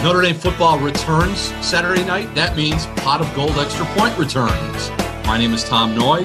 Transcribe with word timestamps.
Notre 0.00 0.22
Dame 0.22 0.36
football 0.36 0.78
returns 0.78 1.52
Saturday 1.60 2.04
night. 2.04 2.32
That 2.36 2.56
means 2.56 2.86
Pot 3.02 3.20
of 3.20 3.34
Gold 3.34 3.58
Extra 3.58 3.84
Point 3.96 4.16
returns. 4.16 4.90
My 5.26 5.36
name 5.36 5.52
is 5.52 5.64
Tom 5.64 5.92
Noie, 5.96 6.24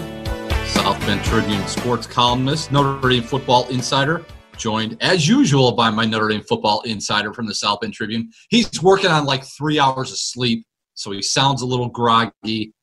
South 0.67 0.99
Bend 1.07 1.25
Tribune 1.25 1.65
sports 1.67 2.05
columnist, 2.05 2.71
Notre 2.71 3.09
Dame 3.09 3.23
football 3.23 3.67
insider, 3.69 4.23
joined 4.57 4.95
as 5.01 5.27
usual 5.27 5.71
by 5.71 5.89
my 5.89 6.05
Notre 6.05 6.27
Dame 6.27 6.43
football 6.43 6.81
insider 6.81 7.33
from 7.33 7.47
the 7.47 7.55
South 7.55 7.81
Bend 7.81 7.95
Tribune. 7.95 8.29
He's 8.49 8.83
working 8.83 9.09
on 9.09 9.25
like 9.25 9.43
three 9.43 9.79
hours 9.79 10.11
of 10.11 10.19
sleep, 10.19 10.67
so 10.93 11.09
he 11.09 11.23
sounds 11.23 11.63
a 11.63 11.65
little 11.65 11.89
groggy. 11.89 12.75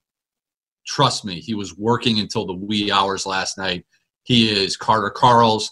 Trust 0.89 1.25
me, 1.25 1.39
he 1.39 1.55
was 1.55 1.79
working 1.79 2.19
until 2.19 2.47
the 2.47 2.55
wee 2.55 2.91
hours 2.91 3.27
last 3.27 3.59
night. 3.59 3.87
He 4.25 4.51
is 4.51 4.77
Carter 4.77 5.15
Karels, 5.17 5.69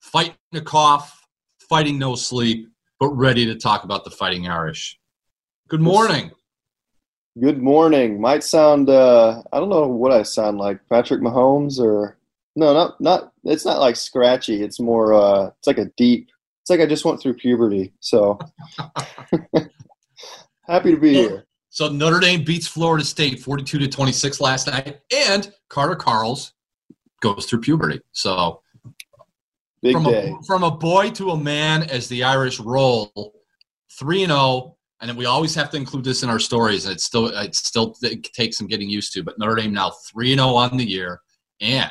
fighting 0.00 0.34
a 0.52 0.60
cough, 0.60 1.28
fighting 1.60 1.96
no 1.96 2.16
sleep 2.16 2.71
but 3.02 3.16
ready 3.16 3.44
to 3.46 3.56
talk 3.56 3.82
about 3.82 4.04
the 4.04 4.12
Fighting 4.12 4.46
Irish. 4.46 4.96
Good 5.66 5.80
morning. 5.80 6.30
Good 7.40 7.60
morning. 7.60 8.20
Might 8.20 8.44
sound 8.44 8.88
uh, 8.88 9.42
I 9.52 9.58
don't 9.58 9.70
know 9.70 9.88
what 9.88 10.12
I 10.12 10.22
sound 10.22 10.58
like, 10.58 10.78
Patrick 10.88 11.20
Mahomes 11.20 11.80
or 11.80 12.16
no, 12.54 12.72
not 12.72 13.00
not 13.00 13.32
it's 13.42 13.64
not 13.64 13.80
like 13.80 13.96
scratchy. 13.96 14.62
It's 14.62 14.78
more 14.78 15.14
uh 15.14 15.46
it's 15.46 15.66
like 15.66 15.78
a 15.78 15.86
deep 15.96 16.30
it's 16.60 16.70
like 16.70 16.78
I 16.78 16.86
just 16.86 17.04
went 17.04 17.20
through 17.20 17.34
puberty. 17.34 17.92
So 17.98 18.38
happy 20.68 20.92
to 20.92 20.96
be 20.96 21.14
here. 21.14 21.46
So 21.70 21.88
Notre 21.88 22.20
Dame 22.20 22.44
beats 22.44 22.68
Florida 22.68 23.04
State 23.04 23.40
42 23.40 23.80
to 23.80 23.88
26 23.88 24.40
last 24.40 24.68
night 24.68 25.00
and 25.12 25.52
Carter 25.68 25.96
Karels 25.96 26.52
goes 27.20 27.46
through 27.46 27.62
puberty. 27.62 28.00
So 28.12 28.62
Big 29.82 29.94
from 29.94 30.04
day. 30.04 30.34
A, 30.38 30.42
from 30.44 30.62
a 30.62 30.70
boy 30.70 31.10
to 31.10 31.30
a 31.30 31.36
man 31.36 31.82
as 31.84 32.08
the 32.08 32.22
Irish 32.22 32.60
roll, 32.60 33.34
three 33.98 34.22
and 34.22 34.30
zero, 34.30 34.40
oh, 34.40 34.76
and 35.00 35.08
then 35.08 35.16
we 35.16 35.26
always 35.26 35.54
have 35.56 35.70
to 35.70 35.76
include 35.76 36.04
this 36.04 36.22
in 36.22 36.30
our 36.30 36.38
stories. 36.38 36.84
And 36.84 36.94
it's 36.94 37.04
still 37.04 37.26
it 37.26 37.54
still 37.56 37.96
it 38.02 38.22
takes 38.32 38.56
some 38.58 38.68
getting 38.68 38.88
used 38.88 39.12
to. 39.14 39.24
But 39.24 39.38
Notre 39.38 39.56
Dame 39.56 39.74
now 39.74 39.90
three 40.10 40.32
and 40.32 40.38
zero 40.38 40.50
oh 40.50 40.56
on 40.56 40.76
the 40.76 40.88
year 40.88 41.20
and 41.60 41.90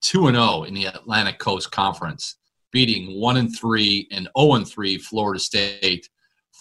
two 0.00 0.28
and 0.28 0.36
zero 0.36 0.48
oh 0.48 0.62
in 0.64 0.72
the 0.72 0.86
Atlantic 0.86 1.38
Coast 1.38 1.70
Conference, 1.70 2.36
beating 2.72 3.20
one 3.20 3.36
and 3.36 3.54
three 3.54 4.08
and 4.10 4.28
zero 4.36 4.54
and 4.54 4.66
three 4.66 4.96
Florida 4.96 5.38
State, 5.38 6.08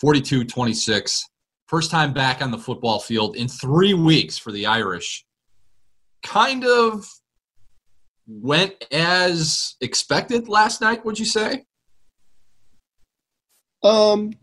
42-26. 0.04 1.22
First 1.68 1.90
time 1.90 2.14
back 2.14 2.42
on 2.42 2.52
the 2.52 2.58
football 2.58 3.00
field 3.00 3.38
in 3.38 3.48
three 3.48 3.94
weeks 3.94 4.38
for 4.38 4.52
the 4.52 4.66
Irish. 4.66 5.26
Kind 6.22 6.66
of 6.66 7.08
went 8.28 8.86
as 8.92 9.76
expected 9.82 10.48
last 10.48 10.82
night, 10.82 11.06
would 11.06 11.20
you 11.20 11.26
say? 11.26 11.66
Um, 13.84 14.34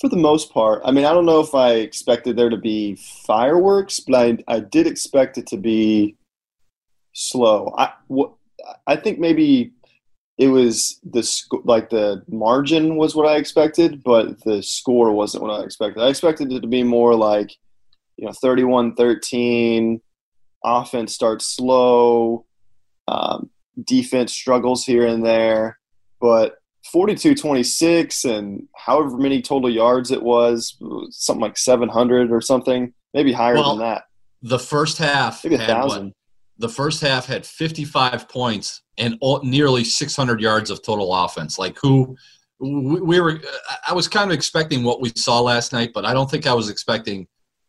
for 0.00 0.08
the 0.08 0.16
most 0.16 0.52
part. 0.52 0.82
I 0.84 0.90
mean, 0.90 1.04
I 1.04 1.12
don't 1.12 1.26
know 1.26 1.40
if 1.40 1.54
I 1.54 1.74
expected 1.74 2.36
there 2.36 2.50
to 2.50 2.56
be 2.56 2.96
fireworks, 3.26 4.00
but 4.00 4.14
I, 4.14 4.38
I 4.48 4.60
did 4.60 4.86
expect 4.86 5.38
it 5.38 5.46
to 5.48 5.56
be 5.56 6.16
slow. 7.14 7.74
I, 7.78 7.92
what, 8.08 8.32
I 8.86 8.96
think 8.96 9.18
maybe 9.18 9.72
it 10.36 10.48
was 10.48 11.00
the 11.04 11.22
sc- 11.22 11.64
like 11.64 11.90
the 11.90 12.22
margin 12.28 12.96
was 12.96 13.14
what 13.14 13.28
I 13.28 13.36
expected, 13.36 14.02
but 14.02 14.42
the 14.44 14.62
score 14.62 15.12
wasn't 15.12 15.44
what 15.44 15.60
I 15.60 15.64
expected. 15.64 16.02
I 16.02 16.08
expected 16.08 16.52
it 16.52 16.60
to 16.60 16.66
be 16.66 16.82
more 16.82 17.14
like, 17.14 17.54
you 18.16 18.26
know, 18.26 18.32
31-13, 18.32 20.00
offense 20.64 21.14
starts 21.14 21.46
slow, 21.46 22.44
um, 23.08 23.50
defense 23.82 24.32
struggles 24.32 24.84
here 24.84 25.06
and 25.06 25.24
there, 25.24 25.78
but 26.20 26.56
42 26.92 27.34
26 27.34 28.24
and 28.24 28.68
however 28.76 29.16
many 29.16 29.40
total 29.40 29.70
yards 29.70 30.10
it 30.10 30.22
was, 30.22 30.76
something 31.10 31.40
like 31.40 31.56
700 31.56 32.30
or 32.30 32.40
something, 32.40 32.92
maybe 33.14 33.32
higher 33.32 33.54
well, 33.54 33.76
than 33.76 33.86
that. 33.86 34.04
The 34.42 34.58
first 34.58 34.98
half, 34.98 35.44
maybe 35.44 35.56
a 35.56 35.66
thousand. 35.66 36.06
What, 36.06 36.14
the 36.58 36.68
first 36.68 37.00
half 37.00 37.26
had 37.26 37.46
55 37.46 38.28
points 38.28 38.82
and 38.98 39.16
all, 39.20 39.42
nearly 39.42 39.82
600 39.82 40.40
yards 40.40 40.70
of 40.70 40.82
total 40.82 41.12
offense. 41.14 41.58
Like 41.58 41.76
who 41.80 42.16
we, 42.60 43.00
we 43.00 43.20
were, 43.20 43.40
I 43.88 43.92
was 43.92 44.06
kind 44.06 44.30
of 44.30 44.34
expecting 44.34 44.84
what 44.84 45.00
we 45.00 45.10
saw 45.16 45.40
last 45.40 45.72
night, 45.72 45.90
but 45.94 46.04
I 46.04 46.12
don't 46.12 46.30
think 46.30 46.46
I 46.46 46.54
was 46.54 46.68
expecting 46.68 47.26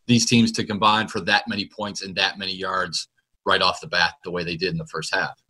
these 0.08 0.26
teams 0.26 0.52
to 0.54 0.64
combine 0.64 1.08
for 1.08 1.20
that 1.22 1.48
many 1.48 1.68
points 1.68 2.04
and 2.04 2.16
that 2.16 2.38
many 2.38 2.54
yards 2.54 3.08
right 3.46 3.62
off 3.62 3.82
the 3.82 3.88
bat 3.88 4.14
the 4.24 4.32
way 4.32 4.44
they 4.44 4.56
did 4.56 4.72
in 4.72 4.78
the 4.78 4.88
first 4.88 5.14
half. 5.14 5.42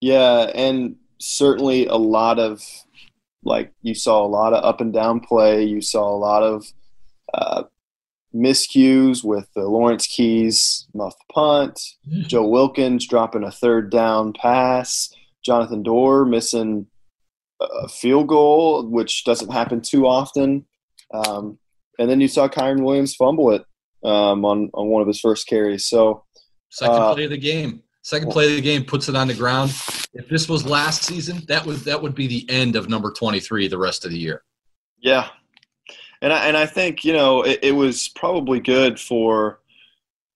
Yeah, 0.00 0.50
and 0.54 0.96
certainly 1.18 1.86
a 1.86 1.96
lot 1.96 2.38
of 2.38 2.62
like 3.44 3.72
you 3.82 3.94
saw 3.94 4.24
a 4.24 4.26
lot 4.26 4.52
of 4.52 4.64
up 4.64 4.80
and 4.80 4.92
down 4.92 5.20
play. 5.20 5.64
You 5.64 5.80
saw 5.80 6.08
a 6.08 6.18
lot 6.18 6.42
of 6.42 6.66
uh, 7.32 7.62
miscues 8.34 9.24
with 9.24 9.48
the 9.54 9.62
Lawrence 9.62 10.06
Keys 10.06 10.86
muff 10.94 11.14
punt, 11.32 11.80
mm. 12.08 12.26
Joe 12.26 12.46
Wilkins 12.46 13.06
dropping 13.06 13.44
a 13.44 13.50
third 13.50 13.90
down 13.90 14.32
pass, 14.32 15.12
Jonathan 15.44 15.82
Doerer 15.82 16.28
missing 16.28 16.86
a 17.60 17.88
field 17.88 18.28
goal, 18.28 18.86
which 18.86 19.24
doesn't 19.24 19.52
happen 19.52 19.80
too 19.80 20.06
often. 20.06 20.66
Um, 21.14 21.58
and 21.98 22.10
then 22.10 22.20
you 22.20 22.28
saw 22.28 22.48
Kyren 22.48 22.82
Williams 22.82 23.14
fumble 23.14 23.52
it 23.52 23.64
um, 24.04 24.44
on 24.44 24.70
on 24.74 24.88
one 24.88 25.02
of 25.02 25.08
his 25.08 25.20
first 25.20 25.46
carries. 25.46 25.86
So 25.86 26.25
Second 26.70 26.96
uh, 26.96 27.14
play 27.14 27.24
of 27.24 27.30
the 27.30 27.38
game. 27.38 27.82
Second 28.02 28.30
play 28.30 28.46
of 28.46 28.52
the 28.52 28.60
game 28.60 28.84
puts 28.84 29.08
it 29.08 29.16
on 29.16 29.26
the 29.26 29.34
ground. 29.34 29.70
If 30.14 30.28
this 30.28 30.48
was 30.48 30.64
last 30.64 31.02
season, 31.02 31.42
that 31.48 31.66
would 31.66 31.78
that 31.78 32.00
would 32.00 32.14
be 32.14 32.26
the 32.26 32.46
end 32.48 32.76
of 32.76 32.88
number 32.88 33.10
twenty 33.12 33.40
three 33.40 33.68
the 33.68 33.78
rest 33.78 34.04
of 34.04 34.10
the 34.10 34.18
year. 34.18 34.42
Yeah, 35.00 35.28
and 36.22 36.32
I, 36.32 36.46
and 36.46 36.56
I 36.56 36.66
think 36.66 37.04
you 37.04 37.12
know 37.12 37.42
it, 37.42 37.60
it 37.62 37.72
was 37.72 38.08
probably 38.08 38.60
good 38.60 39.00
for 39.00 39.60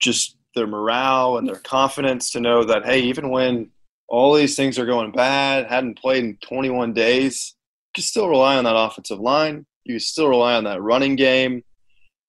just 0.00 0.36
their 0.54 0.66
morale 0.66 1.38
and 1.38 1.46
their 1.46 1.60
confidence 1.60 2.30
to 2.32 2.40
know 2.40 2.64
that 2.64 2.84
hey, 2.84 3.00
even 3.00 3.30
when 3.30 3.70
all 4.08 4.34
these 4.34 4.56
things 4.56 4.78
are 4.78 4.86
going 4.86 5.12
bad, 5.12 5.66
hadn't 5.66 5.98
played 5.98 6.24
in 6.24 6.36
21 6.38 6.92
days, 6.92 7.54
you 7.96 8.02
still 8.02 8.28
rely 8.28 8.56
on 8.56 8.64
that 8.64 8.76
offensive 8.76 9.20
line. 9.20 9.64
You 9.84 9.98
still 10.00 10.28
rely 10.28 10.54
on 10.54 10.64
that 10.64 10.82
running 10.82 11.16
game. 11.16 11.62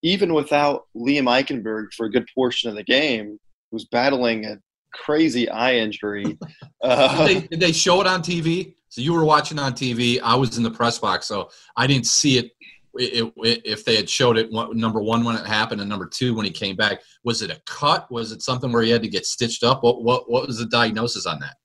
Even 0.02 0.34
without 0.34 0.86
Liam 0.96 1.24
Eichenberg 1.24 1.92
for 1.92 2.06
a 2.06 2.10
good 2.10 2.28
portion 2.34 2.70
of 2.70 2.76
the 2.76 2.84
game, 2.84 3.38
was 3.72 3.86
battling 3.86 4.44
a 4.44 4.58
crazy 4.92 5.48
eye 5.48 5.74
injury. 5.74 6.38
Uh, 6.82 7.26
did, 7.26 7.36
they, 7.36 7.46
did, 7.48 7.60
they, 7.60 7.72
show 7.72 8.00
it 8.00 8.06
on 8.06 8.22
TV? 8.22 8.74
So 8.88 9.00
you 9.00 9.12
were 9.12 9.24
watching 9.24 9.58
on 9.58 9.72
TV. 9.72 10.20
I 10.22 10.34
was 10.34 10.56
in 10.56 10.62
the 10.62 10.70
press 10.70 10.98
box, 10.98 11.26
so 11.26 11.50
I 11.76 11.86
didn't 11.86 12.06
see 12.06 12.38
it. 12.38 12.52
it, 12.94 13.32
it 13.38 13.62
if 13.64 13.84
they 13.84 13.96
had 13.96 14.08
showed 14.08 14.36
it, 14.36 14.52
number 14.52 15.00
one 15.00 15.24
when 15.24 15.36
it 15.36 15.46
happened, 15.46 15.80
and 15.80 15.88
number 15.88 16.06
two 16.06 16.34
when 16.34 16.44
he 16.44 16.50
came 16.50 16.76
back, 16.76 17.00
was 17.24 17.42
it 17.42 17.50
a 17.50 17.60
cut? 17.66 18.10
Was 18.10 18.32
it 18.32 18.42
something 18.42 18.70
where 18.70 18.82
he 18.82 18.90
had 18.90 19.02
to 19.02 19.08
get 19.08 19.26
stitched 19.26 19.64
up? 19.64 19.82
What 19.82 20.02
what, 20.02 20.30
what 20.30 20.46
was 20.46 20.58
the 20.58 20.66
diagnosis 20.66 21.26
on 21.26 21.40
that? 21.40 21.56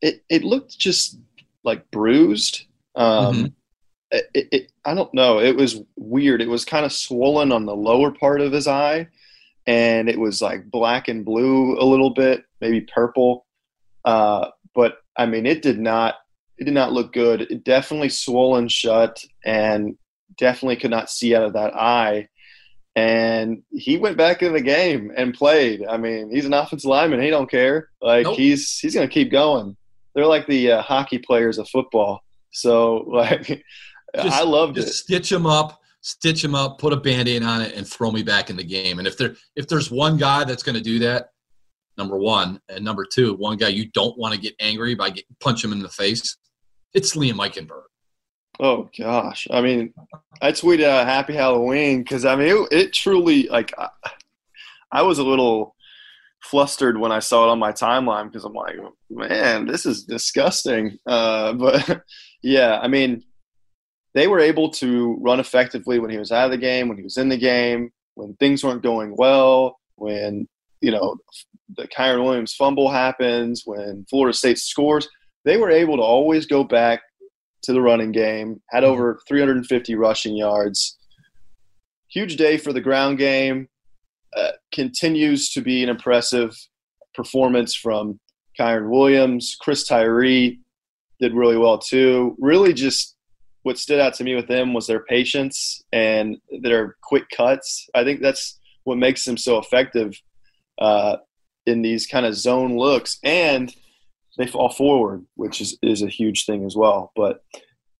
It 0.00 0.24
it 0.28 0.44
looked 0.44 0.78
just 0.78 1.18
like 1.64 1.90
bruised. 1.90 2.66
Um, 2.94 3.34
mm-hmm. 3.34 3.46
it, 4.12 4.48
it, 4.52 4.72
I 4.84 4.94
don't 4.94 5.12
know. 5.12 5.40
It 5.40 5.56
was 5.56 5.80
weird. 5.96 6.40
It 6.40 6.48
was 6.48 6.64
kind 6.64 6.84
of 6.84 6.92
swollen 6.92 7.50
on 7.50 7.66
the 7.66 7.74
lower 7.74 8.12
part 8.12 8.40
of 8.40 8.52
his 8.52 8.68
eye, 8.68 9.08
and 9.66 10.08
it 10.08 10.18
was 10.18 10.42
like 10.42 10.70
black 10.70 11.08
and 11.08 11.24
blue 11.24 11.78
a 11.78 11.84
little 11.84 12.10
bit, 12.10 12.44
maybe 12.60 12.82
purple. 12.82 13.46
Uh, 14.04 14.50
but 14.74 14.98
I 15.16 15.26
mean, 15.26 15.46
it 15.46 15.62
did 15.62 15.78
not 15.78 16.16
it 16.58 16.64
did 16.64 16.74
not 16.74 16.92
look 16.92 17.12
good. 17.12 17.42
It 17.42 17.64
definitely 17.64 18.10
swollen 18.10 18.68
shut, 18.68 19.24
and 19.44 19.96
definitely 20.36 20.76
could 20.76 20.90
not 20.90 21.10
see 21.10 21.34
out 21.34 21.44
of 21.44 21.54
that 21.54 21.74
eye. 21.74 22.28
And 22.96 23.62
he 23.72 23.96
went 23.96 24.16
back 24.16 24.42
in 24.42 24.52
the 24.52 24.60
game 24.60 25.10
and 25.16 25.34
played. 25.34 25.84
I 25.84 25.96
mean, 25.96 26.30
he's 26.30 26.44
an 26.44 26.52
offensive 26.52 26.88
lineman. 26.88 27.22
He 27.22 27.30
don't 27.30 27.50
care. 27.50 27.88
Like 28.00 28.24
nope. 28.24 28.36
he's 28.36 28.78
he's 28.78 28.94
gonna 28.94 29.08
keep 29.08 29.32
going. 29.32 29.76
They're 30.14 30.26
like 30.26 30.46
the 30.46 30.72
uh, 30.72 30.82
hockey 30.82 31.18
players 31.18 31.58
of 31.58 31.68
football. 31.68 32.22
So 32.52 32.96
like, 33.08 33.64
just, 34.14 34.40
I 34.40 34.42
loved 34.42 34.76
just 34.76 34.88
it. 34.88 34.92
Stitch 34.92 35.32
him 35.32 35.46
up 35.46 35.80
stitch 36.04 36.44
him 36.44 36.54
up, 36.54 36.78
put 36.78 36.92
a 36.92 36.96
band-aid 36.96 37.42
on 37.42 37.62
it, 37.62 37.74
and 37.74 37.88
throw 37.88 38.12
me 38.12 38.22
back 38.22 38.50
in 38.50 38.56
the 38.56 38.62
game. 38.62 38.98
And 38.98 39.08
if 39.08 39.16
there 39.16 39.34
if 39.56 39.66
there's 39.66 39.90
one 39.90 40.16
guy 40.18 40.44
that's 40.44 40.62
going 40.62 40.76
to 40.76 40.82
do 40.82 40.98
that, 41.00 41.30
number 41.96 42.18
one, 42.18 42.60
and 42.68 42.84
number 42.84 43.04
two, 43.04 43.34
one 43.34 43.56
guy 43.56 43.68
you 43.68 43.90
don't 43.90 44.16
want 44.18 44.34
to 44.34 44.40
get 44.40 44.54
angry 44.60 44.94
by 44.94 45.10
get, 45.10 45.24
punch 45.40 45.64
him 45.64 45.72
in 45.72 45.80
the 45.80 45.88
face, 45.88 46.36
it's 46.92 47.16
Liam 47.16 47.36
Eichenberg. 47.36 47.84
Oh 48.60 48.88
gosh, 48.96 49.48
I 49.50 49.62
mean, 49.62 49.94
I 50.40 50.52
tweeted 50.52 50.84
out 50.84 51.06
"Happy 51.06 51.34
Halloween" 51.34 52.02
because 52.02 52.24
I 52.24 52.36
mean 52.36 52.48
it, 52.48 52.72
it 52.72 52.92
truly 52.92 53.48
like 53.48 53.72
I, 53.78 53.88
I 54.92 55.02
was 55.02 55.18
a 55.18 55.24
little 55.24 55.74
flustered 56.42 56.98
when 56.98 57.10
I 57.10 57.18
saw 57.18 57.48
it 57.48 57.50
on 57.50 57.58
my 57.58 57.72
timeline 57.72 58.26
because 58.26 58.44
I'm 58.44 58.52
like, 58.52 58.76
man, 59.10 59.66
this 59.66 59.86
is 59.86 60.04
disgusting. 60.04 60.98
Uh, 61.06 61.52
but 61.54 62.02
yeah, 62.42 62.78
I 62.80 62.88
mean, 62.88 63.24
they 64.14 64.28
were 64.28 64.40
able 64.40 64.70
to 64.70 65.16
run 65.20 65.40
effectively 65.40 65.98
when 65.98 66.10
he 66.10 66.18
was 66.18 66.32
out 66.32 66.46
of 66.46 66.50
the 66.50 66.58
game, 66.58 66.88
when 66.88 66.96
he 66.96 67.02
was 67.02 67.16
in 67.16 67.28
the 67.28 67.36
game, 67.36 67.90
when 68.14 68.34
things 68.36 68.64
weren't 68.64 68.82
going 68.82 69.14
well, 69.16 69.78
when 69.96 70.48
you 70.80 70.90
know 70.90 71.16
the 71.76 71.88
Kyren 71.88 72.24
Williams 72.24 72.54
fumble 72.54 72.90
happens, 72.90 73.62
when 73.64 74.06
Florida 74.08 74.36
State 74.36 74.58
scores. 74.58 75.08
They 75.44 75.56
were 75.56 75.70
able 75.70 75.96
to 75.96 76.02
always 76.02 76.46
go 76.46 76.64
back 76.64 77.02
to 77.62 77.72
the 77.72 77.80
running 77.80 78.12
game. 78.12 78.60
Had 78.70 78.82
mm-hmm. 78.82 78.92
over 78.92 79.20
350 79.28 79.94
rushing 79.94 80.36
yards. 80.36 80.98
Huge 82.08 82.36
day 82.36 82.56
for 82.56 82.72
the 82.72 82.80
ground 82.80 83.18
game. 83.18 83.68
Uh, 84.36 84.52
continues 84.72 85.50
to 85.50 85.60
be 85.60 85.82
an 85.82 85.88
impressive 85.88 86.56
performance 87.14 87.74
from 87.74 88.18
Kyren 88.58 88.90
Williams. 88.90 89.56
Chris 89.60 89.86
Tyree 89.86 90.60
did 91.20 91.34
really 91.34 91.56
well 91.56 91.78
too. 91.78 92.36
Really, 92.38 92.72
just 92.72 93.13
what 93.64 93.78
stood 93.78 93.98
out 93.98 94.14
to 94.14 94.24
me 94.24 94.34
with 94.34 94.46
them 94.46 94.74
was 94.74 94.86
their 94.86 95.02
patience 95.04 95.82
and 95.90 96.36
their 96.60 96.96
quick 97.02 97.24
cuts. 97.34 97.88
I 97.94 98.04
think 98.04 98.20
that's 98.20 98.60
what 98.84 98.98
makes 98.98 99.24
them 99.24 99.38
so 99.38 99.58
effective 99.58 100.12
uh, 100.78 101.16
in 101.66 101.80
these 101.80 102.06
kind 102.06 102.26
of 102.26 102.34
zone 102.34 102.76
looks, 102.76 103.18
and 103.24 103.74
they 104.36 104.46
fall 104.46 104.68
forward, 104.68 105.24
which 105.34 105.62
is 105.62 105.78
is 105.82 106.02
a 106.02 106.08
huge 106.08 106.44
thing 106.44 106.66
as 106.66 106.76
well. 106.76 107.10
But 107.16 107.42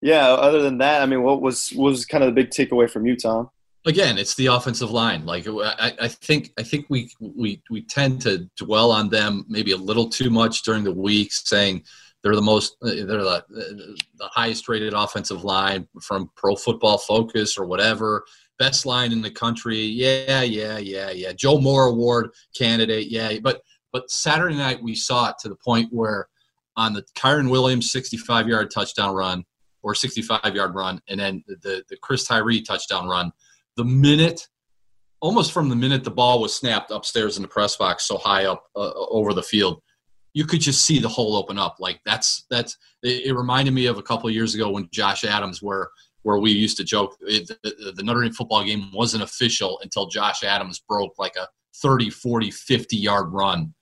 yeah, 0.02 0.28
other 0.28 0.60
than 0.60 0.78
that, 0.78 1.02
I 1.02 1.06
mean, 1.06 1.22
what 1.22 1.40
was 1.40 1.72
was 1.72 2.04
kind 2.04 2.22
of 2.22 2.28
the 2.28 2.42
big 2.42 2.50
takeaway 2.50 2.88
from 2.88 3.06
you, 3.06 3.16
Tom? 3.16 3.48
Again, 3.86 4.18
it's 4.18 4.34
the 4.34 4.46
offensive 4.46 4.90
line. 4.90 5.24
Like 5.24 5.46
I, 5.48 5.94
I 5.98 6.08
think 6.08 6.52
I 6.58 6.62
think 6.62 6.86
we 6.90 7.10
we 7.20 7.62
we 7.70 7.80
tend 7.80 8.20
to 8.22 8.50
dwell 8.58 8.90
on 8.90 9.08
them 9.08 9.46
maybe 9.48 9.72
a 9.72 9.78
little 9.78 10.10
too 10.10 10.28
much 10.28 10.62
during 10.62 10.84
the 10.84 10.92
week, 10.92 11.32
saying 11.32 11.84
they're 12.24 12.34
the 12.34 12.42
most 12.42 12.78
they're 12.80 13.04
the, 13.04 13.44
the 14.16 14.28
highest 14.32 14.66
rated 14.66 14.94
offensive 14.94 15.44
line 15.44 15.86
from 16.02 16.30
Pro 16.36 16.56
Football 16.56 16.96
Focus 16.96 17.58
or 17.58 17.66
whatever. 17.66 18.24
Best 18.58 18.86
line 18.86 19.12
in 19.12 19.20
the 19.20 19.30
country. 19.30 19.78
Yeah, 19.78 20.40
yeah, 20.42 20.78
yeah, 20.78 21.10
yeah. 21.10 21.32
Joe 21.34 21.60
Moore 21.60 21.86
Award 21.86 22.30
candidate. 22.56 23.08
Yeah, 23.10 23.38
but 23.42 23.60
but 23.92 24.10
Saturday 24.10 24.56
night 24.56 24.82
we 24.82 24.94
saw 24.94 25.28
it 25.28 25.36
to 25.40 25.50
the 25.50 25.56
point 25.56 25.88
where 25.92 26.28
on 26.76 26.94
the 26.94 27.04
Kyren 27.14 27.50
Williams 27.50 27.92
65 27.92 28.48
yard 28.48 28.70
touchdown 28.70 29.14
run 29.14 29.44
or 29.82 29.94
65 29.94 30.54
yard 30.54 30.74
run, 30.74 31.02
and 31.08 31.20
then 31.20 31.44
the 31.46 31.84
the 31.90 31.96
Chris 31.98 32.24
Tyree 32.24 32.62
touchdown 32.62 33.06
run. 33.06 33.32
The 33.76 33.84
minute, 33.84 34.48
almost 35.20 35.52
from 35.52 35.68
the 35.68 35.76
minute 35.76 36.04
the 36.04 36.10
ball 36.10 36.40
was 36.40 36.54
snapped 36.54 36.90
upstairs 36.90 37.36
in 37.36 37.42
the 37.42 37.48
press 37.48 37.76
box, 37.76 38.04
so 38.04 38.16
high 38.16 38.46
up 38.46 38.64
uh, 38.74 38.92
over 38.94 39.34
the 39.34 39.42
field, 39.42 39.82
you 40.34 40.44
could 40.44 40.60
just 40.60 40.84
see 40.84 40.98
the 40.98 41.08
hole 41.08 41.36
open 41.36 41.58
up. 41.58 41.76
Like 41.78 42.00
that's 42.04 42.44
that's. 42.50 42.76
It, 43.02 43.26
it 43.26 43.34
reminded 43.34 43.72
me 43.72 43.86
of 43.86 43.98
a 43.98 44.02
couple 44.02 44.28
of 44.28 44.34
years 44.34 44.54
ago 44.54 44.70
when 44.70 44.88
Josh 44.92 45.24
Adams, 45.24 45.62
where 45.62 45.88
where 46.22 46.38
we 46.38 46.50
used 46.50 46.76
to 46.78 46.84
joke 46.84 47.16
it, 47.20 47.48
the, 47.62 47.92
the 47.94 48.02
Notre 48.02 48.22
Dame 48.22 48.32
football 48.32 48.64
game 48.64 48.90
wasn't 48.92 49.22
official 49.22 49.78
until 49.82 50.06
Josh 50.06 50.42
Adams 50.42 50.82
broke 50.88 51.18
like 51.18 51.36
a 51.36 51.46
30, 51.76 52.10
40, 52.10 52.50
50 52.50 52.96
yard 52.96 53.32
run. 53.32 53.72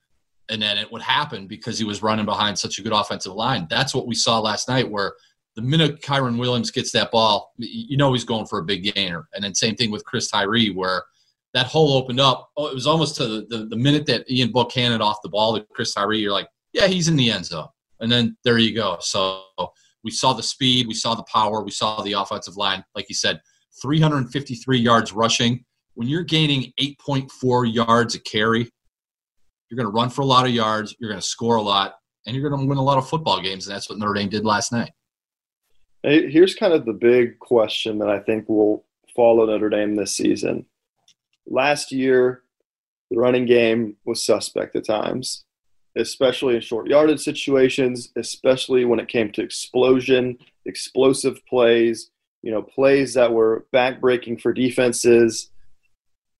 And 0.48 0.60
then 0.60 0.76
it 0.76 0.90
would 0.92 1.02
happen 1.02 1.46
because 1.46 1.78
he 1.78 1.84
was 1.84 2.02
running 2.02 2.26
behind 2.26 2.58
such 2.58 2.78
a 2.78 2.82
good 2.82 2.92
offensive 2.92 3.32
line. 3.32 3.66
That's 3.70 3.94
what 3.94 4.06
we 4.06 4.14
saw 4.14 4.40
last 4.40 4.68
night, 4.68 4.90
where 4.90 5.14
the 5.54 5.62
minute 5.62 6.02
Kyren 6.02 6.38
Williams 6.38 6.70
gets 6.70 6.90
that 6.92 7.10
ball, 7.10 7.52
you 7.56 7.96
know 7.96 8.12
he's 8.12 8.24
going 8.24 8.46
for 8.46 8.58
a 8.58 8.64
big 8.64 8.92
gainer. 8.92 9.28
And 9.34 9.42
then 9.42 9.54
same 9.54 9.76
thing 9.76 9.90
with 9.90 10.04
Chris 10.04 10.28
Tyree, 10.28 10.70
where 10.70 11.04
that 11.54 11.66
hole 11.66 11.94
opened 11.94 12.20
up. 12.20 12.50
Oh, 12.56 12.66
it 12.66 12.74
was 12.74 12.86
almost 12.86 13.16
to 13.16 13.26
the, 13.26 13.46
the, 13.48 13.66
the 13.66 13.76
minute 13.76 14.06
that 14.06 14.30
Ian 14.30 14.52
Book 14.52 14.72
handed 14.72 15.00
off 15.00 15.22
the 15.22 15.28
ball 15.28 15.54
to 15.56 15.66
Chris 15.72 15.94
Tyree, 15.94 16.18
you're 16.18 16.32
like, 16.32 16.48
yeah, 16.72 16.86
he's 16.86 17.08
in 17.08 17.16
the 17.16 17.30
end 17.30 17.46
zone. 17.46 17.68
And 18.00 18.10
then 18.10 18.36
there 18.44 18.58
you 18.58 18.74
go. 18.74 18.96
So 19.00 19.44
we 20.02 20.10
saw 20.10 20.32
the 20.32 20.42
speed, 20.42 20.86
we 20.86 20.94
saw 20.94 21.14
the 21.14 21.24
power, 21.24 21.62
we 21.62 21.70
saw 21.70 22.02
the 22.02 22.14
offensive 22.14 22.56
line. 22.56 22.82
Like 22.94 23.08
you 23.08 23.14
said, 23.14 23.40
353 23.80 24.78
yards 24.78 25.12
rushing. 25.12 25.64
When 25.94 26.08
you're 26.08 26.24
gaining 26.24 26.72
8.4 26.80 27.72
yards 27.72 28.14
a 28.14 28.20
carry, 28.20 28.70
you're 29.68 29.76
going 29.76 29.86
to 29.86 29.92
run 29.92 30.10
for 30.10 30.22
a 30.22 30.26
lot 30.26 30.46
of 30.46 30.52
yards, 30.52 30.96
you're 30.98 31.10
going 31.10 31.20
to 31.20 31.26
score 31.26 31.56
a 31.56 31.62
lot, 31.62 31.96
and 32.26 32.34
you're 32.34 32.48
going 32.48 32.60
to 32.60 32.66
win 32.66 32.78
a 32.78 32.82
lot 32.82 32.98
of 32.98 33.08
football 33.08 33.40
games. 33.40 33.66
And 33.66 33.74
that's 33.74 33.88
what 33.88 33.98
Notre 33.98 34.14
Dame 34.14 34.30
did 34.30 34.44
last 34.44 34.72
night. 34.72 34.92
Here's 36.02 36.54
kind 36.54 36.72
of 36.72 36.84
the 36.84 36.92
big 36.92 37.38
question 37.38 37.98
that 37.98 38.08
I 38.08 38.18
think 38.18 38.48
will 38.48 38.84
follow 39.14 39.46
Notre 39.46 39.68
Dame 39.68 39.94
this 39.94 40.12
season 40.12 40.66
last 41.46 41.92
year, 41.92 42.42
the 43.10 43.18
running 43.18 43.46
game 43.46 43.96
was 44.04 44.24
suspect 44.24 44.74
at 44.76 44.86
times, 44.86 45.44
especially 45.96 46.54
in 46.54 46.60
short 46.60 46.88
yardage 46.88 47.20
situations, 47.20 48.10
especially 48.16 48.84
when 48.84 49.00
it 49.00 49.08
came 49.08 49.30
to 49.32 49.42
explosion, 49.42 50.38
explosive 50.64 51.44
plays, 51.46 52.10
you 52.42 52.50
know, 52.50 52.62
plays 52.62 53.14
that 53.14 53.32
were 53.32 53.66
backbreaking 53.72 54.40
for 54.40 54.52
defenses 54.52 55.50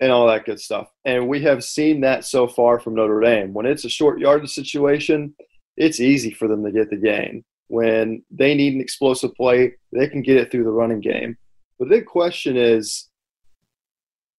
and 0.01 0.11
all 0.11 0.27
that 0.27 0.45
good 0.45 0.59
stuff. 0.59 0.89
And 1.05 1.29
we 1.29 1.43
have 1.43 1.63
seen 1.63 2.01
that 2.01 2.25
so 2.25 2.49
far 2.49 2.81
from 2.81 2.95
Notre 2.95 3.21
Dame. 3.21 3.53
When 3.53 3.67
it's 3.67 3.85
a 3.85 3.89
short 3.89 4.19
yardage 4.19 4.51
situation, 4.51 5.35
it's 5.77 6.01
easy 6.01 6.33
for 6.33 6.49
them 6.49 6.65
to 6.65 6.73
get 6.73 6.91
the 6.91 6.97
gain. 6.97 7.45
When 7.69 8.23
they 8.31 8.55
need 8.55 8.75
an 8.75 8.81
explosive 8.81 9.35
play, 9.35 9.75
they 9.93 10.09
can 10.09 10.23
get 10.23 10.39
it 10.39 10.51
through 10.51 10.65
the 10.65 10.71
running 10.71 11.01
game. 11.01 11.37
The 11.79 11.87
big 11.87 12.07
question 12.07 12.57
is 12.57 13.09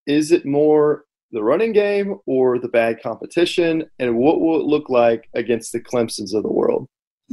is 0.07 0.31
it 0.31 0.45
more 0.45 1.05
the 1.31 1.43
running 1.43 1.73
game 1.73 2.17
or 2.25 2.59
the 2.59 2.67
bad 2.67 3.01
competition? 3.01 3.85
And 3.99 4.17
what 4.17 4.39
will 4.39 4.59
it 4.59 4.65
look 4.65 4.89
like 4.89 5.29
against 5.33 5.71
the 5.71 5.81
Clemsons 5.81 6.33
of 6.33 6.43
the 6.43 6.51
world? 6.51 6.87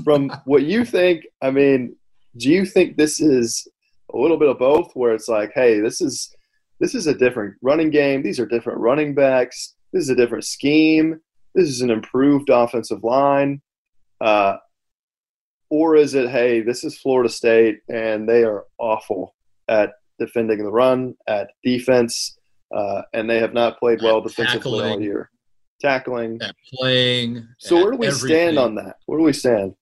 From 0.05 0.31
what 0.45 0.63
you 0.63 0.85
think, 0.85 1.25
I 1.43 1.51
mean, 1.51 1.97
do 2.37 2.49
you 2.49 2.65
think 2.65 2.97
this 2.97 3.21
is 3.21 3.67
a 4.13 4.17
little 4.17 4.39
bit 4.39 4.49
of 4.49 4.59
both 4.59 4.91
where 4.95 5.15
it's 5.15 5.29
like, 5.29 5.53
hey, 5.55 5.81
this 5.81 6.01
is 6.01 6.35
this 6.81 6.95
is 6.95 7.07
a 7.07 7.15
different 7.15 7.57
running 7.61 7.91
game, 7.91 8.23
these 8.23 8.41
are 8.41 8.47
different 8.47 8.81
running 8.81 9.15
backs, 9.15 9.75
this 9.93 10.05
is 10.05 10.09
a 10.09 10.17
different 10.17 10.45
scheme, 10.45 11.21
this 11.55 11.69
is 11.69 11.83
an 11.83 11.91
improved 11.91 12.49
offensive 12.49 13.05
line. 13.05 13.61
Uh, 14.19 14.57
or 15.69 15.95
is 15.95 16.15
it, 16.15 16.31
hey, 16.31 16.62
this 16.62 16.83
is 16.83 16.99
Florida 16.99 17.29
State 17.29 17.81
and 17.89 18.29
they 18.29 18.45
are 18.45 18.65
awful 18.79 19.35
at 19.69 19.91
defending 20.19 20.65
the 20.65 20.71
run, 20.71 21.15
at 21.29 21.50
defense, 21.62 22.39
uh, 22.75 23.03
and 23.12 23.29
they 23.29 23.39
have 23.39 23.55
not 23.55 23.79
played 23.79 24.03
well 24.03 24.21
defensively 24.21 24.89
all 24.89 25.00
year. 25.00 25.31
Tackling, 25.81 26.41
at 26.43 26.55
playing. 26.75 27.47
So 27.59 27.77
where 27.77 27.91
do 27.91 27.97
we 27.97 28.07
everything. 28.09 28.37
stand 28.37 28.59
on 28.59 28.75
that? 28.75 28.97
Where 29.07 29.19
do 29.19 29.25
we 29.25 29.33
stand? 29.33 29.75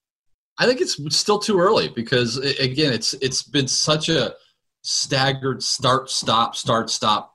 I 0.59 0.67
think 0.67 0.81
it's 0.81 0.99
still 1.17 1.39
too 1.39 1.59
early 1.59 1.89
because 1.89 2.37
again, 2.37 2.93
it's 2.93 3.15
it's 3.15 3.43
been 3.43 3.69
such 3.69 4.09
a 4.09 4.35
staggered 4.83 5.63
start 5.63 6.09
stop 6.09 6.55
start 6.55 6.89
stop 6.89 7.35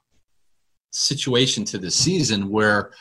situation 0.91 1.65
to 1.65 1.77
the 1.77 1.91
season 1.91 2.49
where 2.49 2.91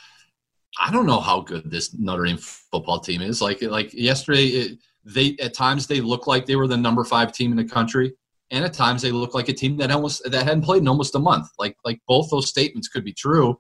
I 0.81 0.91
don't 0.91 1.07
know 1.07 1.21
how 1.21 1.41
good 1.41 1.71
this 1.71 1.95
Notre 1.97 2.25
Dame 2.25 2.39
football 2.39 2.99
team 2.99 3.23
is. 3.23 3.41
Like 3.41 3.63
like 3.63 3.93
yesterday, 3.95 4.47
it, 4.47 4.79
they 5.05 5.37
at 5.41 5.55
times 5.55 5.87
they 5.87 6.01
look 6.01 6.27
like 6.27 6.47
they 6.47 6.57
were 6.57 6.69
the 6.69 6.77
number 6.77 7.05
five 7.05 7.33
team 7.33 7.51
in 7.53 7.57
the 7.57 7.65
country 7.65 8.15
and 8.53 8.65
at 8.65 8.75
times 8.75 9.03
they 9.03 9.11
look 9.11 9.35
like 9.35 9.49
a 9.49 9.53
team 9.53 9.77
that 9.79 9.91
almost 9.91 10.23
that 10.31 10.45
hadn't 10.45 10.63
played 10.63 10.83
in 10.83 10.89
almost 10.89 11.15
a 11.15 11.19
month. 11.19 11.49
Like 11.59 11.77
like 11.85 12.01
both 12.07 12.31
those 12.31 12.49
statements 12.49 12.87
could 12.87 13.05
be 13.05 13.13
true. 13.13 13.59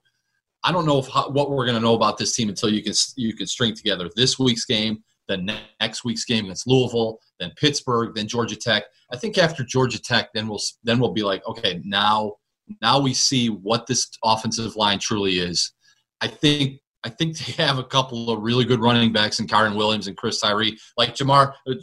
I 0.62 0.70
don't 0.70 0.86
know 0.86 0.98
if, 0.98 1.08
what 1.08 1.50
we're 1.50 1.66
going 1.66 1.74
to 1.74 1.80
know 1.80 1.94
about 1.94 2.18
this 2.18 2.36
team 2.36 2.48
until 2.48 2.70
you 2.70 2.82
can 2.82 2.92
you 3.16 3.34
can 3.34 3.46
string 3.46 3.74
together 3.74 4.08
this 4.14 4.38
week's 4.38 4.66
game, 4.66 5.02
then 5.26 5.50
next 5.80 6.04
week's 6.04 6.24
game 6.24 6.44
against 6.44 6.68
Louisville, 6.68 7.18
then 7.40 7.50
Pittsburgh, 7.56 8.14
then 8.14 8.28
Georgia 8.28 8.54
Tech. 8.54 8.84
I 9.10 9.16
think 9.16 9.38
after 9.38 9.64
Georgia 9.64 10.00
Tech, 10.00 10.28
then 10.34 10.46
we'll 10.46 10.60
then 10.84 11.00
we'll 11.00 11.12
be 11.12 11.24
like, 11.24 11.44
okay, 11.48 11.80
now 11.84 12.34
now 12.80 13.00
we 13.00 13.14
see 13.14 13.48
what 13.48 13.86
this 13.86 14.08
offensive 14.22 14.76
line 14.76 14.98
truly 14.98 15.38
is. 15.38 15.72
I 16.20 16.28
think 16.28 16.80
I 17.02 17.08
think 17.08 17.38
they 17.38 17.52
have 17.64 17.78
a 17.78 17.84
couple 17.84 18.30
of 18.30 18.40
really 18.42 18.66
good 18.66 18.80
running 18.80 19.12
backs 19.12 19.40
in 19.40 19.46
Kyren 19.46 19.74
Williams 19.74 20.06
and 20.06 20.16
Chris 20.18 20.38
Tyree, 20.38 20.78
like 20.98 21.14
Jamar 21.14 21.54
uh, 21.66 21.74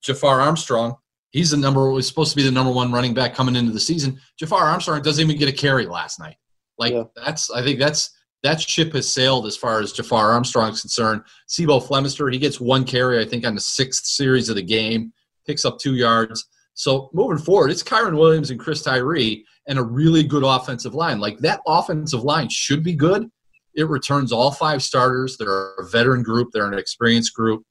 Jafar 0.00 0.40
Armstrong 0.40 0.96
He's 1.34 1.50
the 1.50 1.56
number 1.56 1.90
was 1.90 2.06
supposed 2.06 2.30
to 2.30 2.36
be 2.36 2.44
the 2.44 2.52
number 2.52 2.72
one 2.72 2.92
running 2.92 3.12
back 3.12 3.34
coming 3.34 3.56
into 3.56 3.72
the 3.72 3.80
season. 3.80 4.20
Jafar 4.38 4.66
Armstrong 4.66 5.02
doesn't 5.02 5.20
even 5.20 5.36
get 5.36 5.48
a 5.48 5.52
carry 5.52 5.84
last 5.84 6.20
night. 6.20 6.36
Like 6.78 6.92
yeah. 6.92 7.02
that's 7.16 7.50
I 7.50 7.60
think 7.60 7.80
that's 7.80 8.16
that 8.44 8.60
ship 8.60 8.92
has 8.92 9.10
sailed 9.10 9.44
as 9.46 9.56
far 9.56 9.80
as 9.80 9.90
Jafar 9.90 10.30
Armstrong's 10.30 10.82
concerned. 10.82 11.22
C'Bo 11.48 11.80
Flemister, 11.80 12.32
he 12.32 12.38
gets 12.38 12.60
one 12.60 12.84
carry, 12.84 13.20
I 13.20 13.24
think, 13.24 13.44
on 13.44 13.56
the 13.56 13.60
sixth 13.60 14.06
series 14.06 14.48
of 14.48 14.54
the 14.54 14.62
game, 14.62 15.12
picks 15.44 15.64
up 15.64 15.80
two 15.80 15.96
yards. 15.96 16.46
So 16.74 17.10
moving 17.12 17.38
forward, 17.38 17.72
it's 17.72 17.82
Kyren 17.82 18.16
Williams 18.16 18.52
and 18.52 18.60
Chris 18.60 18.82
Tyree 18.82 19.44
and 19.66 19.80
a 19.80 19.82
really 19.82 20.22
good 20.22 20.44
offensive 20.44 20.94
line. 20.94 21.18
Like 21.18 21.38
that 21.38 21.62
offensive 21.66 22.22
line 22.22 22.48
should 22.48 22.84
be 22.84 22.94
good. 22.94 23.28
It 23.74 23.88
returns 23.88 24.30
all 24.30 24.52
five 24.52 24.84
starters. 24.84 25.36
They're 25.36 25.74
a 25.78 25.88
veteran 25.88 26.22
group. 26.22 26.50
They're 26.52 26.68
an 26.68 26.78
experienced 26.78 27.34
group. 27.34 27.64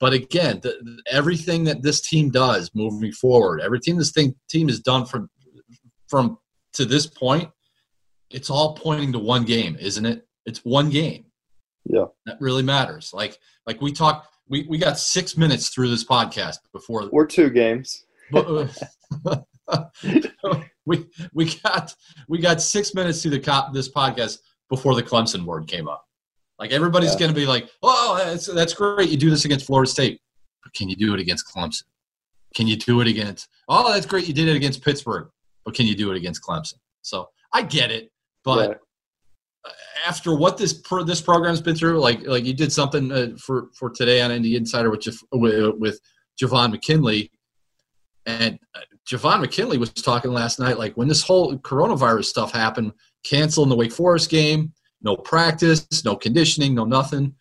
But 0.00 0.14
again, 0.14 0.60
the, 0.62 1.00
everything 1.10 1.64
that 1.64 1.82
this 1.82 2.00
team 2.00 2.30
does 2.30 2.70
moving 2.74 3.12
forward, 3.12 3.60
everything 3.60 3.98
this 3.98 4.12
thing, 4.12 4.34
team 4.48 4.68
has 4.68 4.80
done 4.80 5.04
from 5.04 5.28
from 6.08 6.38
to 6.72 6.84
this 6.84 7.06
point, 7.06 7.50
it's 8.30 8.50
all 8.50 8.74
pointing 8.74 9.12
to 9.12 9.18
one 9.18 9.44
game, 9.44 9.76
isn't 9.78 10.04
it? 10.04 10.26
It's 10.46 10.64
one 10.64 10.88
game. 10.90 11.26
Yeah, 11.84 12.06
that 12.26 12.38
really 12.40 12.62
matters. 12.62 13.10
Like 13.12 13.38
like 13.66 13.80
we 13.80 13.92
talked, 13.92 14.28
we 14.48 14.66
we 14.68 14.78
got 14.78 14.98
six 14.98 15.36
minutes 15.36 15.68
through 15.68 15.90
this 15.90 16.04
podcast 16.04 16.56
before. 16.72 17.08
We're 17.12 17.26
two 17.26 17.50
games. 17.50 18.04
Uh, 18.34 18.68
we 20.86 21.06
we 21.34 21.54
got 21.62 21.94
we 22.28 22.38
got 22.38 22.62
six 22.62 22.94
minutes 22.94 23.22
through 23.22 23.32
the 23.32 23.40
cop 23.40 23.74
this 23.74 23.90
podcast 23.90 24.38
before 24.68 24.94
the 24.94 25.02
Clemson 25.02 25.44
word 25.44 25.66
came 25.66 25.88
up. 25.88 26.04
Like 26.60 26.72
everybody's 26.72 27.14
yeah. 27.14 27.20
going 27.20 27.30
to 27.30 27.34
be 27.34 27.46
like, 27.46 27.68
"Oh, 27.82 28.20
that's 28.22 28.46
that's 28.46 28.74
great. 28.74 29.08
You 29.08 29.16
do 29.16 29.30
this 29.30 29.46
against 29.46 29.66
Florida 29.66 29.90
State, 29.90 30.20
but 30.62 30.74
can 30.74 30.90
you 30.90 30.94
do 30.94 31.14
it 31.14 31.20
against 31.20 31.46
Clemson? 31.48 31.84
Can 32.54 32.66
you 32.66 32.76
do 32.76 33.00
it 33.00 33.08
against? 33.08 33.48
Oh, 33.66 33.90
that's 33.90 34.04
great. 34.04 34.28
You 34.28 34.34
did 34.34 34.46
it 34.46 34.56
against 34.56 34.84
Pittsburgh, 34.84 35.28
but 35.64 35.74
can 35.74 35.86
you 35.86 35.96
do 35.96 36.10
it 36.10 36.18
against 36.18 36.42
Clemson? 36.42 36.74
So 37.00 37.30
I 37.54 37.62
get 37.62 37.90
it, 37.90 38.12
but 38.44 38.82
yeah. 39.64 39.72
after 40.06 40.36
what 40.36 40.58
this 40.58 40.74
pro, 40.74 41.02
this 41.02 41.22
program's 41.22 41.62
been 41.62 41.76
through, 41.76 41.98
like 41.98 42.26
like 42.26 42.44
you 42.44 42.52
did 42.52 42.70
something 42.70 43.10
uh, 43.10 43.28
for 43.38 43.68
for 43.74 43.88
today 43.88 44.20
on 44.20 44.30
ND 44.30 44.46
Insider 44.48 44.90
with 44.90 45.06
with, 45.32 45.74
with 45.78 46.00
Javon 46.38 46.72
McKinley, 46.72 47.30
and 48.26 48.58
uh, 48.74 48.80
Javon 49.10 49.40
McKinley 49.40 49.78
was 49.78 49.94
talking 49.94 50.30
last 50.30 50.60
night, 50.60 50.78
like 50.78 50.94
when 50.94 51.08
this 51.08 51.22
whole 51.22 51.56
coronavirus 51.56 52.26
stuff 52.26 52.52
happened, 52.52 52.92
canceling 53.24 53.70
the 53.70 53.76
Wake 53.76 53.92
Forest 53.92 54.28
game 54.28 54.74
no 55.02 55.16
practice, 55.16 56.04
no 56.04 56.16
conditioning, 56.16 56.74
no 56.74 56.84
nothing. 56.84 57.34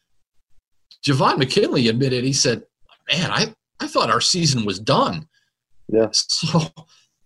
Javon 1.06 1.38
McKinley 1.38 1.88
admitted, 1.88 2.24
he 2.24 2.34
said, 2.34 2.64
Man, 3.12 3.32
I, 3.32 3.54
I 3.80 3.88
thought 3.88 4.12
our 4.12 4.22
season 4.22 4.66
was 4.66 4.80
done. 4.80 5.28
Yeah. 5.88 6.10
So 6.14 6.62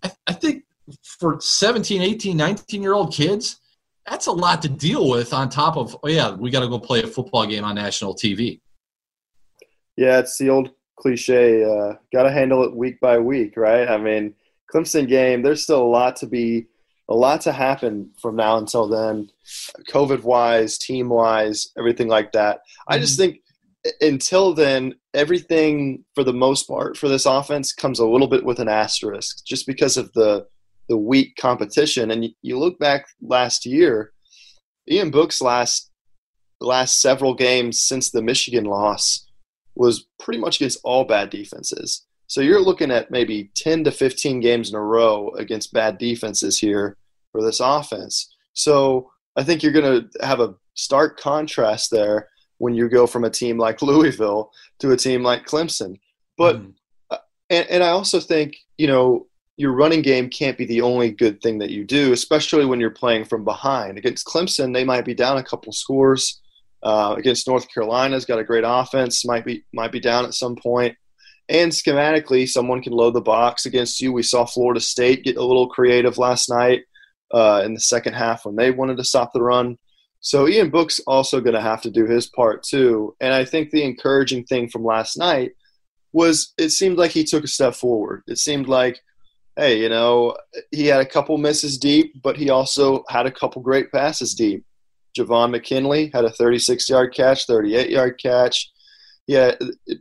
I, 0.04 0.12
I 0.28 0.34
think 0.34 0.64
for 1.04 1.40
17, 1.40 2.02
18, 2.02 2.36
19 2.36 2.82
year 2.82 2.94
old 2.94 3.14
kids, 3.14 3.60
that's 4.06 4.28
a 4.28 4.32
lot 4.32 4.62
to 4.64 4.70
deal 4.70 5.10
with 5.10 5.34
on 5.34 5.50
top 5.50 5.78
of, 5.78 5.98
oh, 6.04 6.10
yeah, 6.10 6.36
we 6.36 6.52
got 6.52 6.60
to 6.60 6.68
go 6.68 6.80
play 6.80 7.02
a 7.04 7.08
football 7.08 7.46
game 7.46 7.64
on 7.64 7.76
national 7.76 8.16
TV. 8.16 8.60
Yeah, 9.96 10.20
it's 10.20 10.38
the 10.38 10.50
old 10.50 10.72
cliche 10.98 11.64
uh, 11.64 11.94
got 12.12 12.24
to 12.24 12.32
handle 12.32 12.64
it 12.64 12.76
week 12.76 13.00
by 13.00 13.18
week, 13.18 13.56
right? 13.56 13.88
I 13.88 13.98
mean, 13.98 14.34
Clemson 14.74 15.08
game, 15.08 15.42
there's 15.42 15.64
still 15.64 15.84
a 15.84 15.86
lot 15.86 16.16
to 16.18 16.28
be 16.28 16.68
a 17.10 17.16
lot 17.16 17.42
to 17.42 17.52
happen 17.52 18.12
from 18.22 18.36
now 18.36 18.58
until 18.58 18.88
then, 18.88 19.30
COVID 19.90 20.24
wise, 20.24 20.78
team 20.78 21.10
wise, 21.10 21.72
everything 21.78 22.08
like 22.08 22.32
that. 22.32 22.62
I 22.88 22.98
just 22.98 23.20
mm-hmm. 23.20 23.32
think 23.32 23.42
until 24.02 24.54
then, 24.54 24.96
everything 25.14 26.06
for 26.16 26.24
the 26.24 26.34
most 26.34 26.68
part 26.68 26.98
for 26.98 27.10
this 27.10 27.26
offense 27.26 27.74
comes 27.74 28.00
a 28.00 28.08
little 28.08 28.28
bit 28.28 28.46
with 28.46 28.60
an 28.60 28.70
asterisk, 28.70 29.46
just 29.46 29.68
because 29.68 29.98
of 29.98 30.12
the 30.14 30.48
the 30.90 30.98
weak 30.98 31.36
competition. 31.38 32.12
And 32.12 32.26
you, 32.26 32.32
you 32.42 32.60
look 32.60 32.78
back 32.80 33.06
last 33.22 33.66
year, 33.66 34.12
Ian 34.90 35.12
Book's 35.12 35.42
last 35.42 35.92
last 36.62 37.02
several 37.02 37.34
games 37.34 37.82
since 37.82 38.10
the 38.10 38.22
Michigan 38.22 38.64
loss 38.64 39.28
was 39.76 40.08
pretty 40.20 40.40
much 40.40 40.58
against 40.58 40.80
all 40.84 41.04
bad 41.04 41.30
defenses. 41.30 42.06
So 42.34 42.42
you're 42.42 42.60
looking 42.60 42.90
at 42.90 43.12
maybe 43.12 43.52
10 43.54 43.84
to 43.84 43.92
15 43.92 44.40
games 44.40 44.72
in 44.72 44.76
a 44.76 44.82
row 44.82 45.30
against 45.38 45.72
bad 45.72 46.00
defenses 46.00 46.58
here 46.58 46.98
for 47.32 47.44
this 47.44 47.60
offense. 47.60 48.34
So 48.54 49.12
I 49.36 49.44
think 49.44 49.62
you're 49.62 49.72
going 49.72 50.10
to 50.10 50.26
have 50.26 50.40
a 50.40 50.56
stark 50.74 51.20
contrast 51.20 51.92
there 51.92 52.30
when 52.58 52.74
you 52.74 52.90
go 52.90 53.06
from 53.06 53.24
a 53.24 53.30
team 53.30 53.60
like 53.60 53.84
Louisville 53.84 54.52
to 54.80 54.94
a 54.94 54.98
team 54.98 55.22
like 55.22 55.46
Clemson. 55.46 56.00
But 56.36 56.60
mm. 56.60 56.74
and, 57.52 57.68
and 57.70 57.84
I 57.84 57.90
also 57.90 58.20
think 58.20 58.56
you 58.80 58.88
know 58.88 59.28
your 59.58 59.74
running 59.74 60.02
game 60.02 60.28
can't 60.28 60.58
be 60.58 60.66
the 60.66 60.82
only 60.82 61.12
good 61.12 61.40
thing 61.40 61.60
that 61.60 61.70
you 61.70 61.86
do, 61.86 62.14
especially 62.14 62.66
when 62.66 62.80
you're 62.80 62.90
playing 62.90 63.26
from 63.26 63.46
behind. 63.46 64.00
Against 64.00 64.26
Clemson, 64.26 64.74
they 64.74 64.84
might 64.84 65.06
be 65.06 65.14
down 65.14 65.38
a 65.38 65.44
couple 65.44 65.72
scores. 65.72 66.42
Uh, 66.82 67.14
against 67.16 67.48
North 67.48 67.72
Carolina's 67.72 68.26
got 68.26 68.40
a 68.40 68.44
great 68.44 68.64
offense, 68.66 69.24
might 69.24 69.46
be 69.46 69.64
might 69.72 69.92
be 69.92 70.00
down 70.00 70.26
at 70.26 70.34
some 70.34 70.56
point. 70.56 70.98
And 71.50 71.72
schematically, 71.72 72.48
someone 72.48 72.82
can 72.82 72.94
load 72.94 73.14
the 73.14 73.22
box 73.22 73.66
against 73.66 74.00
you. 74.00 74.14
We 74.14 74.24
saw 74.24 74.46
Florida 74.46 74.80
State 74.80 75.24
get 75.24 75.38
a 75.38 75.44
little 75.44 75.68
creative 75.68 76.18
last 76.18 76.50
night 76.50 76.84
uh, 77.34 77.62
in 77.66 77.74
the 77.74 77.80
second 77.80 78.14
half 78.14 78.46
when 78.46 78.56
they 78.56 78.72
wanted 78.72 78.98
to 78.98 79.04
stop 79.04 79.34
the 79.34 79.42
run. 79.42 79.78
So 80.22 80.48
Ian 80.48 80.70
Book's 80.70 81.02
also 81.02 81.42
going 81.42 81.56
to 81.56 81.62
have 81.62 81.82
to 81.82 81.92
do 81.92 82.06
his 82.06 82.28
part 82.28 82.64
too. 82.64 83.16
And 83.20 83.34
I 83.34 83.44
think 83.44 83.72
the 83.72 83.84
encouraging 83.84 84.46
thing 84.46 84.70
from 84.70 84.86
last 84.86 85.18
night 85.18 85.52
was 86.14 86.54
it 86.58 86.70
seemed 86.70 86.98
like 86.98 87.12
he 87.12 87.26
took 87.26 87.44
a 87.44 87.48
step 87.48 87.76
forward. 87.76 88.24
It 88.28 88.38
seemed 88.38 88.70
like, 88.70 89.02
hey, 89.58 89.80
you 89.80 89.90
know, 89.90 90.38
he 90.72 90.88
had 90.88 91.02
a 91.02 91.06
couple 91.06 91.38
misses 91.38 91.78
deep, 91.78 92.22
but 92.22 92.38
he 92.38 92.50
also 92.50 93.04
had 93.10 93.26
a 93.26 93.32
couple 93.32 93.62
great 93.62 93.92
passes 93.92 94.34
deep. 94.34 94.64
Javon 95.18 95.52
McKinley 95.52 96.10
had 96.14 96.24
a 96.24 96.32
36 96.32 96.90
yard 96.90 97.14
catch, 97.14 97.46
38 97.46 97.90
yard 97.90 98.18
catch 98.22 98.72
yeah, 99.28 99.54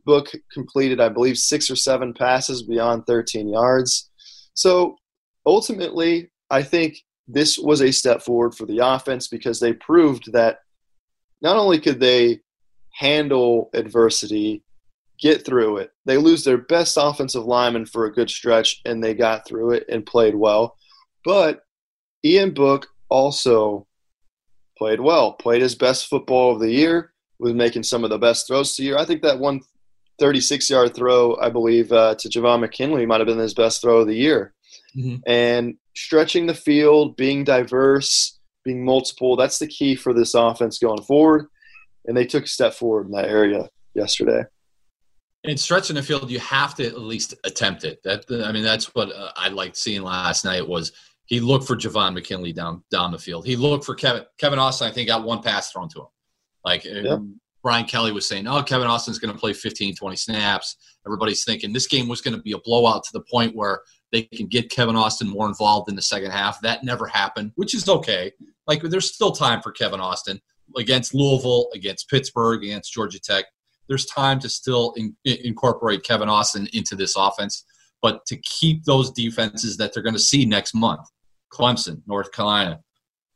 Book 0.05 0.31
completed, 0.53 1.01
I 1.01 1.09
believe, 1.09 1.39
six 1.39 1.71
or 1.71 1.77
seven 1.77 2.13
passes 2.13 2.63
beyond 2.63 3.07
13 3.07 3.49
yards. 3.49 4.11
So 4.55 4.97
ultimately, 5.47 6.31
I 6.51 6.63
think 6.63 6.99
this 7.29 7.57
was 7.57 7.83
a 7.83 7.93
step 7.93 8.23
forward 8.23 8.55
for 8.55 8.67
the 8.67 8.79
offense 8.79 9.29
because 9.29 9.61
they 9.61 9.73
proved 9.75 10.33
that 10.33 10.59
not 11.41 11.57
only 11.57 11.81
could 11.81 12.01
they 12.01 12.41
handle 12.95 13.71
adversity, 13.75 14.63
get 15.21 15.47
through 15.47 15.79
it, 15.79 15.93
they 16.05 16.17
lose 16.17 16.43
their 16.45 16.59
best 16.59 16.99
offensive 17.01 17.45
lineman 17.45 17.87
for 17.87 18.07
a 18.07 18.13
good 18.13 18.29
stretch, 18.29 18.81
and 18.85 19.03
they 19.03 19.15
got 19.15 19.47
through 19.47 19.71
it 19.71 19.85
and 19.89 20.05
played 20.05 20.35
well. 20.35 20.77
But 21.25 21.63
Ian 22.25 22.55
Book 22.55 22.89
also 23.09 23.87
played 24.77 25.01
well, 25.01 25.33
played 25.35 25.63
his 25.63 25.77
best 25.77 26.09
football 26.09 26.53
of 26.53 26.61
the 26.61 26.73
year 26.73 27.12
was 27.43 27.53
making 27.55 27.83
some 27.83 28.05
of 28.05 28.11
the 28.11 28.19
best 28.19 28.47
throws 28.47 28.75
to 28.77 28.85
you. 28.85 28.97
I 28.97 29.05
think 29.05 29.23
that 29.23 29.39
one 29.39 29.61
36 30.19 30.71
yard 30.71 30.95
throw, 30.95 31.37
I 31.37 31.51
believe, 31.51 31.93
uh, 31.93 32.15
to 32.15 32.29
Javon 32.29 32.61
McKinley 32.61 33.05
might 33.05 33.21
have 33.21 33.27
been 33.27 33.39
his 33.39 33.55
best 33.55 33.83
throw 33.83 33.99
of 33.99 34.07
the 34.07 34.15
year. 34.15 34.55
Mm-hmm. 34.97 35.17
And 35.27 35.75
stretching 35.97 36.47
the 36.47 36.55
field, 36.55 37.17
being 37.17 37.45
diverse, 37.45 38.39
being 38.65 38.85
multiple, 38.85 39.37
that's 39.37 39.59
the 39.59 39.67
key 39.67 39.97
for 39.97 40.15
this 40.15 40.35
offense 40.35 40.79
going 40.79 41.03
forward. 41.03 41.47
And 42.07 42.17
they 42.17 42.25
took 42.25 42.45
a 42.45 42.49
step 42.49 42.75
forward 42.75 43.07
in 43.07 43.13
that 43.13 43.29
area 43.29 43.69
yesterday. 43.95 44.45
And 45.45 45.59
stretching 45.59 45.97
the 45.97 46.03
field, 46.03 46.31
you 46.31 46.39
have 46.39 46.77
to 46.77 46.87
at 46.87 47.01
least 47.01 47.35
attempt 47.43 47.85
it. 47.85 48.01
That 48.05 48.25
I 48.47 48.53
mean, 48.53 48.63
that's 48.63 48.95
what 48.95 49.13
uh, 49.13 49.33
I 49.35 49.49
liked 49.49 49.77
seeing 49.77 50.03
last 50.03 50.45
night 50.45 50.67
was 50.67 50.93
he 51.27 51.41
looked 51.41 51.67
for 51.67 51.75
Javon 51.75 52.15
McKinley 52.15 52.53
down 52.53 52.85
down 52.93 53.11
the 53.11 53.19
field. 53.19 53.45
He 53.45 53.57
looked 53.57 53.85
for 53.85 53.97
Kevin 53.97 54.25
Kevin 54.39 54.61
Austin. 54.61 54.87
I 54.87 54.93
think 54.93 55.09
got 55.09 55.25
one 55.25 55.43
pass 55.43 55.73
thrown 55.73 55.89
to 55.91 56.03
him. 56.03 56.07
Like 56.65 56.87
uh, 56.87 57.01
yep. 57.01 57.19
Brian 57.63 57.85
Kelly 57.85 58.13
was 58.13 58.27
saying, 58.27 58.47
oh, 58.49 58.63
Kevin 58.63 58.89
Austin's 58.89 59.19
going 59.19 59.33
to 59.33 59.39
play 59.39 59.53
15, 59.53 59.95
20 59.95 60.17
snaps. 60.17 60.77
Everybody's 61.07 61.45
thinking 61.45 61.73
this 61.73 61.87
game 61.87 62.09
was 62.09 62.21
going 62.21 62.37
to 62.37 62.43
be 62.43 62.53
a 62.53 62.59
blowout 62.59 63.05
to 63.05 63.11
the 63.13 63.25
point 63.31 63.55
where 63.55 63.81
they 64.11 64.23
can 64.23 64.47
get 64.47 64.71
Kevin 64.71 64.97
Austin 64.97 65.29
more 65.29 65.47
involved 65.49 65.89
in 65.89 65.97
the 65.97 66.03
second 66.03 66.33
half. 66.33 66.61
That 66.61 66.85
never 66.85 67.07
happened, 67.07 67.53
which 67.55 67.75
is 67.75 67.89
okay. 67.89 68.33
Like 68.67 68.83
there's 68.83 69.15
still 69.15 69.33
time 69.33 69.63
for 69.63 69.73
Kevin 69.73 70.01
Austin 70.01 70.41
against 70.77 71.15
Louisville, 71.15 71.69
against 71.75 72.09
Pittsburgh, 72.09 72.63
against 72.65 72.93
Georgia 72.93 73.21
Tech. 73.21 73.45
There's 73.89 74.07
time 74.07 74.39
to 74.41 74.49
still 74.49 74.95
in, 74.97 75.17
incorporate 75.25 76.05
Kevin 76.05 76.29
Austin 76.29 76.69
into 76.73 76.95
this 76.95 77.15
offense, 77.17 77.65
but 78.01 78.25
to 78.27 78.37
keep 78.39 78.85
those 78.85 79.11
defenses 79.11 79.77
that 79.77 79.93
they're 79.93 80.03
going 80.03 80.15
to 80.15 80.21
see 80.21 80.45
next 80.45 80.75
month, 80.75 81.07
Clemson, 81.53 82.03
North 82.07 82.33
Carolina, 82.33 82.81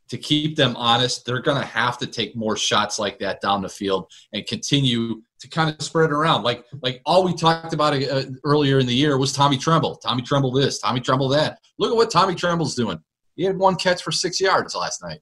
to 0.09 0.17
keep 0.17 0.57
them 0.57 0.77
honest, 0.77 1.25
they're 1.25 1.41
going 1.41 1.61
to 1.61 1.67
have 1.67 1.99
to 1.99 2.07
take 2.07 2.37
more 2.37 2.57
shots 2.57 2.99
like 2.99 3.19
that 3.19 3.41
down 3.41 3.63
the 3.63 3.69
field 3.69 4.11
and 4.33 4.47
continue 4.47 5.23
to 5.41 5.49
kind 5.49 5.69
of 5.69 5.83
spread 5.83 6.11
it 6.11 6.13
around. 6.13 6.43
Like 6.45 6.65
like 6.83 7.03
all 7.05 7.25
we 7.25 7.35
talked 7.35 7.73
about 7.73 7.95
uh, 7.95 8.25
earlier 8.45 8.79
in 8.79 8.87
the 8.87 8.95
year 8.95 9.19
was 9.19 9.33
Tommy 9.33 9.59
Tremble. 9.59 9.97
Tommy 9.97 10.23
Tremble 10.23 10.53
this, 10.53 10.79
Tommy 10.79 11.01
Tremble 11.01 11.29
that. 11.31 11.59
Look 11.79 11.91
at 11.91 11.97
what 11.97 12.11
Tommy 12.11 12.35
Tremble's 12.35 12.75
doing. 12.75 13.01
He 13.35 13.45
had 13.45 13.59
one 13.59 13.77
catch 13.77 14.03
for 14.03 14.13
six 14.13 14.41
yards 14.41 14.75
last 14.75 15.03
night. 15.03 15.21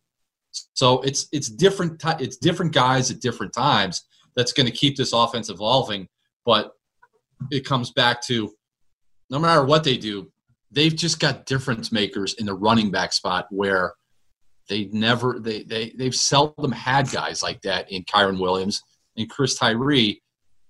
So 0.74 1.00
it's 1.00 1.28
it's 1.32 1.48
different 1.48 2.02
it's 2.20 2.36
different 2.36 2.72
guys 2.72 3.10
at 3.10 3.20
different 3.20 3.52
times 3.52 4.04
that's 4.36 4.52
going 4.52 4.66
to 4.66 4.72
keep 4.72 4.96
this 4.96 5.12
offense 5.12 5.48
evolving. 5.48 6.08
But 6.44 6.72
it 7.50 7.64
comes 7.64 7.90
back 7.90 8.20
to 8.26 8.52
no 9.30 9.38
matter 9.38 9.64
what 9.64 9.82
they 9.82 9.96
do, 9.96 10.30
they've 10.70 10.94
just 10.94 11.18
got 11.18 11.46
difference 11.46 11.90
makers 11.90 12.34
in 12.34 12.44
the 12.44 12.54
running 12.54 12.90
back 12.90 13.14
spot 13.14 13.46
where– 13.50 13.94
they 14.68 14.86
never 14.86 15.38
they 15.38 15.62
they 15.62 15.92
they've 15.96 16.14
seldom 16.14 16.72
had 16.72 17.10
guys 17.10 17.42
like 17.42 17.60
that 17.62 17.90
in 17.90 18.02
Kyren 18.04 18.40
Williams 18.40 18.82
and 19.16 19.28
Chris 19.28 19.56
Tyree, 19.56 20.22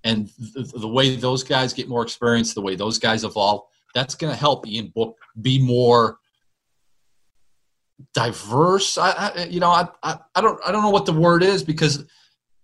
and 0.03 0.29
the, 0.39 0.71
the 0.77 0.89
way 0.89 1.17
those 1.17 1.43
guys 1.43 1.73
get 1.73 1.89
more 1.89 2.03
experience, 2.03 2.55
the 2.55 2.61
way 2.61 2.77
those 2.77 2.99
guys 2.99 3.25
evolve, 3.25 3.63
that's 3.95 4.15
going 4.15 4.33
to 4.33 4.39
help 4.39 4.67
Ian 4.67 4.93
Book 4.95 5.17
be 5.41 5.59
more 5.59 6.19
diverse. 8.13 8.99
I, 8.99 9.11
I 9.11 9.45
you 9.45 9.61
know, 9.61 9.71
I, 9.71 9.89
I, 10.03 10.19
I 10.35 10.41
don't, 10.41 10.61
I 10.67 10.73
don't 10.73 10.83
know 10.83 10.91
what 10.91 11.07
the 11.07 11.13
word 11.13 11.43
is 11.43 11.63
because 11.63 12.05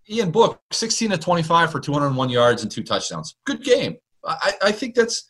Ian 0.09 0.31
Book, 0.31 0.61
16 0.71 1.11
to 1.11 1.17
25 1.17 1.71
for 1.71 1.79
201 1.79 2.29
yards 2.29 2.63
and 2.63 2.71
two 2.71 2.83
touchdowns. 2.83 3.35
Good 3.45 3.63
game. 3.63 3.97
I, 4.23 4.53
I 4.61 4.71
think 4.71 4.93
that's 4.93 5.27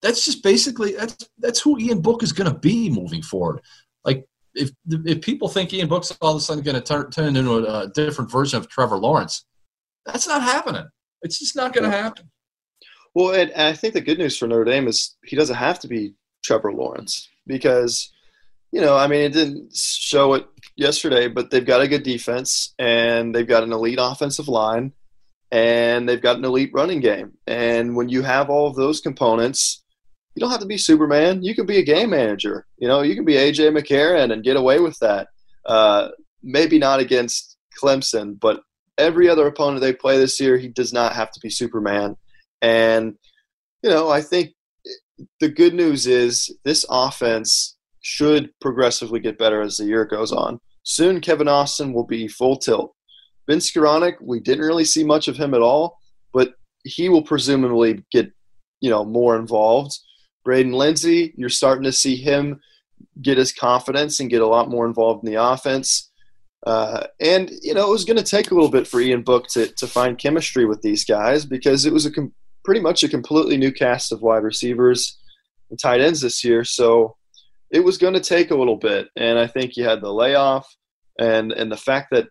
that's 0.00 0.24
just 0.24 0.42
basically 0.42 0.94
that's 0.94 1.28
that's 1.38 1.60
who 1.60 1.78
Ian 1.78 2.00
Book 2.00 2.22
is 2.22 2.32
going 2.32 2.50
to 2.50 2.58
be 2.58 2.88
moving 2.88 3.22
forward. 3.22 3.60
Like 4.04 4.26
if 4.54 4.70
if 4.86 5.20
people 5.20 5.48
think 5.48 5.72
Ian 5.72 5.88
Book's 5.88 6.16
all 6.20 6.32
of 6.32 6.36
a 6.36 6.40
sudden 6.40 6.64
going 6.64 6.74
to 6.74 6.80
turn 6.80 7.10
turn 7.10 7.36
into 7.36 7.52
a, 7.52 7.82
a, 7.82 7.88
different 7.88 8.30
version 8.30 8.58
of 8.58 8.68
Trevor 8.68 8.98
Lawrence, 8.98 9.44
that's 10.06 10.28
not 10.28 10.42
happening. 10.42 10.86
It's 11.22 11.38
just 11.38 11.56
not 11.56 11.72
going 11.72 11.90
to 11.90 11.96
happen. 11.96 12.30
Well, 13.14 13.34
and, 13.34 13.50
and 13.50 13.62
I 13.62 13.72
think 13.74 13.94
the 13.94 14.00
good 14.00 14.18
news 14.18 14.36
for 14.36 14.46
Notre 14.46 14.64
Dame 14.64 14.88
is 14.88 15.16
he 15.24 15.36
doesn't 15.36 15.56
have 15.56 15.78
to 15.80 15.88
be 15.88 16.14
Trevor 16.42 16.72
Lawrence 16.72 17.28
because 17.46 18.12
you 18.72 18.80
know, 18.80 18.96
I 18.96 19.06
mean, 19.06 19.20
it 19.20 19.34
didn't 19.34 19.76
show 19.76 20.32
it 20.32 20.46
yesterday, 20.76 21.28
but 21.28 21.50
they've 21.50 21.64
got 21.64 21.82
a 21.82 21.88
good 21.88 22.02
defense 22.02 22.74
and 22.78 23.34
they've 23.34 23.46
got 23.46 23.62
an 23.62 23.72
elite 23.72 23.98
offensive 24.00 24.48
line 24.48 24.92
and 25.50 26.08
they've 26.08 26.22
got 26.22 26.38
an 26.38 26.44
elite 26.46 26.70
running 26.72 27.00
game. 27.00 27.32
And 27.46 27.94
when 27.94 28.08
you 28.08 28.22
have 28.22 28.48
all 28.48 28.66
of 28.66 28.74
those 28.74 29.02
components, 29.02 29.84
you 30.34 30.40
don't 30.40 30.50
have 30.50 30.60
to 30.60 30.66
be 30.66 30.78
Superman. 30.78 31.42
You 31.42 31.54
can 31.54 31.66
be 31.66 31.78
a 31.78 31.84
game 31.84 32.10
manager. 32.10 32.66
You 32.78 32.88
know, 32.88 33.02
you 33.02 33.14
can 33.14 33.24
be 33.24 33.34
AJ 33.34 33.76
McCarron 33.76 34.32
and 34.32 34.44
get 34.44 34.56
away 34.56 34.80
with 34.80 34.98
that. 35.00 35.28
Uh, 35.66 36.08
maybe 36.42 36.78
not 36.78 37.00
against 37.00 37.56
Clemson, 37.80 38.38
but 38.38 38.62
every 38.98 39.28
other 39.28 39.46
opponent 39.46 39.80
they 39.80 39.92
play 39.92 40.18
this 40.18 40.40
year, 40.40 40.56
he 40.56 40.68
does 40.68 40.92
not 40.92 41.14
have 41.14 41.30
to 41.32 41.40
be 41.40 41.50
Superman. 41.50 42.16
And, 42.60 43.14
you 43.82 43.90
know, 43.90 44.10
I 44.10 44.22
think 44.22 44.52
the 45.40 45.48
good 45.48 45.74
news 45.74 46.06
is 46.06 46.54
this 46.64 46.84
offense 46.88 47.76
should 48.00 48.50
progressively 48.60 49.20
get 49.20 49.38
better 49.38 49.60
as 49.60 49.76
the 49.76 49.84
year 49.84 50.04
goes 50.04 50.32
on. 50.32 50.60
Soon, 50.82 51.20
Kevin 51.20 51.48
Austin 51.48 51.92
will 51.92 52.06
be 52.06 52.26
full 52.26 52.56
tilt. 52.56 52.94
Ben 53.46 53.58
Skowronek, 53.58 54.14
we 54.20 54.40
didn't 54.40 54.64
really 54.64 54.84
see 54.84 55.04
much 55.04 55.28
of 55.28 55.36
him 55.36 55.54
at 55.54 55.60
all, 55.60 55.98
but 56.32 56.54
he 56.84 57.08
will 57.08 57.22
presumably 57.22 58.04
get, 58.10 58.32
you 58.80 58.90
know, 58.90 59.04
more 59.04 59.36
involved. 59.36 59.92
Braden 60.44 60.72
Lenzy, 60.72 61.34
you're 61.36 61.48
starting 61.48 61.84
to 61.84 61.92
see 61.92 62.16
him 62.16 62.60
get 63.20 63.38
his 63.38 63.52
confidence 63.52 64.20
and 64.20 64.30
get 64.30 64.42
a 64.42 64.46
lot 64.46 64.70
more 64.70 64.86
involved 64.86 65.24
in 65.24 65.32
the 65.32 65.42
offense. 65.42 66.10
Uh, 66.66 67.06
and 67.20 67.50
you 67.62 67.74
know, 67.74 67.86
it 67.86 67.90
was 67.90 68.04
going 68.04 68.16
to 68.16 68.22
take 68.22 68.50
a 68.50 68.54
little 68.54 68.70
bit 68.70 68.86
for 68.86 69.00
Ian 69.00 69.22
Book 69.22 69.48
to 69.48 69.66
to 69.66 69.86
find 69.86 70.18
chemistry 70.18 70.64
with 70.64 70.80
these 70.82 71.04
guys 71.04 71.44
because 71.44 71.84
it 71.84 71.92
was 71.92 72.06
a 72.06 72.12
com- 72.12 72.34
pretty 72.64 72.80
much 72.80 73.02
a 73.02 73.08
completely 73.08 73.56
new 73.56 73.72
cast 73.72 74.12
of 74.12 74.22
wide 74.22 74.44
receivers 74.44 75.18
and 75.70 75.78
tight 75.78 76.00
ends 76.00 76.20
this 76.20 76.44
year. 76.44 76.62
So 76.64 77.16
it 77.70 77.80
was 77.80 77.98
going 77.98 78.14
to 78.14 78.20
take 78.20 78.52
a 78.52 78.56
little 78.56 78.76
bit, 78.76 79.08
and 79.16 79.38
I 79.38 79.48
think 79.48 79.76
you 79.76 79.84
had 79.84 80.00
the 80.00 80.12
layoff 80.12 80.72
and 81.18 81.50
and 81.52 81.70
the 81.70 81.76
fact 81.76 82.08
that 82.12 82.28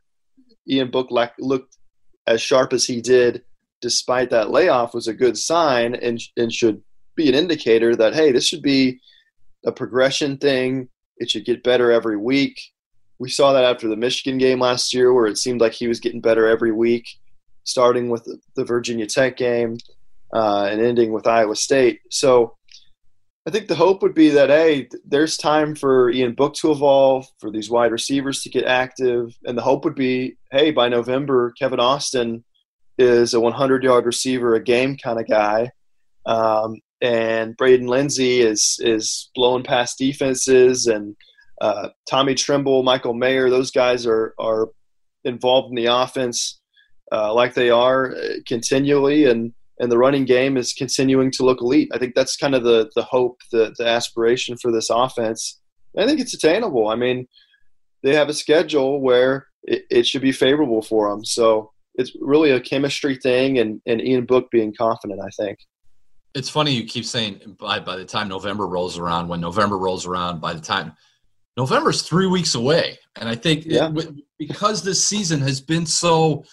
Ian 0.69 0.91
Book 0.91 1.09
looked 1.11 1.77
as 2.27 2.41
sharp 2.41 2.71
as 2.71 2.85
he 2.85 3.01
did 3.01 3.43
despite 3.81 4.29
that 4.29 4.51
layoff 4.51 4.93
was 4.93 5.07
a 5.07 5.13
good 5.13 5.37
sign 5.37 5.95
and 5.95 6.21
and 6.37 6.53
should 6.53 6.81
be 7.15 7.29
an 7.29 7.35
indicator 7.35 7.95
that 7.95 8.13
hey, 8.13 8.31
this 8.31 8.47
should 8.47 8.61
be 8.61 8.99
a 9.65 9.71
progression 9.71 10.37
thing. 10.37 10.89
It 11.17 11.29
should 11.29 11.45
get 11.45 11.63
better 11.63 11.91
every 11.91 12.17
week. 12.17 12.59
We 13.19 13.29
saw 13.29 13.53
that 13.53 13.63
after 13.63 13.87
the 13.87 13.95
Michigan 13.95 14.37
game 14.39 14.59
last 14.59 14.93
year, 14.93 15.13
where 15.13 15.27
it 15.27 15.37
seemed 15.37 15.61
like 15.61 15.73
he 15.73 15.87
was 15.87 15.99
getting 15.99 16.21
better 16.21 16.47
every 16.47 16.71
week, 16.71 17.07
starting 17.63 18.09
with 18.09 18.27
the 18.55 18.65
Virginia 18.65 19.05
Tech 19.05 19.37
game 19.37 19.77
uh, 20.33 20.67
and 20.71 20.81
ending 20.81 21.11
with 21.11 21.27
Iowa 21.27 21.55
State. 21.55 22.01
So 22.09 22.57
I 23.47 23.49
think 23.49 23.67
the 23.67 23.75
hope 23.75 24.01
would 24.03 24.13
be 24.13 24.29
that 24.29 24.49
hey, 24.49 24.87
there's 25.05 25.35
time 25.35 25.75
for 25.75 26.11
Ian 26.11 26.33
Book 26.33 26.53
to 26.55 26.71
evolve, 26.71 27.27
for 27.39 27.49
these 27.49 27.69
wide 27.69 27.91
receivers 27.91 28.41
to 28.43 28.49
get 28.49 28.65
active, 28.65 29.35
and 29.45 29.57
the 29.57 29.63
hope 29.63 29.83
would 29.83 29.95
be 29.95 30.37
hey, 30.51 30.71
by 30.71 30.89
November, 30.89 31.51
Kevin 31.51 31.79
Austin 31.79 32.43
is 32.97 33.33
a 33.33 33.39
100 33.39 33.83
yard 33.83 34.05
receiver 34.05 34.55
a 34.55 34.63
game 34.63 34.95
kind 34.95 35.19
of 35.19 35.27
guy, 35.27 35.71
um, 36.25 36.79
and 37.01 37.55
Braden 37.57 37.87
Lenzy 37.87 38.41
is 38.41 38.79
is 38.81 39.29
blowing 39.35 39.63
past 39.63 39.97
defenses, 39.97 40.87
and 40.87 41.15
uh, 41.59 41.89
Tommy 42.09 42.35
Tremble, 42.35 42.83
Michael 42.83 43.13
Mayer, 43.13 43.49
those 43.49 43.71
guys 43.71 44.05
are 44.05 44.33
are 44.39 44.69
involved 45.23 45.69
in 45.69 45.75
the 45.75 45.85
offense 45.85 46.61
uh, 47.11 47.33
like 47.33 47.53
they 47.53 47.69
are 47.69 48.15
uh, 48.15 48.33
continually, 48.47 49.25
and 49.25 49.53
and 49.79 49.91
the 49.91 49.97
running 49.97 50.25
game 50.25 50.57
is 50.57 50.73
continuing 50.73 51.31
to 51.31 51.43
look 51.43 51.61
elite. 51.61 51.89
I 51.93 51.97
think 51.97 52.15
that's 52.15 52.37
kind 52.37 52.55
of 52.55 52.63
the 52.63 52.89
the 52.95 53.03
hope, 53.03 53.39
the 53.51 53.73
the 53.77 53.87
aspiration 53.87 54.57
for 54.57 54.71
this 54.71 54.89
offense. 54.89 55.59
I 55.97 56.05
think 56.05 56.19
it's 56.21 56.33
attainable. 56.33 56.87
I 56.87 56.95
mean, 56.95 57.27
they 58.03 58.15
have 58.15 58.29
a 58.29 58.33
schedule 58.33 59.01
where 59.01 59.47
it, 59.63 59.83
it 59.89 60.05
should 60.05 60.21
be 60.21 60.31
favorable 60.31 60.81
for 60.81 61.09
them. 61.09 61.25
So 61.25 61.71
it's 61.95 62.15
really 62.21 62.51
a 62.51 62.61
chemistry 62.61 63.17
thing, 63.17 63.59
and 63.59 63.81
and 63.85 64.01
Ian 64.01 64.25
Book 64.25 64.47
being 64.51 64.73
confident. 64.77 65.19
I 65.21 65.29
think. 65.43 65.59
It's 66.33 66.49
funny 66.49 66.71
you 66.71 66.85
keep 66.85 67.05
saying 67.05 67.57
by 67.59 67.79
by 67.79 67.97
the 67.97 68.05
time 68.05 68.27
November 68.27 68.67
rolls 68.67 68.97
around, 68.97 69.27
when 69.27 69.41
November 69.41 69.77
rolls 69.77 70.05
around, 70.05 70.39
by 70.39 70.53
the 70.53 70.61
time 70.61 70.93
November's 71.57 72.03
three 72.03 72.27
weeks 72.27 72.55
away, 72.55 72.97
and 73.19 73.27
I 73.27 73.35
think 73.35 73.65
yeah. 73.65 73.91
it, 73.93 74.15
because 74.39 74.83
this 74.83 75.05
season 75.05 75.41
has 75.41 75.59
been 75.59 75.85
so 75.85 76.43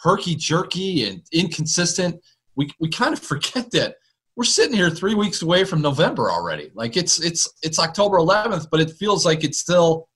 herky 0.00 0.34
jerky 0.34 1.08
and 1.08 1.22
inconsistent 1.32 2.20
we 2.58 2.68
we 2.78 2.90
kind 2.90 3.14
of 3.14 3.20
forget 3.32 3.70
that 3.70 3.96
we're 4.36 4.44
sitting 4.44 4.76
here 4.76 4.90
three 4.90 5.14
weeks 5.14 5.42
away 5.42 5.64
from 5.64 5.80
November 5.80 6.30
already. 6.30 6.70
Like 6.74 6.96
it's 6.96 7.20
it's 7.20 7.48
it's 7.62 7.78
October 7.78 8.18
11th, 8.18 8.68
but 8.70 8.80
it 8.80 8.90
feels 8.90 9.24
like 9.24 9.42
it's 9.42 9.58
still 9.58 10.08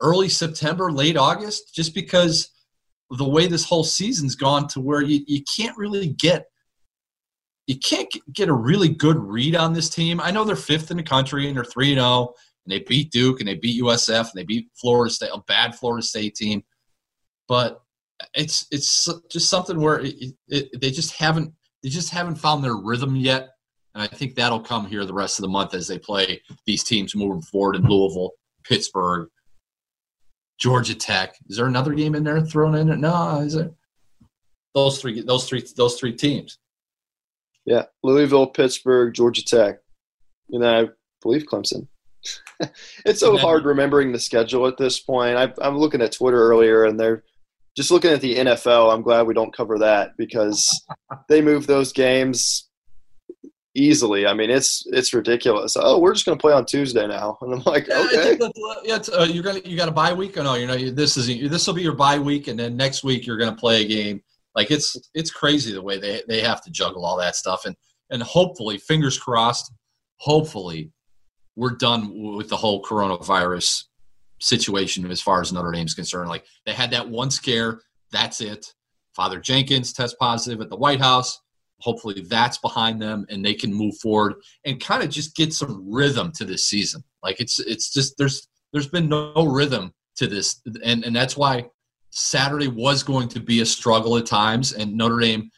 early 0.00 0.28
September, 0.28 0.92
late 0.92 1.16
August, 1.16 1.74
just 1.74 1.94
because 1.94 2.50
the 3.10 3.28
way 3.28 3.46
this 3.46 3.64
whole 3.64 3.84
season's 3.84 4.34
gone 4.34 4.66
to 4.68 4.80
where 4.80 5.02
you, 5.02 5.20
you 5.26 5.42
can't 5.56 5.76
really 5.76 6.08
get 6.08 6.46
you 7.66 7.78
can't 7.78 8.12
get 8.32 8.48
a 8.48 8.52
really 8.54 8.88
good 8.88 9.18
read 9.18 9.54
on 9.54 9.72
this 9.72 9.88
team. 9.88 10.20
I 10.20 10.30
know 10.30 10.44
they're 10.44 10.56
fifth 10.56 10.90
in 10.90 10.96
the 10.96 11.02
country 11.02 11.46
and 11.46 11.56
they're 11.56 11.64
three 11.64 11.92
and 11.92 12.00
zero, 12.00 12.06
oh, 12.06 12.34
and 12.64 12.72
they 12.72 12.80
beat 12.80 13.12
Duke 13.12 13.40
and 13.40 13.48
they 13.48 13.54
beat 13.54 13.82
USF 13.82 14.20
and 14.20 14.32
they 14.34 14.44
beat 14.44 14.68
Florida 14.74 15.12
State, 15.12 15.30
a 15.32 15.40
bad 15.46 15.74
Florida 15.74 16.04
State 16.04 16.34
team. 16.34 16.62
But 17.48 17.80
it's 18.34 18.66
it's 18.70 19.08
just 19.30 19.48
something 19.48 19.80
where 19.80 20.00
it, 20.00 20.14
it, 20.48 20.80
they 20.80 20.90
just 20.90 21.12
haven't 21.16 21.52
they 21.82 21.88
just 21.88 22.10
haven't 22.10 22.36
found 22.36 22.62
their 22.62 22.76
rhythm 22.76 23.16
yet, 23.16 23.50
and 23.94 24.02
I 24.02 24.06
think 24.06 24.34
that'll 24.34 24.60
come 24.60 24.86
here 24.86 25.04
the 25.04 25.14
rest 25.14 25.38
of 25.38 25.42
the 25.42 25.48
month 25.48 25.74
as 25.74 25.88
they 25.88 25.98
play 25.98 26.40
these 26.66 26.84
teams 26.84 27.16
moving 27.16 27.42
forward 27.42 27.76
in 27.76 27.82
Louisville, 27.82 28.32
Pittsburgh, 28.64 29.28
Georgia 30.58 30.94
Tech. 30.94 31.34
Is 31.48 31.56
there 31.56 31.66
another 31.66 31.94
game 31.94 32.14
in 32.14 32.24
there 32.24 32.40
thrown 32.40 32.74
in? 32.74 33.00
No, 33.00 33.40
is 33.40 33.54
it? 33.54 33.72
Those 34.74 35.00
three, 35.00 35.20
those 35.20 35.48
three, 35.48 35.64
those 35.76 35.98
three 35.98 36.14
teams. 36.14 36.58
Yeah, 37.64 37.84
Louisville, 38.02 38.48
Pittsburgh, 38.48 39.14
Georgia 39.14 39.44
Tech, 39.44 39.78
and 40.50 40.66
I 40.66 40.88
believe 41.20 41.44
Clemson. 41.44 41.86
it's 43.04 43.20
so 43.20 43.36
hard 43.36 43.64
remembering 43.64 44.12
the 44.12 44.18
schedule 44.18 44.66
at 44.66 44.76
this 44.76 45.00
point. 45.00 45.36
I, 45.36 45.52
I'm 45.60 45.78
looking 45.78 46.02
at 46.02 46.12
Twitter 46.12 46.38
earlier, 46.38 46.84
and 46.84 46.98
they're 46.98 47.24
just 47.76 47.90
looking 47.90 48.10
at 48.10 48.20
the 48.20 48.36
NFL, 48.36 48.92
I'm 48.92 49.02
glad 49.02 49.26
we 49.26 49.34
don't 49.34 49.54
cover 49.54 49.78
that 49.78 50.16
because 50.16 50.84
they 51.28 51.40
move 51.40 51.66
those 51.66 51.92
games 51.92 52.68
easily. 53.74 54.26
I 54.26 54.34
mean, 54.34 54.50
it's 54.50 54.84
it's 54.88 55.14
ridiculous. 55.14 55.76
Oh, 55.78 55.98
we're 55.98 56.12
just 56.12 56.26
going 56.26 56.36
to 56.36 56.42
play 56.42 56.52
on 56.52 56.66
Tuesday 56.66 57.06
now, 57.06 57.38
and 57.40 57.54
I'm 57.54 57.62
like, 57.64 57.88
okay. 57.88 58.38
Yeah, 58.84 58.98
uh, 59.16 59.24
you're 59.24 59.42
gonna 59.42 59.60
you 59.64 59.76
got 59.76 59.88
a 59.88 59.92
bye 59.92 60.12
week 60.12 60.36
or 60.36 60.42
no? 60.42 60.54
You 60.54 60.66
know, 60.66 60.76
this 60.76 61.16
is 61.16 61.26
this 61.26 61.66
will 61.66 61.74
be 61.74 61.82
your 61.82 61.94
bye 61.94 62.18
week, 62.18 62.48
and 62.48 62.58
then 62.58 62.76
next 62.76 63.04
week 63.04 63.26
you're 63.26 63.38
going 63.38 63.54
to 63.54 63.58
play 63.58 63.82
a 63.82 63.88
game. 63.88 64.22
Like 64.54 64.70
it's 64.70 64.96
it's 65.14 65.30
crazy 65.30 65.72
the 65.72 65.82
way 65.82 65.98
they 65.98 66.22
they 66.28 66.40
have 66.42 66.62
to 66.62 66.70
juggle 66.70 67.04
all 67.04 67.16
that 67.18 67.36
stuff, 67.36 67.64
and 67.64 67.76
and 68.10 68.22
hopefully, 68.22 68.76
fingers 68.78 69.18
crossed, 69.18 69.72
hopefully, 70.18 70.92
we're 71.56 71.76
done 71.76 72.36
with 72.36 72.48
the 72.48 72.56
whole 72.56 72.82
coronavirus 72.82 73.84
situation 74.40 75.10
as 75.10 75.20
far 75.20 75.40
as 75.40 75.52
Notre 75.52 75.72
Dame's 75.72 75.94
concerned. 75.94 76.28
Like 76.28 76.44
they 76.66 76.72
had 76.72 76.90
that 76.90 77.08
one 77.08 77.30
scare, 77.30 77.80
that's 78.10 78.40
it. 78.40 78.72
Father 79.14 79.40
Jenkins 79.40 79.92
test 79.92 80.18
positive 80.18 80.60
at 80.60 80.68
the 80.68 80.76
White 80.76 81.00
House. 81.00 81.40
Hopefully 81.80 82.24
that's 82.28 82.58
behind 82.58 83.00
them 83.00 83.26
and 83.28 83.44
they 83.44 83.54
can 83.54 83.72
move 83.72 83.96
forward 84.00 84.34
and 84.64 84.80
kind 84.80 85.02
of 85.02 85.10
just 85.10 85.34
get 85.34 85.52
some 85.52 85.90
rhythm 85.90 86.32
to 86.32 86.44
this 86.44 86.64
season. 86.64 87.02
Like 87.22 87.40
it's 87.40 87.58
it's 87.58 87.92
just 87.92 88.16
there's 88.18 88.48
there's 88.72 88.88
been 88.88 89.08
no 89.08 89.46
rhythm 89.46 89.92
to 90.16 90.26
this 90.26 90.60
and 90.84 91.04
and 91.04 91.16
that's 91.16 91.36
why 91.36 91.66
Saturday 92.14 92.68
was 92.68 93.02
going 93.02 93.26
to 93.26 93.40
be 93.40 93.62
a 93.62 93.66
struggle 93.66 94.18
at 94.18 94.26
times 94.26 94.72
and 94.72 94.94
Notre 94.94 95.18
Dame 95.18 95.50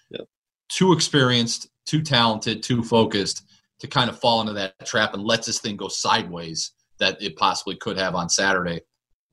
too 0.69 0.93
experienced, 0.93 1.69
too 1.85 2.01
talented, 2.01 2.63
too 2.63 2.83
focused 2.83 3.43
to 3.81 3.89
kind 3.89 4.09
of 4.09 4.19
fall 4.19 4.41
into 4.41 4.53
that 4.53 4.75
trap 4.87 5.15
and 5.15 5.23
let 5.23 5.45
this 5.45 5.59
thing 5.59 5.77
go 5.77 5.89
sideways 5.89 6.73
that 7.01 7.21
it 7.21 7.37
possibly 7.37 7.77
could 7.77 7.99
have 7.99 8.15
on 8.15 8.29
Saturday, 8.29 8.81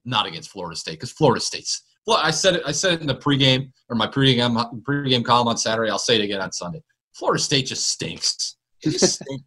not 0.04 0.26
against 0.26 0.50
Florida 0.50 0.76
State 0.76 0.94
because 0.94 1.12
Florida 1.12 1.40
State's. 1.40 1.84
Well, 2.08 2.18
I 2.18 2.32
said 2.32 2.56
it. 2.56 2.64
I 2.66 2.72
said 2.72 2.94
it 2.94 3.02
in 3.02 3.08
the 3.08 3.16
pregame 3.16 3.72
or 3.88 3.96
my 3.96 4.08
pregame 4.08 4.82
pregame 4.82 5.24
column 5.24 5.48
on 5.48 5.58
Saturday. 5.58 5.92
I'll 5.92 6.00
say 6.00 6.16
it 6.16 6.24
again 6.24 6.42
on 6.42 6.52
Sunday. 6.52 6.82
Florida 7.14 7.42
State 7.42 7.68
just 7.68 7.88
stinks. 7.88 8.58
Just 8.84 9.22
stink. 9.22 9.44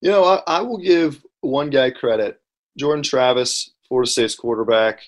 You 0.00 0.10
know, 0.10 0.24
I, 0.24 0.42
I 0.48 0.60
will 0.60 0.78
give 0.78 1.24
one 1.40 1.70
guy 1.70 1.90
credit. 1.90 2.40
Jordan 2.76 3.04
Travis, 3.04 3.70
Florida 3.86 4.10
State's 4.10 4.34
quarterback. 4.34 5.02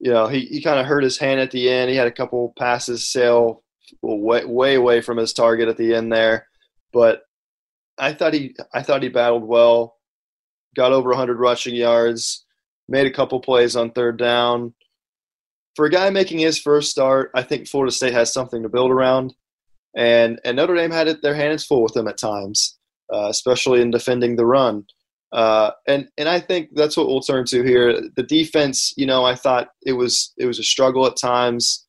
You 0.00 0.12
know, 0.12 0.26
he, 0.28 0.40
he 0.46 0.62
kind 0.62 0.78
of 0.78 0.86
hurt 0.86 1.02
his 1.02 1.18
hand 1.18 1.40
at 1.40 1.50
the 1.50 1.68
end. 1.68 1.90
He 1.90 1.96
had 1.96 2.06
a 2.06 2.12
couple 2.12 2.54
passes 2.58 3.10
sail 3.10 3.62
way 4.02 4.44
way 4.44 4.74
away 4.74 5.00
from 5.00 5.16
his 5.16 5.32
target 5.32 5.68
at 5.68 5.76
the 5.76 5.94
end 5.94 6.12
there, 6.12 6.46
but 6.92 7.22
I 7.98 8.12
thought 8.12 8.34
he 8.34 8.54
I 8.72 8.82
thought 8.82 9.02
he 9.02 9.08
battled 9.08 9.44
well. 9.44 9.96
Got 10.76 10.92
over 10.92 11.10
100 11.10 11.38
rushing 11.38 11.74
yards. 11.74 12.44
Made 12.88 13.06
a 13.06 13.12
couple 13.12 13.40
plays 13.40 13.76
on 13.76 13.90
third 13.90 14.18
down. 14.18 14.74
For 15.74 15.84
a 15.86 15.90
guy 15.90 16.10
making 16.10 16.38
his 16.38 16.58
first 16.58 16.90
start, 16.90 17.30
I 17.34 17.42
think 17.42 17.68
Florida 17.68 17.92
State 17.92 18.12
has 18.12 18.32
something 18.32 18.62
to 18.62 18.68
build 18.68 18.90
around, 18.90 19.34
and 19.96 20.40
and 20.44 20.56
Notre 20.56 20.74
Dame 20.74 20.90
had 20.90 21.08
it, 21.08 21.22
their 21.22 21.34
hands 21.34 21.64
full 21.64 21.82
with 21.82 21.96
him 21.96 22.08
at 22.08 22.18
times, 22.18 22.78
uh, 23.12 23.28
especially 23.28 23.80
in 23.80 23.90
defending 23.90 24.36
the 24.36 24.46
run. 24.46 24.86
Uh, 25.32 25.72
and 25.86 26.08
and 26.16 26.28
I 26.28 26.40
think 26.40 26.70
that's 26.74 26.96
what 26.96 27.06
we'll 27.06 27.20
turn 27.20 27.44
to 27.46 27.62
here. 27.62 28.00
The 28.16 28.22
defense, 28.22 28.94
you 28.96 29.06
know, 29.06 29.24
I 29.24 29.34
thought 29.34 29.68
it 29.84 29.92
was 29.92 30.32
it 30.38 30.46
was 30.46 30.58
a 30.58 30.64
struggle 30.64 31.06
at 31.06 31.16
times. 31.16 31.86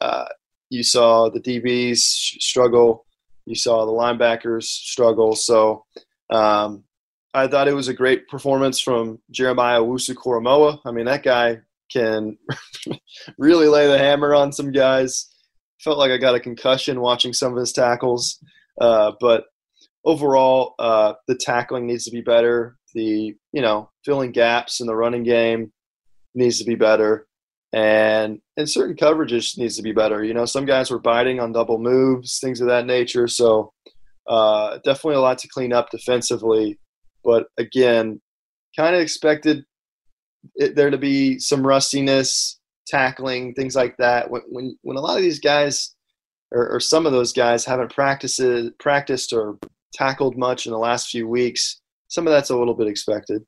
Uh, 0.00 0.26
you 0.68 0.82
saw 0.82 1.30
the 1.30 1.40
DBs 1.40 1.98
struggle. 1.98 3.06
You 3.46 3.54
saw 3.54 3.86
the 3.86 3.92
linebackers 3.92 4.64
struggle. 4.64 5.34
So 5.34 5.84
um, 6.30 6.84
I 7.34 7.46
thought 7.46 7.68
it 7.68 7.74
was 7.74 7.88
a 7.88 7.94
great 7.94 8.28
performance 8.28 8.80
from 8.80 9.18
Jeremiah 9.30 9.80
Owusu-Koramoah. 9.80 10.80
I 10.84 10.92
mean, 10.92 11.06
that 11.06 11.22
guy 11.22 11.60
can 11.90 12.38
really 13.38 13.68
lay 13.68 13.86
the 13.86 13.98
hammer 13.98 14.34
on 14.34 14.52
some 14.52 14.72
guys. 14.72 15.28
Felt 15.80 15.98
like 15.98 16.10
I 16.10 16.18
got 16.18 16.34
a 16.34 16.40
concussion 16.40 17.00
watching 17.00 17.32
some 17.32 17.52
of 17.52 17.58
his 17.58 17.72
tackles. 17.72 18.38
Uh, 18.80 19.12
but 19.20 19.44
overall, 20.04 20.74
uh, 20.78 21.14
the 21.26 21.34
tackling 21.34 21.86
needs 21.86 22.04
to 22.04 22.10
be 22.10 22.20
better 22.20 22.76
the 22.94 23.34
you 23.52 23.62
know 23.62 23.90
filling 24.04 24.32
gaps 24.32 24.80
in 24.80 24.86
the 24.86 24.94
running 24.94 25.22
game 25.22 25.72
needs 26.34 26.58
to 26.58 26.64
be 26.64 26.74
better. 26.74 27.26
And 27.74 28.40
and 28.56 28.68
certain 28.68 28.96
coverages 28.96 29.56
needs 29.56 29.76
to 29.76 29.82
be 29.82 29.92
better. 29.92 30.22
You 30.22 30.34
know 30.34 30.44
some 30.44 30.66
guys 30.66 30.90
were 30.90 30.98
biting 30.98 31.40
on 31.40 31.52
double 31.52 31.78
moves 31.78 32.38
things 32.38 32.60
of 32.60 32.68
that 32.68 32.86
nature. 32.86 33.28
So 33.28 33.72
uh, 34.28 34.78
definitely 34.84 35.16
a 35.16 35.20
lot 35.20 35.38
to 35.38 35.48
clean 35.48 35.72
up 35.72 35.90
defensively. 35.90 36.78
But 37.24 37.46
again 37.58 38.20
kind 38.76 38.94
of 38.94 39.02
expected 39.02 39.64
it, 40.54 40.74
there 40.74 40.90
to 40.90 40.98
be 40.98 41.38
some 41.38 41.66
rustiness 41.66 42.58
tackling 42.86 43.54
things 43.54 43.76
like 43.76 43.96
that. 43.98 44.30
When 44.30 44.42
when, 44.48 44.78
when 44.82 44.96
a 44.96 45.00
lot 45.00 45.16
of 45.16 45.22
these 45.22 45.40
guys 45.40 45.94
or, 46.52 46.68
or 46.68 46.80
some 46.80 47.06
of 47.06 47.12
those 47.12 47.32
guys 47.32 47.64
haven't 47.64 47.94
practiced 47.94 48.40
practiced 48.78 49.32
or 49.32 49.58
tackled 49.94 50.36
much 50.36 50.66
in 50.66 50.72
the 50.72 50.78
last 50.78 51.10
few 51.10 51.28
weeks 51.28 51.81
some 52.12 52.26
of 52.26 52.30
that's 52.30 52.50
a 52.50 52.56
little 52.56 52.74
bit 52.74 52.88
expected. 52.88 53.42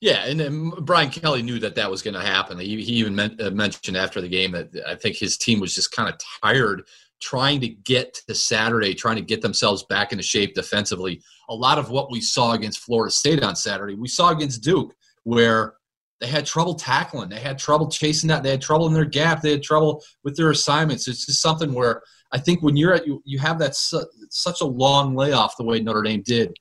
Yeah, 0.00 0.26
and, 0.26 0.40
and 0.40 0.84
Brian 0.84 1.08
Kelly 1.08 1.40
knew 1.40 1.60
that 1.60 1.76
that 1.76 1.88
was 1.88 2.02
going 2.02 2.14
to 2.14 2.20
happen. 2.20 2.58
He, 2.58 2.82
he 2.82 2.94
even 2.94 3.14
meant, 3.14 3.40
uh, 3.40 3.50
mentioned 3.52 3.96
after 3.96 4.20
the 4.20 4.28
game 4.28 4.50
that 4.52 4.70
I 4.86 4.96
think 4.96 5.16
his 5.16 5.38
team 5.38 5.60
was 5.60 5.72
just 5.72 5.92
kind 5.92 6.08
of 6.08 6.18
tired 6.42 6.82
trying 7.20 7.60
to 7.60 7.68
get 7.68 8.14
to 8.26 8.34
Saturday, 8.34 8.92
trying 8.92 9.16
to 9.16 9.22
get 9.22 9.40
themselves 9.40 9.84
back 9.84 10.10
into 10.10 10.22
shape 10.22 10.54
defensively. 10.54 11.22
A 11.48 11.54
lot 11.54 11.78
of 11.78 11.88
what 11.88 12.10
we 12.10 12.20
saw 12.20 12.52
against 12.52 12.80
Florida 12.80 13.12
State 13.12 13.42
on 13.42 13.54
Saturday, 13.54 13.94
we 13.94 14.08
saw 14.08 14.30
against 14.30 14.62
Duke, 14.62 14.92
where 15.22 15.74
they 16.20 16.26
had 16.26 16.44
trouble 16.44 16.74
tackling, 16.74 17.28
they 17.28 17.38
had 17.38 17.56
trouble 17.56 17.88
chasing 17.88 18.28
that, 18.28 18.42
they 18.42 18.50
had 18.50 18.60
trouble 18.60 18.88
in 18.88 18.92
their 18.94 19.04
gap, 19.04 19.42
they 19.42 19.52
had 19.52 19.62
trouble 19.62 20.02
with 20.24 20.36
their 20.36 20.50
assignments. 20.50 21.06
It's 21.06 21.24
just 21.24 21.40
something 21.40 21.72
where 21.72 22.02
I 22.32 22.38
think 22.38 22.62
when 22.62 22.76
you're 22.76 22.94
at 22.94 23.06
you, 23.06 23.22
you 23.24 23.38
have 23.38 23.60
that 23.60 23.76
su- 23.76 24.10
such 24.28 24.60
a 24.60 24.66
long 24.66 25.14
layoff 25.14 25.56
the 25.56 25.64
way 25.64 25.80
Notre 25.80 26.02
Dame 26.02 26.22
did 26.26 26.52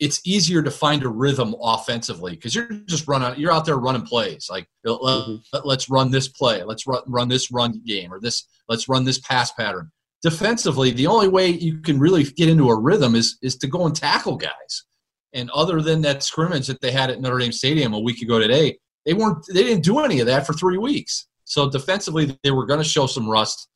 it's 0.00 0.20
easier 0.26 0.62
to 0.62 0.70
find 0.70 1.04
a 1.04 1.08
rhythm 1.08 1.54
offensively 1.62 2.32
because 2.32 2.54
you're 2.54 2.68
just 2.86 3.06
running 3.06 3.38
you're 3.38 3.52
out 3.52 3.64
there 3.64 3.76
running 3.76 4.02
plays 4.02 4.48
like 4.50 4.66
mm-hmm. 4.86 5.36
let, 5.66 5.78
us 5.78 5.88
run 5.88 6.10
this 6.10 6.28
play 6.28 6.62
let's 6.64 6.86
run, 6.86 7.02
run 7.06 7.28
this 7.28 7.50
run 7.52 7.80
game 7.86 8.12
or 8.12 8.20
this 8.20 8.46
let's 8.68 8.88
run 8.88 9.04
this 9.04 9.18
pass 9.20 9.52
pattern. 9.52 9.90
Defensively 10.22 10.90
the 10.90 11.06
only 11.06 11.28
way 11.28 11.48
you 11.48 11.80
can 11.80 11.98
really 11.98 12.24
get 12.24 12.48
into 12.48 12.70
a 12.70 12.78
rhythm 12.78 13.14
is 13.14 13.38
is 13.42 13.56
to 13.58 13.66
go 13.66 13.86
and 13.86 13.94
tackle 13.94 14.36
guys. 14.36 14.84
And 15.32 15.50
other 15.50 15.80
than 15.82 16.00
that 16.02 16.22
scrimmage 16.22 16.66
that 16.68 16.80
they 16.80 16.92
had 16.92 17.10
at 17.10 17.20
Notre 17.20 17.38
Dame 17.38 17.52
Stadium 17.52 17.94
a 17.94 18.00
week 18.00 18.22
ago 18.22 18.38
today 18.38 18.78
they 19.06 19.14
weren't 19.14 19.44
they 19.52 19.62
didn't 19.62 19.84
do 19.84 20.00
any 20.00 20.20
of 20.20 20.26
that 20.26 20.46
for 20.46 20.54
3 20.54 20.78
weeks. 20.78 21.28
So 21.44 21.70
defensively 21.70 22.36
they 22.42 22.50
were 22.50 22.66
going 22.66 22.82
to 22.82 22.88
show 22.88 23.06
some 23.06 23.28
rust 23.28 23.68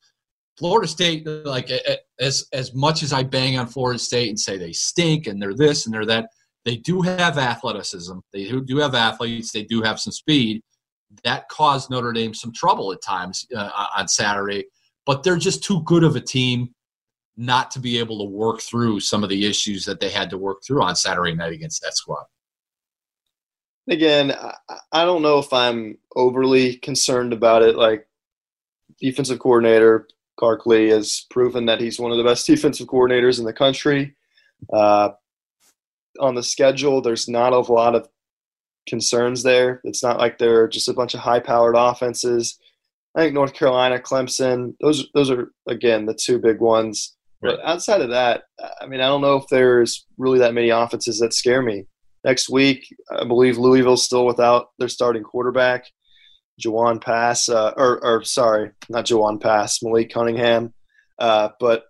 Florida 0.59 0.87
State, 0.87 1.25
like 1.25 1.71
as 2.19 2.45
as 2.51 2.75
much 2.75 3.01
as 3.01 3.13
I 3.13 3.23
bang 3.23 3.57
on 3.57 3.65
Florida 3.65 3.97
State 3.97 4.27
and 4.27 4.39
say 4.39 4.57
they 4.57 4.73
stink 4.73 5.25
and 5.25 5.41
they're 5.41 5.55
this 5.55 5.85
and 5.85 5.95
they're 5.95 6.05
that, 6.05 6.27
they 6.65 6.75
do 6.75 7.01
have 7.01 7.37
athleticism. 7.37 8.19
They 8.33 8.51
do 8.51 8.77
have 8.77 8.93
athletes. 8.93 9.53
They 9.53 9.63
do 9.63 9.81
have 9.81 10.01
some 10.01 10.11
speed. 10.11 10.61
That 11.23 11.47
caused 11.47 11.89
Notre 11.89 12.11
Dame 12.11 12.33
some 12.33 12.51
trouble 12.53 12.91
at 12.91 13.01
times 13.01 13.47
uh, 13.55 13.71
on 13.97 14.09
Saturday, 14.09 14.65
but 15.05 15.23
they're 15.23 15.37
just 15.37 15.63
too 15.63 15.81
good 15.83 16.03
of 16.03 16.17
a 16.17 16.21
team 16.21 16.75
not 17.37 17.71
to 17.71 17.79
be 17.79 17.97
able 17.97 18.19
to 18.19 18.29
work 18.29 18.59
through 18.59 18.99
some 18.99 19.23
of 19.23 19.29
the 19.29 19.45
issues 19.45 19.85
that 19.85 20.01
they 20.01 20.09
had 20.09 20.29
to 20.29 20.37
work 20.37 20.57
through 20.67 20.83
on 20.83 20.93
Saturday 20.93 21.33
night 21.33 21.53
against 21.53 21.81
that 21.81 21.95
squad. 21.95 22.25
Again, 23.87 24.35
I 24.91 25.05
don't 25.05 25.21
know 25.21 25.39
if 25.39 25.51
I'm 25.53 25.97
overly 26.17 26.75
concerned 26.75 27.31
about 27.31 27.63
it. 27.63 27.77
Like 27.77 28.05
defensive 28.99 29.39
coordinator, 29.39 30.07
Clark 30.39 30.65
Lea 30.65 30.87
has 30.89 31.25
proven 31.29 31.65
that 31.65 31.81
he's 31.81 31.99
one 31.99 32.11
of 32.11 32.17
the 32.17 32.23
best 32.23 32.47
defensive 32.47 32.87
coordinators 32.87 33.39
in 33.39 33.45
the 33.45 33.53
country. 33.53 34.15
Uh, 34.73 35.09
on 36.19 36.35
the 36.35 36.43
schedule, 36.43 37.01
there's 37.01 37.27
not 37.27 37.53
a 37.53 37.59
lot 37.59 37.95
of 37.95 38.07
concerns 38.87 39.43
there. 39.43 39.81
It's 39.83 40.01
not 40.01 40.17
like 40.17 40.37
they're 40.37 40.67
just 40.67 40.87
a 40.87 40.93
bunch 40.93 41.13
of 41.13 41.19
high-powered 41.19 41.75
offenses. 41.77 42.57
I 43.15 43.21
think 43.21 43.33
North 43.33 43.53
Carolina, 43.53 43.99
Clemson, 43.99 44.75
those 44.81 45.07
those 45.13 45.29
are 45.29 45.51
again 45.67 46.05
the 46.05 46.13
two 46.13 46.39
big 46.39 46.59
ones. 46.59 47.15
Right. 47.41 47.55
But 47.55 47.65
outside 47.65 48.01
of 48.01 48.09
that, 48.09 48.43
I 48.81 48.85
mean, 48.85 49.01
I 49.01 49.07
don't 49.07 49.21
know 49.21 49.35
if 49.35 49.47
there's 49.49 50.05
really 50.17 50.39
that 50.39 50.53
many 50.53 50.69
offenses 50.69 51.19
that 51.19 51.33
scare 51.33 51.61
me. 51.61 51.85
Next 52.23 52.49
week, 52.49 52.85
I 53.11 53.25
believe 53.25 53.57
Louisville's 53.57 54.03
still 54.03 54.25
without 54.25 54.67
their 54.77 54.89
starting 54.89 55.23
quarterback. 55.23 55.85
Jawon 56.59 57.01
Pass, 57.01 57.49
uh, 57.49 57.73
or, 57.77 58.03
or 58.03 58.23
sorry, 58.23 58.71
not 58.89 59.05
Jawon 59.05 59.41
Pass, 59.41 59.81
Malik 59.81 60.13
Cunningham. 60.13 60.73
Uh, 61.17 61.49
but 61.59 61.85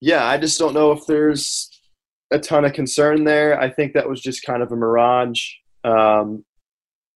yeah, 0.00 0.24
I 0.24 0.38
just 0.38 0.58
don't 0.58 0.74
know 0.74 0.92
if 0.92 1.06
there's 1.06 1.68
a 2.30 2.38
ton 2.38 2.64
of 2.64 2.72
concern 2.72 3.24
there. 3.24 3.60
I 3.60 3.70
think 3.70 3.94
that 3.94 4.08
was 4.08 4.20
just 4.20 4.44
kind 4.44 4.62
of 4.62 4.72
a 4.72 4.76
mirage. 4.76 5.40
Um, 5.84 6.44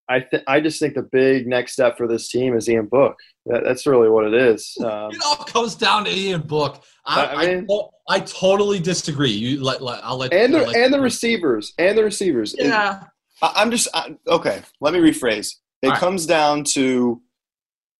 I 0.08 0.20
th- 0.20 0.42
I 0.46 0.60
just 0.60 0.78
think 0.78 0.94
the 0.94 1.02
big 1.02 1.46
next 1.46 1.72
step 1.72 1.96
for 1.96 2.06
this 2.06 2.28
team 2.28 2.54
is 2.54 2.68
Ian 2.68 2.86
Book. 2.86 3.16
That, 3.46 3.64
that's 3.64 3.86
really 3.86 4.10
what 4.10 4.26
it 4.26 4.34
is. 4.34 4.76
Um, 4.80 5.10
it 5.10 5.22
all 5.24 5.36
comes 5.36 5.74
down 5.74 6.04
to 6.04 6.10
Ian 6.10 6.42
Book. 6.42 6.82
I, 7.06 7.26
I, 7.26 7.46
mean, 7.46 7.66
I, 7.70 8.16
I 8.16 8.20
totally 8.20 8.80
disagree. 8.80 9.30
You 9.30 9.62
let, 9.62 9.82
let 9.82 10.04
I'll 10.04 10.18
let 10.18 10.32
and 10.32 10.52
the 10.52 10.66
let 10.66 10.76
and 10.76 10.92
the 10.92 11.00
receivers 11.00 11.72
and 11.78 11.96
the 11.96 12.04
receivers. 12.04 12.54
Yeah, 12.58 13.04
I, 13.40 13.62
am 13.62 13.70
just 13.70 13.88
I, 13.94 14.16
okay. 14.28 14.62
Let 14.80 14.92
me 14.92 15.00
rephrase. 15.00 15.54
It 15.84 15.90
right. 15.90 15.98
comes 15.98 16.26
down 16.26 16.64
to 16.74 17.20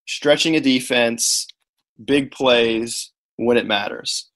stretching 0.07 0.57
a 0.57 0.61
defense, 0.61 1.47
big 2.03 2.31
plays 2.31 3.13
when 3.37 3.57
it 3.57 3.67
matters. 3.67 4.31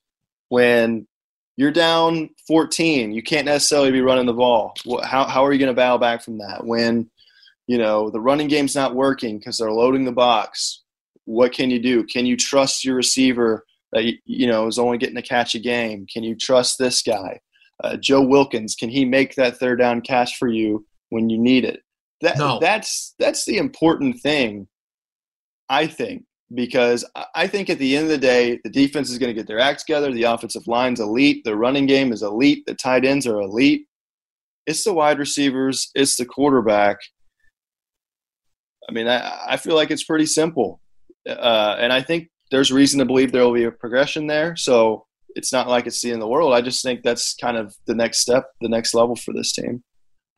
When 0.48 1.06
you're 1.56 1.72
down 1.72 2.30
14, 2.46 3.12
you 3.12 3.22
can't 3.22 3.46
necessarily 3.46 3.90
be 3.90 4.00
running 4.00 4.26
the 4.26 4.32
ball. 4.32 4.74
How, 5.02 5.24
how 5.24 5.44
are 5.44 5.52
you 5.52 5.58
going 5.58 5.70
to 5.70 5.74
battle 5.74 5.98
back 5.98 6.22
from 6.22 6.38
that? 6.38 6.64
When, 6.64 7.10
you 7.66 7.78
know, 7.78 8.10
the 8.10 8.20
running 8.20 8.48
game's 8.48 8.74
not 8.74 8.94
working 8.94 9.38
because 9.38 9.58
they're 9.58 9.72
loading 9.72 10.04
the 10.04 10.12
box, 10.12 10.82
what 11.24 11.52
can 11.52 11.70
you 11.70 11.78
do? 11.78 12.04
Can 12.04 12.26
you 12.26 12.36
trust 12.36 12.84
your 12.84 12.96
receiver 12.96 13.64
that, 13.92 14.04
you 14.24 14.46
know, 14.46 14.66
is 14.66 14.78
only 14.78 14.98
getting 14.98 15.16
to 15.16 15.22
catch 15.22 15.54
a 15.54 15.58
game? 15.58 16.06
Can 16.06 16.22
you 16.22 16.34
trust 16.34 16.78
this 16.78 17.02
guy? 17.02 17.40
Uh, 17.82 17.96
Joe 17.96 18.22
Wilkins, 18.22 18.74
can 18.74 18.88
he 18.88 19.04
make 19.04 19.34
that 19.34 19.58
third 19.58 19.78
down 19.78 20.00
catch 20.00 20.36
for 20.36 20.48
you 20.48 20.86
when 21.10 21.28
you 21.28 21.38
need 21.38 21.64
it? 21.64 21.82
That 22.20 22.38
no. 22.38 22.58
that's 22.60 23.14
that's 23.18 23.44
the 23.44 23.58
important 23.58 24.20
thing, 24.20 24.66
I 25.68 25.86
think, 25.86 26.24
because 26.52 27.04
I 27.34 27.46
think 27.46 27.70
at 27.70 27.78
the 27.78 27.96
end 27.96 28.04
of 28.04 28.10
the 28.10 28.18
day, 28.18 28.58
the 28.64 28.70
defense 28.70 29.10
is 29.10 29.18
going 29.18 29.28
to 29.28 29.40
get 29.40 29.46
their 29.46 29.60
act 29.60 29.80
together. 29.80 30.12
The 30.12 30.24
offensive 30.24 30.66
line's 30.66 31.00
elite. 31.00 31.44
The 31.44 31.56
running 31.56 31.86
game 31.86 32.12
is 32.12 32.22
elite. 32.22 32.64
The 32.66 32.74
tight 32.74 33.04
ends 33.04 33.26
are 33.26 33.40
elite. 33.40 33.86
It's 34.66 34.84
the 34.84 34.92
wide 34.92 35.18
receivers. 35.18 35.90
It's 35.94 36.16
the 36.16 36.26
quarterback. 36.26 36.98
I 38.88 38.92
mean, 38.92 39.06
I, 39.06 39.44
I 39.50 39.56
feel 39.56 39.76
like 39.76 39.90
it's 39.90 40.04
pretty 40.04 40.26
simple, 40.26 40.80
uh, 41.28 41.76
and 41.78 41.92
I 41.92 42.02
think 42.02 42.28
there's 42.50 42.72
reason 42.72 42.98
to 42.98 43.04
believe 43.04 43.30
there 43.30 43.44
will 43.44 43.54
be 43.54 43.64
a 43.64 43.70
progression 43.70 44.26
there. 44.26 44.56
So 44.56 45.06
it's 45.36 45.52
not 45.52 45.68
like 45.68 45.86
it's 45.86 46.00
the 46.00 46.08
end 46.08 46.16
of 46.16 46.20
the 46.22 46.28
world. 46.28 46.54
I 46.54 46.62
just 46.62 46.82
think 46.82 47.02
that's 47.02 47.34
kind 47.34 47.56
of 47.56 47.74
the 47.86 47.94
next 47.94 48.20
step, 48.20 48.46
the 48.60 48.68
next 48.68 48.94
level 48.94 49.14
for 49.14 49.32
this 49.34 49.52
team. 49.52 49.84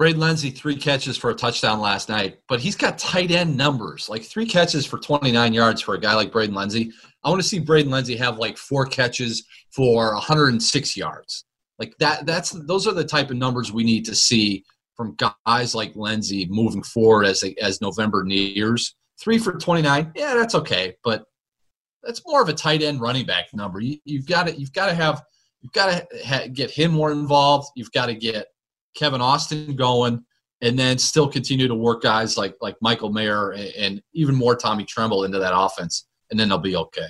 Braden 0.00 0.18
Lenzy, 0.18 0.48
three 0.48 0.76
catches 0.76 1.18
for 1.18 1.28
a 1.28 1.34
touchdown 1.34 1.78
last 1.78 2.08
night, 2.08 2.38
but 2.48 2.58
he's 2.58 2.74
got 2.74 2.96
tight 2.96 3.30
end 3.30 3.54
numbers, 3.54 4.08
like 4.08 4.22
three 4.22 4.46
catches 4.46 4.86
for 4.86 4.98
29 4.98 5.52
yards 5.52 5.82
for 5.82 5.94
a 5.94 6.00
guy 6.00 6.14
like 6.14 6.32
Braden 6.32 6.54
Lenzy. 6.54 6.90
I 7.22 7.28
want 7.28 7.42
to 7.42 7.46
see 7.46 7.58
Braden 7.58 7.92
Lenzy 7.92 8.16
have 8.16 8.38
like 8.38 8.56
four 8.56 8.86
catches 8.86 9.44
for 9.68 10.14
106 10.14 10.96
yards. 10.96 11.44
Like 11.78 11.92
that 11.98 12.24
that's 12.24 12.52
those 12.66 12.86
are 12.86 12.94
the 12.94 13.04
type 13.04 13.28
of 13.28 13.36
numbers 13.36 13.74
we 13.74 13.84
need 13.84 14.06
to 14.06 14.14
see 14.14 14.64
from 14.96 15.18
guys 15.46 15.74
like 15.74 15.92
Lenzy 15.94 16.46
moving 16.48 16.82
forward 16.82 17.26
as 17.26 17.44
as 17.60 17.82
November 17.82 18.24
nears. 18.24 18.96
Three 19.20 19.36
for 19.36 19.52
29, 19.52 20.12
yeah, 20.16 20.32
that's 20.32 20.54
okay, 20.54 20.96
but 21.04 21.26
that's 22.02 22.22
more 22.24 22.40
of 22.40 22.48
a 22.48 22.54
tight 22.54 22.80
end 22.80 23.02
running 23.02 23.26
back 23.26 23.48
number. 23.52 23.80
You, 23.80 23.98
have 24.16 24.26
got 24.26 24.46
to 24.46 24.58
you've 24.58 24.72
got 24.72 24.86
to 24.86 24.94
have 24.94 25.22
you've 25.60 25.72
got 25.72 26.08
to 26.10 26.24
ha- 26.24 26.48
get 26.50 26.70
him 26.70 26.92
more 26.92 27.12
involved. 27.12 27.68
You've 27.76 27.92
got 27.92 28.06
to 28.06 28.14
get 28.14 28.46
Kevin 28.94 29.20
Austin 29.20 29.76
going, 29.76 30.24
and 30.60 30.78
then 30.78 30.98
still 30.98 31.28
continue 31.28 31.68
to 31.68 31.74
work 31.74 32.02
guys 32.02 32.36
like 32.36 32.54
like 32.60 32.76
Michael 32.80 33.12
Mayer 33.12 33.52
and, 33.52 33.72
and 33.76 34.02
even 34.12 34.34
more 34.34 34.56
Tommy 34.56 34.84
Tremble 34.84 35.24
into 35.24 35.38
that 35.38 35.56
offense, 35.56 36.06
and 36.30 36.38
then 36.38 36.48
they'll 36.48 36.58
be 36.58 36.76
okay. 36.76 37.08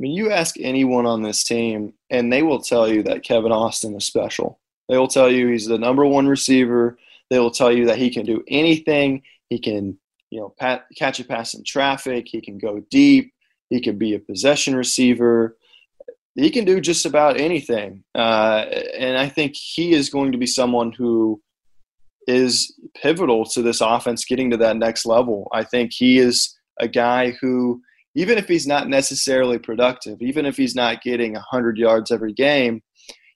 I 0.00 0.02
mean, 0.02 0.12
you 0.12 0.30
ask 0.30 0.56
anyone 0.58 1.04
on 1.04 1.22
this 1.22 1.44
team, 1.44 1.92
and 2.08 2.32
they 2.32 2.42
will 2.42 2.62
tell 2.62 2.88
you 2.88 3.02
that 3.02 3.22
Kevin 3.22 3.52
Austin 3.52 3.94
is 3.94 4.06
special. 4.06 4.58
They 4.88 4.96
will 4.96 5.08
tell 5.08 5.30
you 5.30 5.48
he's 5.48 5.66
the 5.66 5.78
number 5.78 6.06
one 6.06 6.26
receiver. 6.26 6.98
They 7.28 7.38
will 7.38 7.50
tell 7.50 7.70
you 7.70 7.86
that 7.86 7.98
he 7.98 8.10
can 8.10 8.24
do 8.24 8.42
anything. 8.48 9.22
He 9.50 9.58
can, 9.58 9.98
you 10.30 10.40
know, 10.40 10.54
pat, 10.58 10.86
catch 10.96 11.20
a 11.20 11.24
pass 11.24 11.54
in 11.54 11.64
traffic. 11.64 12.26
He 12.28 12.40
can 12.40 12.58
go 12.58 12.80
deep. 12.90 13.32
He 13.68 13.80
can 13.80 13.98
be 13.98 14.14
a 14.14 14.18
possession 14.18 14.74
receiver. 14.74 15.56
He 16.34 16.50
can 16.50 16.64
do 16.64 16.80
just 16.80 17.06
about 17.06 17.40
anything. 17.40 18.04
Uh, 18.14 18.64
and 18.96 19.18
I 19.18 19.28
think 19.28 19.54
he 19.56 19.92
is 19.92 20.10
going 20.10 20.32
to 20.32 20.38
be 20.38 20.46
someone 20.46 20.92
who 20.92 21.40
is 22.26 22.74
pivotal 23.02 23.44
to 23.44 23.62
this 23.62 23.80
offense 23.80 24.24
getting 24.24 24.50
to 24.50 24.56
that 24.58 24.76
next 24.76 25.06
level. 25.06 25.48
I 25.52 25.64
think 25.64 25.92
he 25.92 26.18
is 26.18 26.56
a 26.78 26.88
guy 26.88 27.32
who, 27.40 27.82
even 28.14 28.38
if 28.38 28.46
he's 28.46 28.66
not 28.66 28.88
necessarily 28.88 29.58
productive, 29.58 30.18
even 30.20 30.46
if 30.46 30.56
he's 30.56 30.74
not 30.74 31.02
getting 31.02 31.32
100 31.32 31.78
yards 31.78 32.10
every 32.10 32.32
game, 32.32 32.82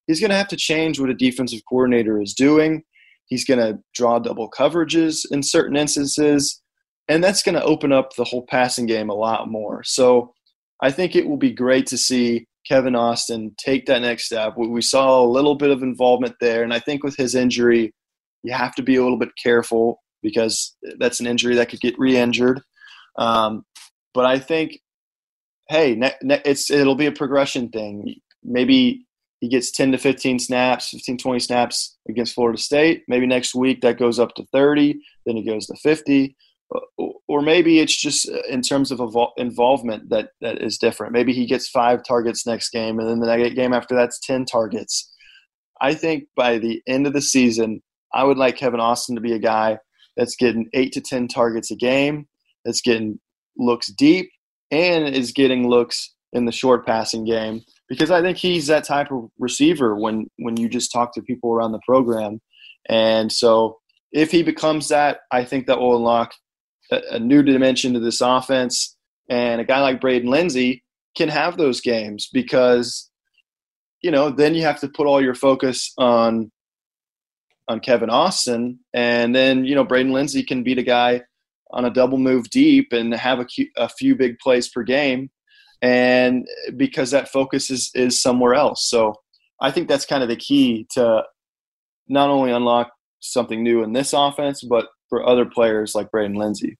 he's 0.06 0.20
going 0.20 0.30
to 0.30 0.36
have 0.36 0.48
to 0.48 0.56
change 0.56 1.00
what 1.00 1.10
a 1.10 1.14
defensive 1.14 1.60
coordinator 1.68 2.20
is 2.20 2.34
doing. 2.34 2.82
He's 3.26 3.44
going 3.44 3.60
to 3.60 3.78
draw 3.94 4.18
double 4.18 4.50
coverages 4.50 5.24
in 5.30 5.42
certain 5.42 5.76
instances, 5.76 6.60
and 7.08 7.24
that's 7.24 7.42
going 7.42 7.54
to 7.54 7.64
open 7.64 7.92
up 7.92 8.14
the 8.14 8.24
whole 8.24 8.46
passing 8.46 8.86
game 8.86 9.08
a 9.08 9.14
lot 9.14 9.48
more. 9.48 9.82
So 9.82 10.34
I 10.82 10.90
think 10.90 11.16
it 11.16 11.26
will 11.26 11.38
be 11.38 11.52
great 11.52 11.86
to 11.86 11.98
see 11.98 12.46
Kevin 12.66 12.96
Austin 12.96 13.54
take 13.58 13.86
that 13.86 14.02
next 14.02 14.24
step. 14.24 14.54
We 14.56 14.80
saw 14.80 15.20
a 15.20 15.26
little 15.26 15.54
bit 15.54 15.70
of 15.70 15.82
involvement 15.82 16.34
there, 16.40 16.62
and 16.62 16.72
I 16.72 16.78
think 16.78 17.04
with 17.04 17.16
his 17.16 17.34
injury, 17.34 17.92
you 18.42 18.52
have 18.52 18.74
to 18.76 18.82
be 18.82 18.96
a 18.96 19.02
little 19.02 19.18
bit 19.18 19.30
careful 19.42 20.02
because 20.22 20.76
that's 20.98 21.20
an 21.20 21.26
injury 21.26 21.54
that 21.56 21.68
could 21.68 21.80
get 21.80 21.98
re-injured. 21.98 22.60
Um, 23.18 23.64
but 24.14 24.24
I 24.24 24.38
think, 24.38 24.78
hey, 25.68 25.94
ne- 25.94 26.16
ne- 26.22 26.42
it's 26.44 26.70
it'll 26.70 26.94
be 26.94 27.06
a 27.06 27.12
progression 27.12 27.68
thing. 27.68 28.14
Maybe 28.42 29.06
he 29.40 29.48
gets 29.48 29.70
10 29.70 29.92
to 29.92 29.98
15 29.98 30.38
snaps, 30.38 30.90
15, 30.90 31.18
20 31.18 31.38
snaps 31.38 31.98
against 32.08 32.34
Florida 32.34 32.58
State. 32.58 33.02
Maybe 33.08 33.26
next 33.26 33.54
week 33.54 33.82
that 33.82 33.98
goes 33.98 34.18
up 34.18 34.34
to 34.36 34.44
30, 34.52 34.98
then 35.26 35.36
it 35.36 35.46
goes 35.46 35.66
to 35.66 35.76
50. 35.82 36.34
Or 37.28 37.42
maybe 37.42 37.80
it's 37.80 37.96
just 37.96 38.28
uh, 38.28 38.42
in 38.48 38.62
terms 38.62 38.90
of 38.90 39.00
involvement 39.36 40.08
that, 40.10 40.30
that 40.40 40.62
is 40.62 40.78
different. 40.78 41.12
Maybe 41.12 41.32
he 41.32 41.46
gets 41.46 41.68
five 41.68 42.02
targets 42.02 42.46
next 42.46 42.70
game, 42.70 42.98
and 42.98 43.08
then 43.08 43.20
the 43.20 43.26
next 43.26 43.54
game 43.54 43.72
after 43.72 43.94
that's 43.94 44.20
10 44.20 44.44
targets. 44.44 45.12
I 45.80 45.94
think 45.94 46.24
by 46.36 46.58
the 46.58 46.82
end 46.86 47.06
of 47.06 47.12
the 47.12 47.20
season, 47.20 47.82
I 48.12 48.24
would 48.24 48.38
like 48.38 48.56
Kevin 48.56 48.80
Austin 48.80 49.14
to 49.16 49.20
be 49.20 49.32
a 49.32 49.38
guy 49.38 49.78
that's 50.16 50.36
getting 50.36 50.68
eight 50.72 50.92
to 50.92 51.00
10 51.00 51.28
targets 51.28 51.70
a 51.70 51.76
game, 51.76 52.28
that's 52.64 52.80
getting 52.80 53.18
looks 53.56 53.88
deep, 53.88 54.30
and 54.70 55.08
is 55.08 55.32
getting 55.32 55.68
looks 55.68 56.14
in 56.32 56.44
the 56.46 56.52
short 56.52 56.84
passing 56.84 57.24
game 57.24 57.62
because 57.88 58.10
I 58.10 58.20
think 58.20 58.36
he's 58.36 58.66
that 58.66 58.84
type 58.84 59.10
of 59.10 59.30
receiver 59.38 59.96
when 59.96 60.26
when 60.38 60.56
you 60.56 60.68
just 60.68 60.92
talk 60.92 61.14
to 61.14 61.22
people 61.22 61.52
around 61.52 61.72
the 61.72 61.80
program. 61.86 62.40
And 62.88 63.30
so 63.30 63.78
if 64.12 64.30
he 64.30 64.42
becomes 64.42 64.88
that, 64.88 65.20
I 65.30 65.44
think 65.44 65.66
that 65.66 65.78
will 65.78 65.96
unlock 65.96 66.34
a, 66.90 67.18
new 67.18 67.42
dimension 67.42 67.94
to 67.94 68.00
this 68.00 68.20
offense. 68.20 68.96
And 69.28 69.60
a 69.60 69.64
guy 69.64 69.80
like 69.80 70.00
Braden 70.00 70.28
Lenzy 70.28 70.82
can 71.16 71.28
have 71.28 71.56
those 71.56 71.80
games 71.80 72.28
because 72.32 73.10
you 74.02 74.10
know 74.10 74.30
then 74.30 74.54
you 74.54 74.62
have 74.62 74.80
to 74.80 74.88
put 74.88 75.06
all 75.06 75.22
your 75.22 75.34
focus 75.34 75.92
on 75.96 76.50
on 77.68 77.80
Kevin 77.80 78.10
Austin, 78.10 78.80
and 78.92 79.34
then 79.34 79.64
you 79.64 79.74
know 79.74 79.84
Braden 79.84 80.12
Lenzy 80.12 80.42
can 80.42 80.62
beat 80.62 80.78
a 80.78 80.82
guy 80.82 81.22
on 81.70 81.86
a 81.86 81.90
double 81.90 82.18
move 82.18 82.50
deep 82.50 82.92
and 82.92 83.14
have 83.14 83.40
a, 83.40 83.46
a 83.76 83.88
few 83.88 84.14
big 84.14 84.38
plays 84.38 84.68
per 84.68 84.82
game 84.82 85.30
and 85.84 86.48
because 86.76 87.10
that 87.10 87.28
focus 87.28 87.70
is 87.70 87.90
is 87.94 88.20
somewhere 88.20 88.54
else. 88.54 88.88
So 88.88 89.14
I 89.60 89.70
think 89.70 89.86
that's 89.86 90.06
kind 90.06 90.22
of 90.22 90.30
the 90.30 90.36
key 90.36 90.86
to 90.92 91.22
not 92.08 92.30
only 92.30 92.52
unlock 92.52 92.90
something 93.20 93.62
new 93.62 93.82
in 93.82 93.92
this 93.92 94.14
offense, 94.14 94.62
but 94.62 94.86
for 95.08 95.26
other 95.26 95.44
players 95.44 95.94
like 95.94 96.10
Braden 96.10 96.36
Lenzy. 96.36 96.78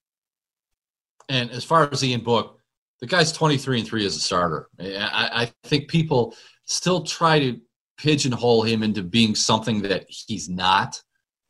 And 1.29 1.51
as 1.51 1.65
far 1.65 1.89
as 1.91 2.05
Ian 2.05 2.23
Book, 2.23 2.59
the 3.01 3.07
guy's 3.07 3.33
23 3.33 3.81
and 3.81 3.89
3 3.89 4.07
as 4.07 4.17
a 4.17 4.21
starter. 4.21 4.69
I, 4.81 5.31
I 5.33 5.53
think 5.69 5.89
people 5.89 6.35
still 6.67 7.03
try 7.03 7.39
to 7.39 7.61
pigeonhole 7.99 8.63
him 8.63 8.83
into 8.83 9.03
being 9.03 9.35
something 9.35 9.83
that 9.83 10.07
he's 10.09 10.49
not. 10.49 11.01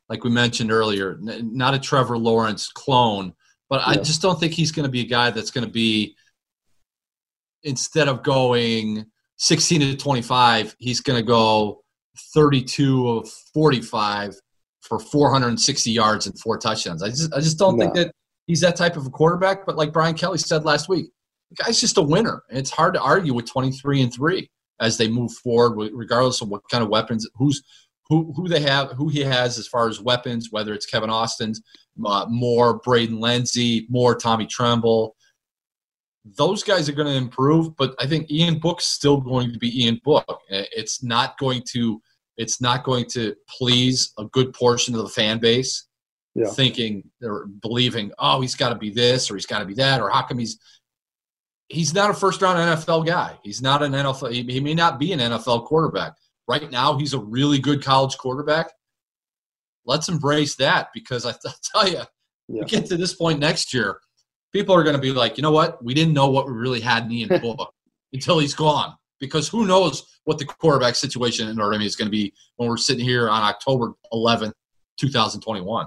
Like 0.08 0.24
we 0.24 0.30
mentioned 0.30 0.70
earlier, 0.70 1.18
not 1.20 1.74
a 1.74 1.78
Trevor 1.78 2.18
Lawrence 2.18 2.68
clone, 2.68 3.32
but 3.70 3.80
yeah. 3.80 3.92
I 3.92 3.94
just 4.02 4.20
don't 4.20 4.38
think 4.38 4.52
he's 4.52 4.72
going 4.72 4.84
to 4.84 4.92
be 4.92 5.00
a 5.00 5.06
guy 5.06 5.30
that's 5.30 5.50
going 5.50 5.66
to 5.66 5.72
be 5.72 6.16
instead 7.62 8.08
of 8.08 8.22
going 8.22 9.06
16 9.36 9.80
to 9.80 9.96
25, 9.96 10.76
he's 10.78 11.00
going 11.00 11.18
to 11.18 11.26
go 11.26 11.82
32 12.34 13.08
of 13.08 13.28
45 13.52 14.34
for 14.88 14.98
460 14.98 15.90
yards 15.90 16.26
and 16.26 16.38
four 16.38 16.58
touchdowns. 16.58 17.02
I 17.02 17.08
just 17.08 17.32
I 17.34 17.40
just 17.40 17.58
don't 17.58 17.76
no. 17.76 17.84
think 17.84 17.94
that 17.94 18.14
he's 18.46 18.60
that 18.60 18.76
type 18.76 18.96
of 18.96 19.06
a 19.06 19.10
quarterback. 19.10 19.66
But 19.66 19.76
like 19.76 19.92
Brian 19.92 20.14
Kelly 20.14 20.38
said 20.38 20.64
last 20.64 20.88
week, 20.88 21.06
the 21.50 21.64
guy's 21.64 21.80
just 21.80 21.98
a 21.98 22.02
winner. 22.02 22.42
And 22.48 22.58
it's 22.58 22.70
hard 22.70 22.94
to 22.94 23.00
argue 23.00 23.34
with 23.34 23.46
23 23.46 24.02
and 24.02 24.12
three 24.12 24.50
as 24.80 24.98
they 24.98 25.08
move 25.08 25.32
forward, 25.32 25.90
regardless 25.94 26.40
of 26.40 26.48
what 26.48 26.62
kind 26.70 26.82
of 26.82 26.90
weapons, 26.90 27.28
who's 27.34 27.62
who 28.08 28.32
who 28.36 28.48
they 28.48 28.60
have, 28.60 28.90
who 28.92 29.08
he 29.08 29.20
has 29.20 29.58
as 29.58 29.66
far 29.66 29.88
as 29.88 30.00
weapons, 30.00 30.48
whether 30.50 30.74
it's 30.74 30.86
Kevin 30.86 31.10
Austin's, 31.10 31.62
uh, 32.04 32.26
more 32.28 32.78
Braden 32.80 33.18
Lenzy, 33.18 33.86
more 33.88 34.14
Tommy 34.14 34.46
Tremble 34.46 35.16
those 36.24 36.62
guys 36.62 36.88
are 36.88 36.92
going 36.94 37.08
to 37.08 37.14
improve, 37.14 37.76
but 37.76 37.94
I 37.98 38.06
think 38.06 38.30
Ian 38.30 38.58
Book's 38.58 38.86
still 38.86 39.20
going 39.20 39.52
to 39.52 39.58
be 39.58 39.84
Ian 39.84 40.00
Book. 40.04 40.40
It's 40.48 41.02
not 41.02 41.36
going 41.38 41.62
to 41.72 42.00
it's 42.36 42.60
not 42.60 42.84
going 42.84 43.06
to 43.10 43.34
please 43.48 44.12
a 44.18 44.24
good 44.26 44.52
portion 44.52 44.94
of 44.94 45.02
the 45.02 45.08
fan 45.08 45.38
base, 45.38 45.86
yeah. 46.34 46.48
thinking 46.50 47.08
or 47.22 47.46
believing, 47.62 48.12
oh, 48.18 48.40
he's 48.40 48.54
got 48.54 48.70
to 48.70 48.74
be 48.74 48.90
this 48.90 49.30
or 49.30 49.34
he's 49.34 49.46
got 49.46 49.60
to 49.60 49.64
be 49.64 49.74
that, 49.74 50.00
or 50.00 50.10
how 50.10 50.22
come 50.22 50.38
he's 50.38 50.58
he's 51.68 51.94
not 51.94 52.10
a 52.10 52.14
first 52.14 52.42
round 52.42 52.58
NFL 52.58 53.06
guy. 53.06 53.38
He's 53.42 53.62
not 53.62 53.82
an 53.82 53.92
NFL. 53.92 54.32
He, 54.32 54.60
may 54.60 54.74
not 54.74 54.98
be 54.98 55.12
an 55.12 55.20
NFL 55.20 55.64
quarterback 55.64 56.14
right 56.46 56.70
now. 56.70 56.98
He's 56.98 57.14
a 57.14 57.18
really 57.18 57.58
good 57.58 57.82
college 57.82 58.16
quarterback. 58.18 58.70
Let's 59.86 60.08
embrace 60.08 60.56
that 60.56 60.88
because 60.92 61.26
I, 61.26 61.34
tell 61.72 61.88
you, 61.88 62.02
yeah. 62.48 62.60
we 62.60 62.64
get 62.64 62.86
to 62.86 62.96
this 62.96 63.14
point 63.14 63.38
next 63.38 63.72
year 63.72 63.98
people 64.54 64.74
are 64.74 64.84
going 64.84 64.94
to 64.94 65.02
be 65.02 65.10
like, 65.10 65.36
you 65.36 65.42
know 65.42 65.50
what? 65.50 65.84
We 65.84 65.92
didn't 65.92 66.14
know 66.14 66.30
what 66.30 66.46
we 66.46 66.52
really 66.52 66.80
had 66.80 67.04
in 67.04 67.12
Ian 67.12 67.40
Book 67.42 67.74
until 68.14 68.38
he's 68.38 68.54
gone. 68.54 68.94
Because 69.20 69.48
who 69.48 69.66
knows 69.66 70.18
what 70.24 70.38
the 70.38 70.44
quarterback 70.44 70.96
situation 70.96 71.48
in 71.48 71.56
Notre 71.56 71.72
Dame 71.72 71.82
is 71.82 71.96
going 71.96 72.06
to 72.06 72.10
be 72.10 72.32
when 72.56 72.68
we're 72.68 72.76
sitting 72.76 73.04
here 73.04 73.28
on 73.28 73.42
October 73.42 73.92
11th, 74.12 74.52
2021. 74.98 75.86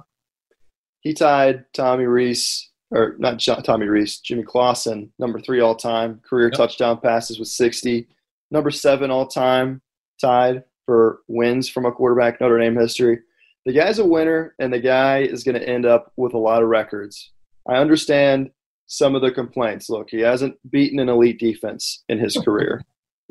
He 1.01 1.13
tied 1.13 1.65
Tommy 1.73 2.05
Rees, 2.05 2.69
or 2.91 3.15
not 3.19 3.39
Tommy 3.39 3.87
Rees, 3.87 4.19
Jimmy 4.19 4.43
Clausen, 4.43 5.11
number 5.19 5.39
three 5.39 5.59
all 5.59 5.75
time, 5.75 6.21
career 6.27 6.47
yep. 6.47 6.57
touchdown 6.57 6.99
passes 6.99 7.39
with 7.39 7.47
60. 7.49 8.07
Number 8.49 8.71
seven 8.71 9.11
all 9.11 9.27
time, 9.27 9.81
tied 10.19 10.63
for 10.85 11.19
wins 11.27 11.69
from 11.69 11.85
a 11.85 11.91
quarterback 11.91 12.39
Notre 12.41 12.59
Dame 12.59 12.75
history. 12.75 13.19
The 13.65 13.73
guy's 13.73 13.99
a 13.99 14.05
winner, 14.05 14.55
and 14.59 14.71
the 14.71 14.79
guy 14.79 15.19
is 15.19 15.43
going 15.43 15.59
to 15.59 15.69
end 15.69 15.85
up 15.85 16.13
with 16.15 16.33
a 16.33 16.37
lot 16.37 16.63
of 16.63 16.69
records. 16.69 17.33
I 17.67 17.75
understand 17.75 18.51
some 18.85 19.13
of 19.13 19.21
the 19.21 19.31
complaints. 19.31 19.89
Look, 19.89 20.09
he 20.09 20.21
hasn't 20.21 20.55
beaten 20.71 20.99
an 20.99 21.09
elite 21.09 21.39
defense 21.39 22.03
in 22.07 22.17
his 22.17 22.37
career. 22.45 22.81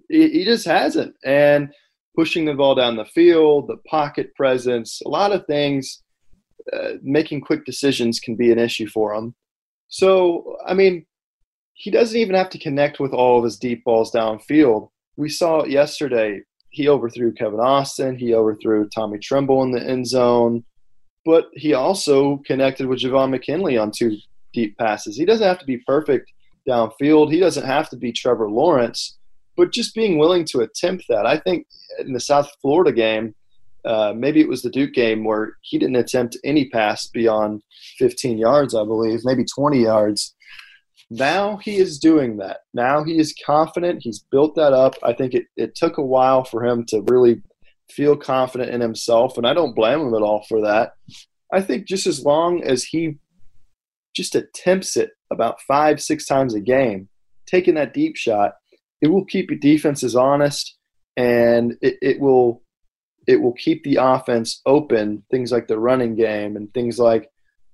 He, 0.09 0.45
just 0.45 0.67
hasn't. 0.67 1.15
And 1.25 1.73
pushing 2.17 2.45
the 2.45 2.55
ball 2.55 2.75
down 2.75 2.97
the 2.97 3.05
field, 3.05 3.69
the 3.69 3.77
pocket 3.89 4.35
presence, 4.35 5.01
a 5.05 5.09
lot 5.09 5.33
of 5.33 5.47
things, 5.47 6.03
uh, 6.73 6.93
making 7.03 7.41
quick 7.41 7.65
decisions 7.65 8.19
can 8.19 8.37
be 8.37 8.51
an 8.51 8.59
issue 8.59 8.89
for 8.89 9.15
him. 9.15 9.35
So, 9.89 10.57
I 10.67 10.75
mean, 10.75 11.07
he 11.75 11.91
doesn't 11.91 12.19
even 12.19 12.35
have 12.35 12.51
to 12.51 12.59
connect 12.59 12.99
with 12.99 13.13
all 13.13 13.39
of 13.39 13.45
his 13.45 13.59
deep 13.59 13.85
balls 13.85 14.11
downfield. 14.11 14.89
We 15.17 15.29
saw 15.29 15.61
it 15.61 15.71
yesterday. 15.71 16.41
He 16.71 16.89
overthrew 16.89 17.33
Kevin 17.33 17.61
Austin. 17.61 18.19
He 18.19 18.35
overthrew 18.35 18.89
Tommy 18.89 19.19
Tremble 19.19 19.63
in 19.63 19.73
the 19.73 19.83
end 19.83 20.07
zone. 20.07 20.65
But 21.25 21.49
he 21.53 21.75
also 21.75 22.39
connected 22.47 22.87
with 22.87 23.01
Javon 23.01 23.31
McKinley 23.31 23.77
on 23.77 23.91
two 23.91 24.17
deep 24.53 24.77
passes. 24.79 25.17
He 25.17 25.25
doesn't 25.25 25.47
have 25.47 25.59
to 25.59 25.67
be 25.67 25.79
perfect 25.79 26.33
downfield. 26.69 27.33
He 27.33 27.41
doesn't 27.41 27.67
have 27.67 27.89
to 27.91 27.97
be 27.97 28.13
Trevor 28.13 28.51
Lawrence, 28.51 29.19
but 29.57 29.73
just 29.73 29.95
being 29.95 30.19
willing 30.19 30.45
to 30.47 30.61
attempt 30.61 31.05
that. 31.09 31.27
I 31.27 31.39
think 31.39 31.67
in 31.99 32.13
the 32.13 32.21
South 32.21 32.51
Florida 32.61 32.93
game, 32.93 33.35
uh, 33.85 34.13
maybe 34.17 34.41
it 34.41 34.49
was 34.49 34.63
the 34.63 34.71
Duke 34.71 34.93
game 34.93 35.25
where 35.25 35.57
he 35.63 35.79
didn't 35.79 35.97
attempt 35.97 36.37
any 36.45 36.69
pass 36.69 37.07
beyond 37.07 37.63
15 37.99 38.37
yards, 38.37 38.75
I 38.75 38.85
believe, 38.85 39.21
maybe 39.25 39.45
20 39.45 39.83
yards. 39.83 40.35
Now 41.09 41.59
he 41.59 41.77
is 41.77 41.99
doing 41.99 42.39
that. 42.39 42.59
Now 42.75 43.05
he 43.05 43.19
is 43.19 43.35
confident. 43.45 44.03
He's 44.03 44.19
built 44.19 44.57
that 44.57 44.73
up. 44.73 44.97
I 45.05 45.13
think 45.13 45.35
it, 45.35 45.47
it 45.57 45.77
took 45.77 45.99
a 45.99 46.03
while 46.03 46.43
for 46.43 46.65
him 46.65 46.85
to 46.87 47.03
really 47.03 47.43
feel 47.89 48.17
confident 48.17 48.71
in 48.71 48.81
himself, 48.81 49.39
and 49.39 49.47
I 49.47 49.55
don't 49.55 49.77
blame 49.77 50.01
him 50.01 50.15
at 50.15 50.23
all 50.23 50.45
for 50.49 50.63
that. 50.63 50.95
I 51.53 51.63
think 51.63 51.87
just 51.87 52.09
as 52.09 52.25
long 52.25 52.65
as 52.65 52.83
he 52.83 53.19
just 54.17 54.35
attempts 54.35 54.97
it 54.97 55.11
about 55.31 55.61
five, 55.61 56.03
six 56.03 56.27
times 56.27 56.55
a 56.55 56.61
game, 56.61 57.09
taking 57.47 57.75
that 57.75 57.95
deep 57.95 58.17
shot, 58.17 58.55
it 59.01 59.09
will 59.09 59.25
keep 59.25 59.51
your 59.51 59.59
defenses 59.59 60.17
honest 60.17 60.77
and 61.17 61.77
it, 61.81 61.97
it 62.03 62.21
will 62.21 62.63
it 63.27 63.41
will 63.41 63.55
keep 63.55 63.83
the 63.83 63.97
offense 64.01 64.61
open, 64.67 65.25
things 65.31 65.51
like 65.51 65.67
the 65.67 65.79
running 65.79 66.15
game 66.15 66.57
and 66.57 66.73
things 66.73 66.99
like 66.99 67.29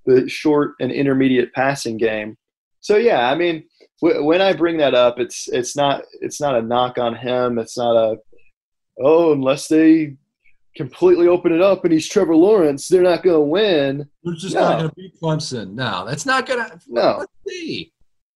the 0.05 0.27
short 0.27 0.73
and 0.79 0.91
intermediate 0.91 1.53
passing 1.53 1.97
game. 1.97 2.35
So 2.79 2.97
yeah, 2.97 3.29
I 3.29 3.35
mean, 3.35 3.63
w- 4.01 4.23
when 4.23 4.41
I 4.41 4.53
bring 4.53 4.77
that 4.77 4.95
up, 4.95 5.19
it's 5.19 5.47
it's 5.49 5.75
not 5.75 6.03
it's 6.21 6.41
not 6.41 6.57
a 6.57 6.61
knock 6.61 6.97
on 6.97 7.15
him. 7.15 7.59
It's 7.59 7.77
not 7.77 7.95
a 7.95 8.17
oh, 8.99 9.33
unless 9.33 9.67
they 9.67 10.15
completely 10.75 11.27
open 11.27 11.53
it 11.53 11.61
up 11.61 11.83
and 11.83 11.93
he's 11.93 12.07
Trevor 12.07 12.35
Lawrence, 12.35 12.87
they're 12.87 13.03
not 13.03 13.23
going 13.23 13.35
to 13.35 13.41
win. 13.41 14.09
they're 14.23 14.33
just 14.33 14.55
no. 14.55 14.61
not 14.61 14.77
going 14.77 14.89
to 14.89 14.95
beat 14.95 15.21
Clemson. 15.21 15.73
No, 15.73 16.05
that's 16.05 16.25
not 16.25 16.47
going 16.47 16.67
to. 16.67 16.79
No. 16.87 17.17
Let's 17.19 17.31
see. 17.47 17.93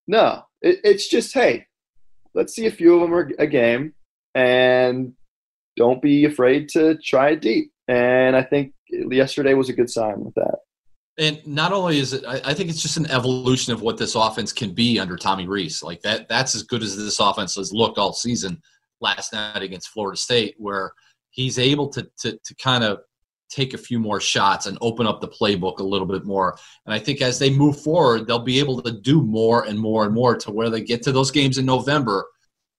No, 0.08 0.44
it, 0.62 0.80
it's 0.84 1.10
just 1.10 1.34
hey, 1.34 1.66
let's 2.38 2.56
see 2.56 2.68
a 2.68 2.72
few 2.72 2.94
of 2.96 3.02
them 3.02 3.14
are 3.14 3.32
a 3.40 3.48
game, 3.48 3.94
and 4.36 5.14
don't 5.76 6.02
be 6.02 6.26
afraid 6.26 6.70
to 6.70 6.98
try 7.00 7.32
it 7.32 7.42
deep. 7.42 7.72
And 7.88 8.36
I 8.36 8.44
think 8.44 8.74
yesterday 8.90 9.54
was 9.54 9.70
a 9.70 9.74
good 9.74 9.90
sign 9.90 10.24
with 10.24 10.36
that. 10.36 10.60
And 11.20 11.46
not 11.48 11.74
only 11.74 11.98
is 11.98 12.14
it, 12.14 12.24
I 12.26 12.54
think 12.54 12.70
it's 12.70 12.82
just 12.82 12.98
an 12.98 13.10
evolution 13.10 13.74
of 13.74 13.82
what 13.82 13.98
this 13.98 14.14
offense 14.14 14.54
can 14.54 14.74
be 14.74 15.00
under 15.00 15.18
Tommy 15.18 15.48
Rees. 15.48 15.82
Like 15.82 16.02
that, 16.04 16.30
that's 16.30 16.54
as 16.54 16.62
good 16.62 16.84
as 16.84 16.96
this 16.96 17.20
offense 17.20 17.56
has 17.56 17.74
looked 17.74 17.98
all 17.98 18.14
season. 18.14 18.62
Last 19.00 19.32
night 19.32 19.62
against 19.62 19.90
Florida 19.90 20.18
State, 20.18 20.56
where 20.58 20.92
he's 21.30 21.60
able 21.60 21.88
to 21.90 22.08
to, 22.22 22.32
to 22.32 22.56
kind 22.56 22.84
of 22.84 23.00
take 23.50 23.74
a 23.74 23.78
few 23.78 24.00
more 24.00 24.20
shots 24.20 24.66
and 24.66 24.78
open 24.82 25.08
up 25.08 25.22
the 25.22 25.28
playbook 25.28 25.80
a 25.80 25.84
little 25.84 26.08
bit 26.08 26.26
more. 26.26 26.58
And 26.86 26.94
I 26.94 27.00
think 27.00 27.22
as 27.22 27.40
they 27.40 27.50
move 27.50 27.82
forward, 27.82 28.28
they'll 28.28 28.40
be 28.40 28.60
able 28.60 28.82
to 28.82 28.92
do 28.92 29.22
more 29.22 29.64
and 29.66 29.80
more 29.80 30.06
and 30.06 30.14
more 30.14 30.36
to 30.38 30.52
where 30.52 30.70
they 30.70 30.82
get 30.82 31.04
to 31.04 31.12
those 31.12 31.32
games 31.32 31.58
in 31.58 31.66
November. 31.66 32.26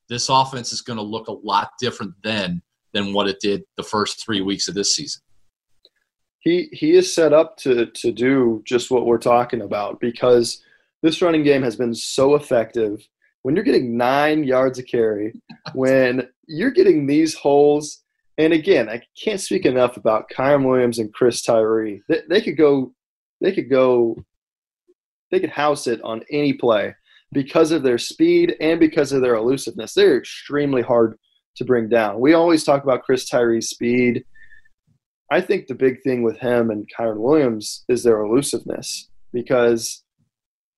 This 0.09 0.29
offense 0.29 0.73
is 0.73 0.81
going 0.81 0.99
to 0.99 1.03
look 1.03 1.29
a 1.29 1.33
lot 1.33 1.71
different 1.81 2.15
then 2.23 2.63
than 2.93 3.13
what 3.13 3.29
it 3.29 3.41
did 3.41 3.63
the 3.77 3.83
first 3.83 4.25
three 4.25 4.41
weeks 4.41 4.69
of 4.69 4.75
this 4.75 4.95
season. 4.95 5.23
He 6.41 6.69
he 6.73 6.93
is 6.93 7.13
set 7.13 7.33
up 7.33 7.57
to 7.59 7.87
to 7.87 8.13
do 8.13 8.63
just 8.65 8.91
what 8.91 9.07
we're 9.07 9.19
talking 9.19 9.63
about 9.63 10.01
because 10.01 10.63
this 11.03 11.21
running 11.21 11.43
game 11.43 11.63
has 11.63 11.77
been 11.77 11.95
so 11.95 12.37
effective. 12.37 13.07
When 13.43 13.55
you're 13.55 13.65
getting 13.65 13.97
nine 13.97 14.45
yards 14.45 14.79
a 14.79 14.83
carry, 14.83 15.35
when 15.75 16.29
you're 16.47 16.71
getting 16.71 17.07
these 17.07 17.35
holes, 17.35 18.03
and 18.39 18.53
again, 18.53 18.89
I 18.89 19.03
can't 19.21 19.41
speak 19.41 19.67
enough 19.67 19.97
about 19.97 20.31
Kyren 20.31 20.65
Williams 20.65 21.01
and 21.01 21.13
Chris 21.13 21.43
Tyree. 21.43 22.03
They, 22.09 22.23
they 22.29 22.41
could 22.41 22.57
go, 22.57 22.95
they 23.41 23.53
could 23.53 23.69
go, 23.69 24.17
they 25.33 25.41
could 25.41 25.51
house 25.51 25.89
it 25.89 26.01
on 26.05 26.23
any 26.31 26.53
play 26.53 26.95
because 27.33 27.73
of 27.73 27.83
their 27.83 27.99
speed 27.99 28.55
and 28.61 28.79
because 28.79 29.13
of 29.13 29.23
their 29.23 29.35
elusiveness. 29.35 29.93
They're 29.93 30.17
extremely 30.17 30.83
hard 30.83 31.19
to 31.57 31.65
bring 31.65 31.89
down. 31.89 32.21
We 32.21 32.35
always 32.35 32.63
talk 32.63 32.85
about 32.85 33.03
Chris 33.03 33.29
Tyree's 33.29 33.71
speed. 33.71 34.25
I 35.31 35.41
think 35.41 35.67
the 35.67 35.75
big 35.75 36.01
thing 36.03 36.23
with 36.23 36.39
him 36.39 36.71
and 36.71 36.89
Kyren 36.97 37.19
Williams 37.19 37.85
is 37.89 38.05
their 38.05 38.21
elusiveness 38.21 39.09
because, 39.33 40.05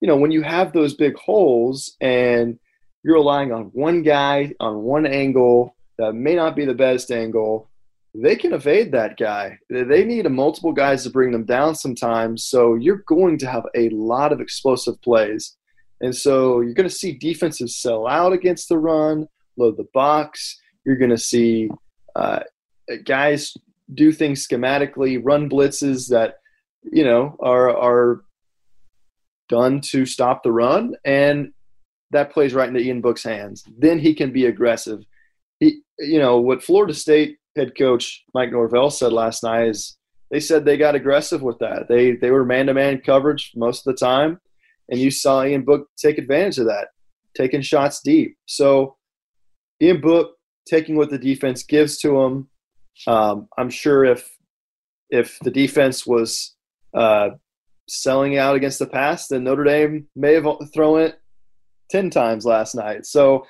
you 0.00 0.08
know, 0.08 0.16
when 0.16 0.30
you 0.30 0.42
have 0.42 0.72
those 0.72 0.94
big 0.94 1.14
holes 1.16 1.94
and 2.00 2.58
you're 3.04 3.14
relying 3.14 3.52
on 3.52 3.64
one 3.74 4.02
guy 4.02 4.54
on 4.60 4.78
one 4.78 5.06
angle 5.06 5.76
that 6.00 6.14
may 6.14 6.34
not 6.34 6.56
be 6.56 6.64
the 6.64 6.74
best 6.74 7.10
angle, 7.10 7.70
they 8.14 8.34
can 8.34 8.54
evade 8.54 8.90
that 8.92 9.18
guy. 9.18 9.58
They 9.68 10.04
need 10.04 10.28
multiple 10.30 10.72
guys 10.72 11.04
to 11.04 11.10
bring 11.10 11.30
them 11.30 11.44
down 11.44 11.74
sometimes. 11.74 12.44
So 12.44 12.74
you're 12.74 13.04
going 13.06 13.38
to 13.38 13.46
have 13.46 13.66
a 13.76 13.90
lot 13.90 14.32
of 14.32 14.40
explosive 14.40 15.00
plays. 15.02 15.56
And 16.00 16.16
so 16.16 16.60
you're 16.60 16.74
going 16.74 16.88
to 16.88 16.94
see 16.94 17.12
defenses 17.12 17.76
sell 17.76 18.08
out 18.08 18.32
against 18.32 18.68
the 18.70 18.78
run, 18.78 19.28
load 19.56 19.76
the 19.76 19.86
box. 19.92 20.58
You're 20.84 20.96
going 20.96 21.10
to 21.10 21.18
see 21.18 21.70
uh, 22.16 22.40
guys 23.04 23.54
do 23.92 24.10
things 24.10 24.46
schematically, 24.46 25.20
run 25.22 25.50
blitzes 25.50 26.08
that 26.08 26.36
you 26.90 27.04
know 27.04 27.36
are 27.40 27.76
are 27.76 28.24
done 29.50 29.82
to 29.82 30.06
stop 30.06 30.42
the 30.42 30.52
run, 30.52 30.94
and 31.04 31.52
that 32.12 32.32
plays 32.32 32.54
right 32.54 32.68
into 32.68 32.80
Ian 32.80 33.02
Book's 33.02 33.24
hands. 33.24 33.64
Then 33.76 33.98
he 33.98 34.14
can 34.14 34.32
be 34.32 34.46
aggressive. 34.46 35.04
You 36.00 36.18
know, 36.18 36.40
what 36.40 36.62
Florida 36.62 36.94
State 36.94 37.36
head 37.56 37.72
coach 37.76 38.24
Mike 38.34 38.52
Norvell 38.52 38.90
said 38.90 39.12
last 39.12 39.42
night 39.42 39.68
is 39.68 39.96
they 40.30 40.40
said 40.40 40.64
they 40.64 40.76
got 40.76 40.94
aggressive 40.94 41.42
with 41.42 41.58
that. 41.58 41.88
They 41.88 42.12
they 42.12 42.30
were 42.30 42.44
man 42.44 42.66
to 42.66 42.74
man 42.74 43.00
coverage 43.00 43.52
most 43.54 43.86
of 43.86 43.92
the 43.94 43.98
time, 43.98 44.40
and 44.88 45.00
you 45.00 45.10
saw 45.10 45.44
Ian 45.44 45.64
Book 45.64 45.88
take 45.98 46.18
advantage 46.18 46.58
of 46.58 46.66
that, 46.66 46.88
taking 47.36 47.62
shots 47.62 48.00
deep. 48.00 48.36
So 48.46 48.96
Ian 49.82 50.00
Book 50.00 50.36
taking 50.66 50.96
what 50.96 51.10
the 51.10 51.18
defense 51.18 51.64
gives 51.64 51.98
to 51.98 52.20
him. 52.20 52.48
Um, 53.06 53.48
I'm 53.58 53.70
sure 53.70 54.04
if 54.04 54.30
if 55.10 55.38
the 55.40 55.50
defense 55.50 56.06
was 56.06 56.54
uh, 56.94 57.30
selling 57.88 58.38
out 58.38 58.54
against 58.54 58.78
the 58.78 58.86
pass, 58.86 59.26
then 59.26 59.44
Notre 59.44 59.64
Dame 59.64 60.06
may 60.14 60.34
have 60.34 60.46
thrown 60.72 61.00
it 61.00 61.18
ten 61.90 62.10
times 62.10 62.44
last 62.44 62.74
night. 62.74 63.06
So 63.06 63.44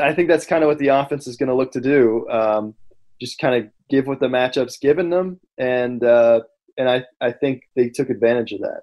I 0.00 0.14
think 0.14 0.28
that's 0.28 0.46
kind 0.46 0.62
of 0.62 0.68
what 0.68 0.78
the 0.78 0.88
offense 0.88 1.26
is 1.26 1.36
going 1.36 1.48
to 1.48 1.54
look 1.54 1.72
to 1.72 1.80
do. 1.80 2.28
Um, 2.28 2.74
just 3.20 3.38
kind 3.38 3.54
of 3.54 3.70
give 3.90 4.06
what 4.06 4.20
the 4.20 4.26
matchups 4.26 4.80
given 4.80 5.10
them, 5.10 5.40
and 5.58 6.02
uh, 6.02 6.40
and 6.76 6.88
I 6.88 7.04
I 7.20 7.32
think 7.32 7.62
they 7.76 7.88
took 7.88 8.10
advantage 8.10 8.52
of 8.52 8.60
that. 8.60 8.82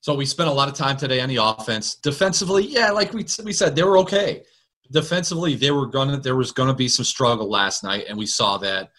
So 0.00 0.14
we 0.14 0.26
spent 0.26 0.48
a 0.48 0.52
lot 0.52 0.68
of 0.68 0.74
time 0.74 0.96
today 0.96 1.20
on 1.20 1.28
the 1.28 1.36
offense. 1.36 1.94
Defensively, 1.96 2.66
yeah, 2.66 2.90
like 2.90 3.12
we 3.12 3.24
we 3.44 3.52
said, 3.52 3.76
they 3.76 3.82
were 3.82 3.98
okay 3.98 4.42
defensively, 4.92 5.54
they 5.54 5.70
were 5.70 5.86
gonna 5.86 6.18
there 6.18 6.36
was 6.36 6.52
gonna 6.52 6.74
be 6.74 6.88
some 6.88 7.04
struggle 7.04 7.50
last 7.50 7.82
night, 7.82 8.04
and 8.08 8.16
we 8.16 8.26
saw 8.26 8.58
that. 8.58 8.90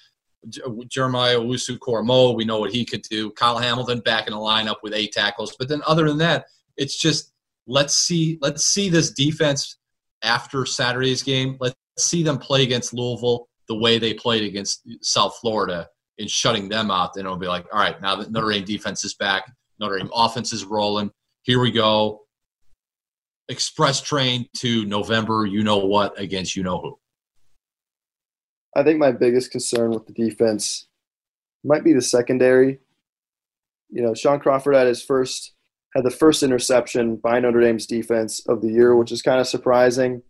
Jeremiah 0.90 1.40
Owusu-Koramoah, 1.40 2.36
we 2.36 2.44
know 2.44 2.60
what 2.60 2.74
he 2.74 2.84
could 2.84 3.02
do. 3.04 3.32
Kyle 3.32 3.58
Hamilton 3.58 4.02
back 4.02 4.28
in 4.28 4.34
the 4.34 4.40
lineup 4.40 4.76
with 4.84 4.94
eight 4.94 5.14
tackles, 5.14 5.56
but 5.58 5.70
then 5.70 5.82
other 5.88 6.06
than 6.06 6.18
that, 6.18 6.48
it's 6.76 7.00
just 7.00 7.32
let's 7.66 7.96
see 7.96 8.38
let's 8.42 8.66
see 8.66 8.90
this 8.90 9.12
defense 9.12 9.78
after 10.24 10.66
Saturday's 10.66 11.24
game. 11.24 11.58
Let's 11.60 11.76
see 11.98 12.24
them 12.24 12.38
play 12.38 12.64
against 12.64 12.94
Louisville 12.94 13.48
the 13.68 13.76
way 13.76 13.98
they 13.98 14.14
played 14.14 14.44
against 14.44 14.82
South 15.02 15.38
Florida 15.40 15.88
in 16.18 16.28
shutting 16.28 16.70
them 16.70 16.92
out. 16.92 17.14
Then 17.14 17.26
it'll 17.26 17.38
be 17.38 17.48
like, 17.48 17.66
all 17.72 17.80
right, 17.80 18.02
now 18.02 18.16
that 18.16 18.32
Notre 18.32 18.52
Dame 18.52 18.66
defense 18.66 19.04
is 19.04 19.14
back, 19.14 19.52
Notre 19.80 19.98
Dame 19.98 20.10
offense 20.14 20.54
is 20.54 20.66
rolling. 20.66 21.12
Here 21.44 21.60
we 21.60 21.72
go 21.72 22.24
express 23.50 24.02
train 24.02 24.48
to 24.58 24.86
November, 24.86 25.46
you 25.46 25.64
know 25.64 25.78
what, 25.78 26.20
against 26.20 26.56
you 26.56 26.64
know 26.64 26.80
who? 26.80 27.00
I 28.76 28.84
think 28.84 29.00
my 29.00 29.12
biggest 29.12 29.52
concern 29.52 29.92
with 29.92 30.06
the 30.08 30.14
defense 30.14 30.88
might 31.64 31.84
be 31.84 31.94
the 31.94 32.02
secondary. 32.02 32.80
You 33.90 34.02
know, 34.02 34.14
Shaun 34.14 34.40
Crawford 34.40 34.76
had 34.76 34.88
his 34.88 35.04
first 35.04 35.53
had 35.96 36.04
the 36.04 36.12
first 36.12 36.44
interception 36.44 37.18
by 37.18 37.40
Notre 37.40 37.62
Dame's 37.62 37.86
defense 37.86 38.46
of 38.48 38.62
the 38.62 38.72
year, 38.72 38.96
which 38.96 39.12
is 39.12 39.22
kind 39.22 39.40
of 39.40 39.48
surprising. 39.48 40.22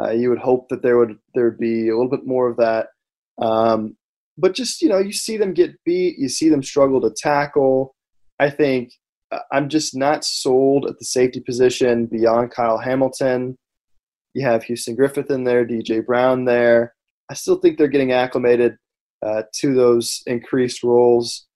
Uh, 0.00 0.10
you 0.10 0.28
would 0.30 0.38
hope 0.38 0.68
that 0.68 0.82
there 0.82 0.98
would 0.98 1.18
there 1.34 1.46
would 1.46 1.58
be 1.58 1.88
a 1.88 1.96
little 1.96 2.10
bit 2.10 2.26
more 2.26 2.48
of 2.48 2.56
that. 2.58 2.88
Um, 3.40 3.96
but 4.36 4.54
just 4.54 4.80
you 4.82 4.88
know, 4.88 4.98
you 4.98 5.12
see 5.12 5.36
them 5.36 5.54
get 5.54 5.82
beat, 5.84 6.18
you 6.18 6.28
see 6.28 6.48
them 6.48 6.62
struggle 6.62 7.00
to 7.00 7.10
tackle. 7.10 7.94
I 8.38 8.50
think 8.50 8.92
I'm 9.52 9.68
just 9.68 9.96
not 9.96 10.24
sold 10.24 10.86
at 10.86 10.98
the 10.98 11.04
safety 11.04 11.40
position 11.40 12.06
beyond 12.06 12.50
Kyle 12.50 12.78
Hamilton. 12.78 13.56
You 14.34 14.46
have 14.46 14.64
Houston 14.64 14.94
Griffith 14.94 15.30
in 15.30 15.44
there, 15.44 15.66
DJ 15.66 16.04
Brown 16.04 16.44
there. 16.44 16.94
I 17.30 17.34
still 17.34 17.58
think 17.58 17.76
they're 17.76 17.88
getting 17.88 18.12
acclimated 18.12 18.76
uh, 19.24 19.42
to 19.56 19.74
those 19.74 20.22
increased 20.26 20.82
roles. 20.82 21.47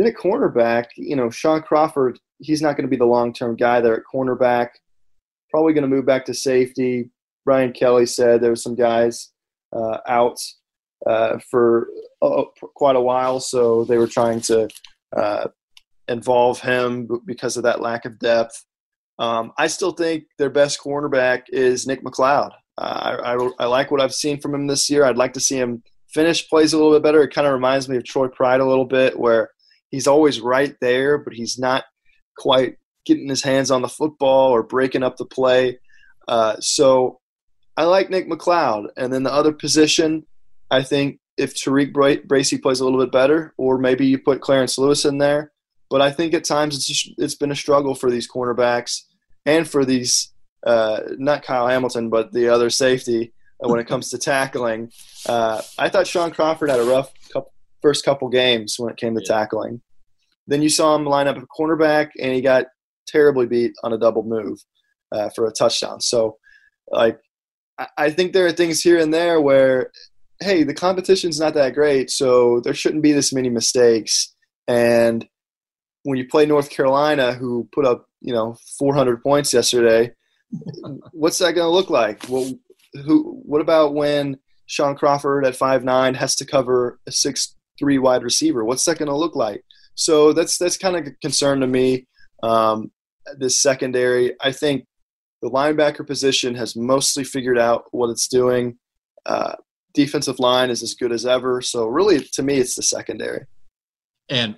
Then 0.00 0.08
at 0.08 0.16
cornerback, 0.16 0.86
you 0.96 1.14
know, 1.14 1.28
Shaun 1.28 1.60
Crawford, 1.60 2.18
he's 2.38 2.62
not 2.62 2.74
going 2.74 2.86
to 2.86 2.90
be 2.90 2.96
the 2.96 3.04
long 3.04 3.34
term 3.34 3.54
guy 3.54 3.82
there 3.82 3.94
at 3.94 4.04
cornerback. 4.10 4.68
Probably 5.50 5.74
going 5.74 5.82
to 5.82 5.94
move 5.94 6.06
back 6.06 6.24
to 6.24 6.32
safety. 6.32 7.10
Brian 7.44 7.70
Kelly 7.70 8.06
said 8.06 8.40
there 8.40 8.48
were 8.48 8.56
some 8.56 8.74
guys 8.74 9.30
uh, 9.76 9.98
out 10.08 10.38
uh, 11.06 11.36
for 11.50 11.88
uh, 12.22 12.44
quite 12.74 12.96
a 12.96 13.00
while, 13.00 13.40
so 13.40 13.84
they 13.84 13.98
were 13.98 14.06
trying 14.06 14.40
to 14.40 14.70
uh, 15.14 15.48
involve 16.08 16.60
him 16.60 17.06
because 17.26 17.58
of 17.58 17.64
that 17.64 17.82
lack 17.82 18.06
of 18.06 18.18
depth. 18.18 18.64
Um, 19.18 19.52
I 19.58 19.66
still 19.66 19.92
think 19.92 20.24
their 20.38 20.48
best 20.48 20.80
cornerback 20.80 21.42
is 21.50 21.86
Nick 21.86 22.02
McCloud. 22.02 22.52
Uh, 22.78 23.18
I, 23.22 23.34
I, 23.34 23.50
I 23.58 23.66
like 23.66 23.90
what 23.90 24.00
I've 24.00 24.14
seen 24.14 24.40
from 24.40 24.54
him 24.54 24.66
this 24.66 24.88
year. 24.88 25.04
I'd 25.04 25.18
like 25.18 25.34
to 25.34 25.40
see 25.40 25.58
him 25.58 25.82
finish 26.08 26.48
plays 26.48 26.72
a 26.72 26.78
little 26.78 26.94
bit 26.94 27.02
better. 27.02 27.22
It 27.22 27.34
kind 27.34 27.46
of 27.46 27.52
reminds 27.52 27.86
me 27.86 27.98
of 27.98 28.04
Troy 28.04 28.28
Pride 28.28 28.60
a 28.60 28.66
little 28.66 28.86
bit, 28.86 29.18
where 29.18 29.50
he's 29.90 30.06
always 30.06 30.40
right 30.40 30.74
there, 30.80 31.18
but 31.18 31.32
he's 31.32 31.58
not 31.58 31.84
quite 32.36 32.76
getting 33.04 33.28
his 33.28 33.42
hands 33.42 33.70
on 33.70 33.82
the 33.82 33.88
football 33.88 34.50
or 34.50 34.62
breaking 34.62 35.02
up 35.02 35.16
the 35.16 35.24
play. 35.24 35.78
Uh, 36.28 36.56
so 36.60 37.18
I 37.76 37.84
like 37.84 38.10
Nick 38.10 38.28
McCloud. 38.28 38.88
And 38.96 39.12
then 39.12 39.22
the 39.22 39.32
other 39.32 39.52
position, 39.52 40.26
I 40.70 40.82
think 40.82 41.18
if 41.36 41.54
Tariq 41.54 42.26
Bracy 42.26 42.58
plays 42.58 42.80
a 42.80 42.84
little 42.84 43.00
bit 43.00 43.12
better, 43.12 43.54
or 43.56 43.78
maybe 43.78 44.06
you 44.06 44.18
put 44.18 44.40
Clarence 44.42 44.78
Lewis 44.78 45.04
in 45.04 45.18
there. 45.18 45.52
But 45.88 46.02
I 46.02 46.12
think 46.12 46.34
at 46.34 46.44
times 46.44 46.76
it's 46.76 46.86
just, 46.86 47.10
it's 47.18 47.34
been 47.34 47.50
a 47.50 47.56
struggle 47.56 47.94
for 47.94 48.10
these 48.10 48.30
cornerbacks 48.30 49.02
and 49.44 49.68
for 49.68 49.84
these 49.84 50.32
uh, 50.64 51.00
not 51.18 51.42
Kyle 51.42 51.66
Hamilton, 51.66 52.10
but 52.10 52.32
the 52.32 52.48
other 52.48 52.70
safety 52.70 53.32
uh, 53.64 53.68
when 53.68 53.80
it 53.80 53.88
comes 53.88 54.10
to 54.10 54.18
tackling. 54.18 54.92
Uh, 55.26 55.62
I 55.78 55.88
thought 55.88 56.06
Shaun 56.06 56.30
Crawford 56.30 56.70
had 56.70 56.80
a 56.80 56.84
rough 56.84 57.12
couple, 57.32 57.52
first 57.82 58.04
couple 58.04 58.28
games 58.28 58.76
when 58.78 58.90
it 58.90 58.96
came 58.96 59.14
to 59.14 59.22
yeah. 59.24 59.34
tackling. 59.34 59.80
Then 60.46 60.62
you 60.62 60.68
saw 60.68 60.94
him 60.94 61.04
line 61.04 61.28
up 61.28 61.36
a 61.36 61.46
cornerback, 61.46 62.10
and 62.20 62.32
he 62.32 62.40
got 62.40 62.66
terribly 63.06 63.46
beat 63.46 63.72
on 63.82 63.92
a 63.92 63.98
double 63.98 64.22
move 64.22 64.58
uh, 65.12 65.30
for 65.30 65.46
a 65.46 65.52
touchdown. 65.52 66.00
So, 66.00 66.38
like, 66.90 67.20
I, 67.78 67.86
I 67.96 68.10
think 68.10 68.32
there 68.32 68.46
are 68.46 68.52
things 68.52 68.80
here 68.80 68.98
and 68.98 69.12
there 69.12 69.40
where, 69.40 69.90
hey, 70.40 70.62
the 70.62 70.74
competition's 70.74 71.38
not 71.38 71.54
that 71.54 71.74
great, 71.74 72.10
so 72.10 72.60
there 72.60 72.74
shouldn't 72.74 73.02
be 73.02 73.12
this 73.12 73.32
many 73.32 73.48
mistakes. 73.48 74.34
And 74.66 75.28
when 76.02 76.18
you 76.18 76.26
play 76.26 76.46
North 76.46 76.70
Carolina, 76.70 77.34
who 77.34 77.68
put 77.72 77.84
up 77.84 78.06
you 78.20 78.34
know 78.34 78.56
400 78.78 79.22
points 79.22 79.52
yesterday, 79.52 80.12
what's 81.12 81.38
that 81.38 81.52
going 81.52 81.66
to 81.66 81.74
look 81.74 81.90
like? 81.90 82.28
Well, 82.28 82.52
who? 83.04 83.40
What 83.44 83.60
about 83.60 83.94
when 83.94 84.38
Shaun 84.66 84.96
Crawford 84.96 85.44
at 85.44 85.56
five 85.56 85.84
nine 85.84 86.14
has 86.14 86.34
to 86.36 86.46
cover 86.46 86.98
a 87.06 87.12
six 87.12 87.54
three 87.80 87.98
wide 87.98 88.22
receiver? 88.22 88.64
What's 88.64 88.84
that 88.84 88.98
going 88.98 89.08
to 89.08 89.16
look 89.16 89.34
like? 89.34 89.64
So 89.96 90.32
that's 90.32 90.56
that's 90.56 90.78
kind 90.78 90.96
of 90.96 91.06
a 91.08 91.10
concern 91.20 91.58
to 91.60 91.66
me. 91.66 92.06
Um, 92.44 92.92
this 93.36 93.60
secondary, 93.60 94.36
I 94.40 94.52
think 94.52 94.86
the 95.42 95.50
linebacker 95.50 96.06
position 96.06 96.54
has 96.54 96.76
mostly 96.76 97.24
figured 97.24 97.58
out 97.58 97.86
what 97.90 98.10
it's 98.10 98.28
doing. 98.28 98.78
Uh, 99.26 99.54
defensive 99.94 100.38
line 100.38 100.70
is 100.70 100.82
as 100.84 100.94
good 100.94 101.10
as 101.10 101.26
ever. 101.26 101.60
So 101.60 101.86
really, 101.86 102.20
to 102.20 102.42
me, 102.42 102.58
it's 102.58 102.76
the 102.76 102.82
secondary. 102.82 103.46
And 104.28 104.56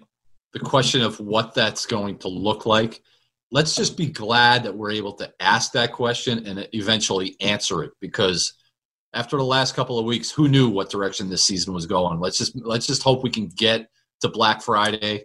the 0.52 0.60
question 0.60 1.00
of 1.00 1.18
what 1.18 1.54
that's 1.54 1.86
going 1.86 2.18
to 2.18 2.28
look 2.28 2.66
like 2.66 3.00
let's 3.52 3.76
just 3.76 3.96
be 3.96 4.06
glad 4.06 4.64
that 4.64 4.74
we're 4.74 4.90
able 4.90 5.12
to 5.12 5.30
ask 5.38 5.72
that 5.72 5.92
question 5.92 6.44
and 6.46 6.66
eventually 6.72 7.36
answer 7.40 7.84
it 7.84 7.92
because 8.00 8.54
after 9.14 9.36
the 9.36 9.44
last 9.44 9.74
couple 9.74 9.98
of 9.98 10.04
weeks 10.04 10.30
who 10.30 10.48
knew 10.48 10.68
what 10.68 10.90
direction 10.90 11.28
this 11.28 11.44
season 11.44 11.74
was 11.74 11.86
going? 11.86 12.20
Let's 12.20 12.38
just 12.38 12.56
let's 12.56 12.86
just 12.86 13.02
hope 13.02 13.22
we 13.22 13.30
can 13.30 13.48
get 13.48 13.88
to 14.20 14.28
black 14.28 14.62
friday 14.62 15.24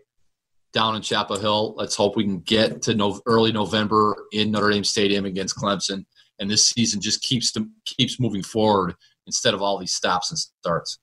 down 0.73 0.95
in 0.95 1.01
chapel 1.01 1.39
hill. 1.39 1.73
Let's 1.77 1.95
hope 1.95 2.15
we 2.15 2.23
can 2.23 2.39
get 2.39 2.81
to 2.83 2.95
no, 2.95 3.19
early 3.25 3.51
november 3.51 4.15
in 4.31 4.51
notre 4.51 4.71
dame 4.71 4.83
stadium 4.83 5.25
against 5.25 5.55
clemson. 5.55 6.05
And 6.39 6.51
this 6.51 6.67
season 6.67 7.01
just 7.01 7.21
keeps 7.23 7.51
to, 7.53 7.67
keeps 7.85 8.19
moving 8.19 8.43
forward 8.43 8.95
instead 9.25 9.53
of 9.53 9.61
all 9.61 9.79
these 9.79 9.93
stops 9.93 10.29
and 10.29 10.37
starts. 10.37 10.99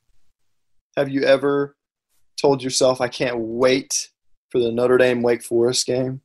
Have 0.97 1.09
you 1.09 1.25
ever 1.25 1.77
told 2.41 2.63
yourself 2.63 3.01
i 3.01 3.09
can't 3.09 3.39
wait 3.39 4.11
for 4.51 4.59
the 4.59 4.73
notre 4.73 4.99
dame 4.99 5.23
wake 5.23 5.43
forest 5.43 5.87
game 5.87 6.21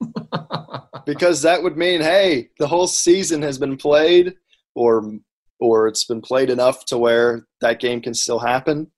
because 1.06 1.42
that 1.42 1.62
would 1.62 1.76
mean, 1.76 2.00
hey, 2.00 2.48
the 2.58 2.66
whole 2.66 2.86
season 2.86 3.42
has 3.42 3.58
been 3.58 3.76
played, 3.76 4.34
or 4.74 5.12
or 5.60 5.86
it's 5.86 6.04
been 6.04 6.20
played 6.20 6.50
enough 6.50 6.84
to 6.86 6.98
where 6.98 7.46
that 7.60 7.80
game 7.80 8.00
can 8.00 8.14
still 8.14 8.38
happen. 8.38 8.90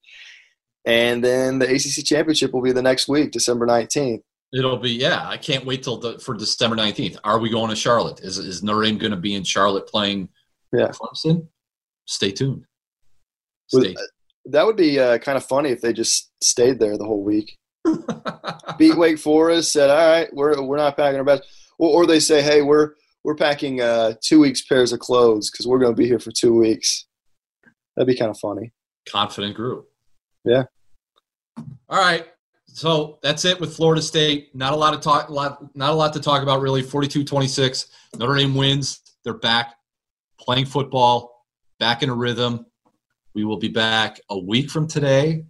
And 0.84 1.22
then 1.22 1.58
the 1.58 1.66
ACC 1.66 2.04
championship 2.04 2.52
will 2.52 2.62
be 2.62 2.72
the 2.72 2.82
next 2.82 3.08
week, 3.08 3.30
December 3.32 3.66
nineteenth. 3.66 4.22
It'll 4.52 4.78
be 4.78 4.90
yeah. 4.90 5.26
I 5.26 5.36
can't 5.36 5.64
wait 5.64 5.82
till 5.82 5.98
the, 5.98 6.18
for 6.18 6.34
December 6.34 6.76
nineteenth. 6.76 7.18
Are 7.24 7.38
we 7.38 7.50
going 7.50 7.70
to 7.70 7.76
Charlotte? 7.76 8.20
Is 8.20 8.38
is 8.38 8.62
Notre 8.62 8.84
Dame 8.84 8.98
going 8.98 9.12
to 9.12 9.16
be 9.16 9.34
in 9.34 9.44
Charlotte 9.44 9.86
playing 9.86 10.28
yeah. 10.72 10.88
Clemson? 10.88 11.46
Stay 12.06 12.32
tuned. 12.32 12.64
Stay. 13.68 13.94
That 14.46 14.66
would 14.66 14.76
be 14.76 14.98
uh, 14.98 15.18
kind 15.18 15.36
of 15.36 15.44
funny 15.44 15.70
if 15.70 15.80
they 15.80 15.92
just 15.92 16.30
stayed 16.42 16.80
there 16.80 16.98
the 16.98 17.04
whole 17.04 17.22
week. 17.22 17.56
beat 18.78 18.96
Wake 18.96 19.18
Forest. 19.18 19.72
Said, 19.72 19.88
"All 19.88 19.96
right, 19.96 20.28
we're 20.34 20.60
we're 20.62 20.76
not 20.76 20.96
packing 20.96 21.18
our 21.18 21.24
bags," 21.24 21.46
or, 21.78 22.02
or 22.02 22.06
they 22.06 22.20
say, 22.20 22.42
"Hey, 22.42 22.60
we're 22.60 22.94
we're 23.24 23.34
packing 23.34 23.80
uh, 23.80 24.14
two 24.20 24.40
weeks 24.40 24.62
pairs 24.62 24.92
of 24.92 25.00
clothes 25.00 25.50
because 25.50 25.66
we're 25.66 25.78
going 25.78 25.92
to 25.92 25.96
be 25.96 26.06
here 26.06 26.18
for 26.18 26.32
two 26.32 26.54
weeks." 26.54 27.06
That'd 27.96 28.06
be 28.06 28.16
kind 28.16 28.30
of 28.30 28.38
funny. 28.38 28.72
Confident 29.08 29.54
group. 29.54 29.88
Yeah. 30.44 30.64
All 31.88 31.98
right. 31.98 32.26
So 32.66 33.18
that's 33.22 33.44
it 33.44 33.60
with 33.60 33.76
Florida 33.76 34.00
State. 34.00 34.54
Not 34.54 34.72
a 34.72 34.76
lot 34.76 34.94
of 34.94 35.00
talk. 35.00 35.28
Lot, 35.28 35.76
not 35.76 35.90
a 35.90 35.94
lot 35.94 36.14
to 36.14 36.20
talk 36.20 36.42
about 36.42 36.60
really. 36.60 36.82
42-26. 36.82 37.86
Notre 38.16 38.36
Dame 38.36 38.54
wins. 38.54 39.00
They're 39.24 39.34
back 39.34 39.74
playing 40.40 40.66
football, 40.66 41.46
back 41.78 42.02
in 42.02 42.08
a 42.08 42.14
rhythm. 42.14 42.66
We 43.34 43.44
will 43.44 43.58
be 43.58 43.68
back 43.68 44.20
a 44.30 44.38
week 44.38 44.70
from 44.70 44.88
today 44.88 45.44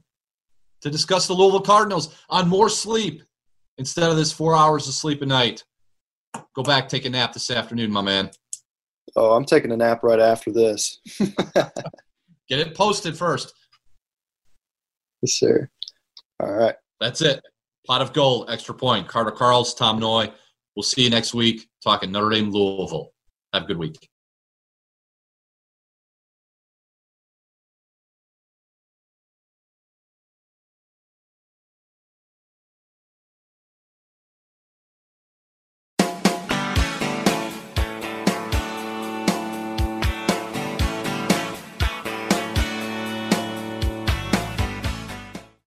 to 0.82 0.90
discuss 0.90 1.26
the 1.26 1.32
Louisville 1.32 1.60
Cardinals 1.60 2.14
on 2.28 2.48
more 2.48 2.68
sleep 2.68 3.22
instead 3.78 4.10
of 4.10 4.16
this 4.16 4.32
four 4.32 4.54
hours 4.54 4.86
of 4.88 4.94
sleep 4.94 5.22
a 5.22 5.26
night. 5.26 5.64
Go 6.54 6.62
back, 6.62 6.88
take 6.88 7.04
a 7.04 7.10
nap 7.10 7.32
this 7.32 7.50
afternoon, 7.50 7.90
my 7.90 8.02
man. 8.02 8.30
Oh, 9.16 9.32
I'm 9.32 9.44
taking 9.44 9.72
a 9.72 9.76
nap 9.76 10.02
right 10.02 10.20
after 10.20 10.52
this. 10.52 11.00
Get 11.18 12.60
it 12.60 12.74
posted 12.74 13.16
first. 13.16 13.52
Yes, 15.22 15.34
sir. 15.34 15.68
All 16.40 16.52
right. 16.52 16.74
That's 17.00 17.22
it. 17.22 17.42
Pot 17.86 18.02
of 18.02 18.12
gold, 18.12 18.50
extra 18.50 18.74
point. 18.74 19.08
Carter 19.08 19.32
Karels, 19.32 19.76
Tom 19.76 20.00
Noie. 20.00 20.32
We'll 20.76 20.82
see 20.82 21.02
you 21.02 21.10
next 21.10 21.34
week 21.34 21.68
talking 21.82 22.12
Notre 22.12 22.30
Dame 22.30 22.50
Louisville. 22.50 23.12
Have 23.52 23.64
a 23.64 23.66
good 23.66 23.78
week. 23.78 24.08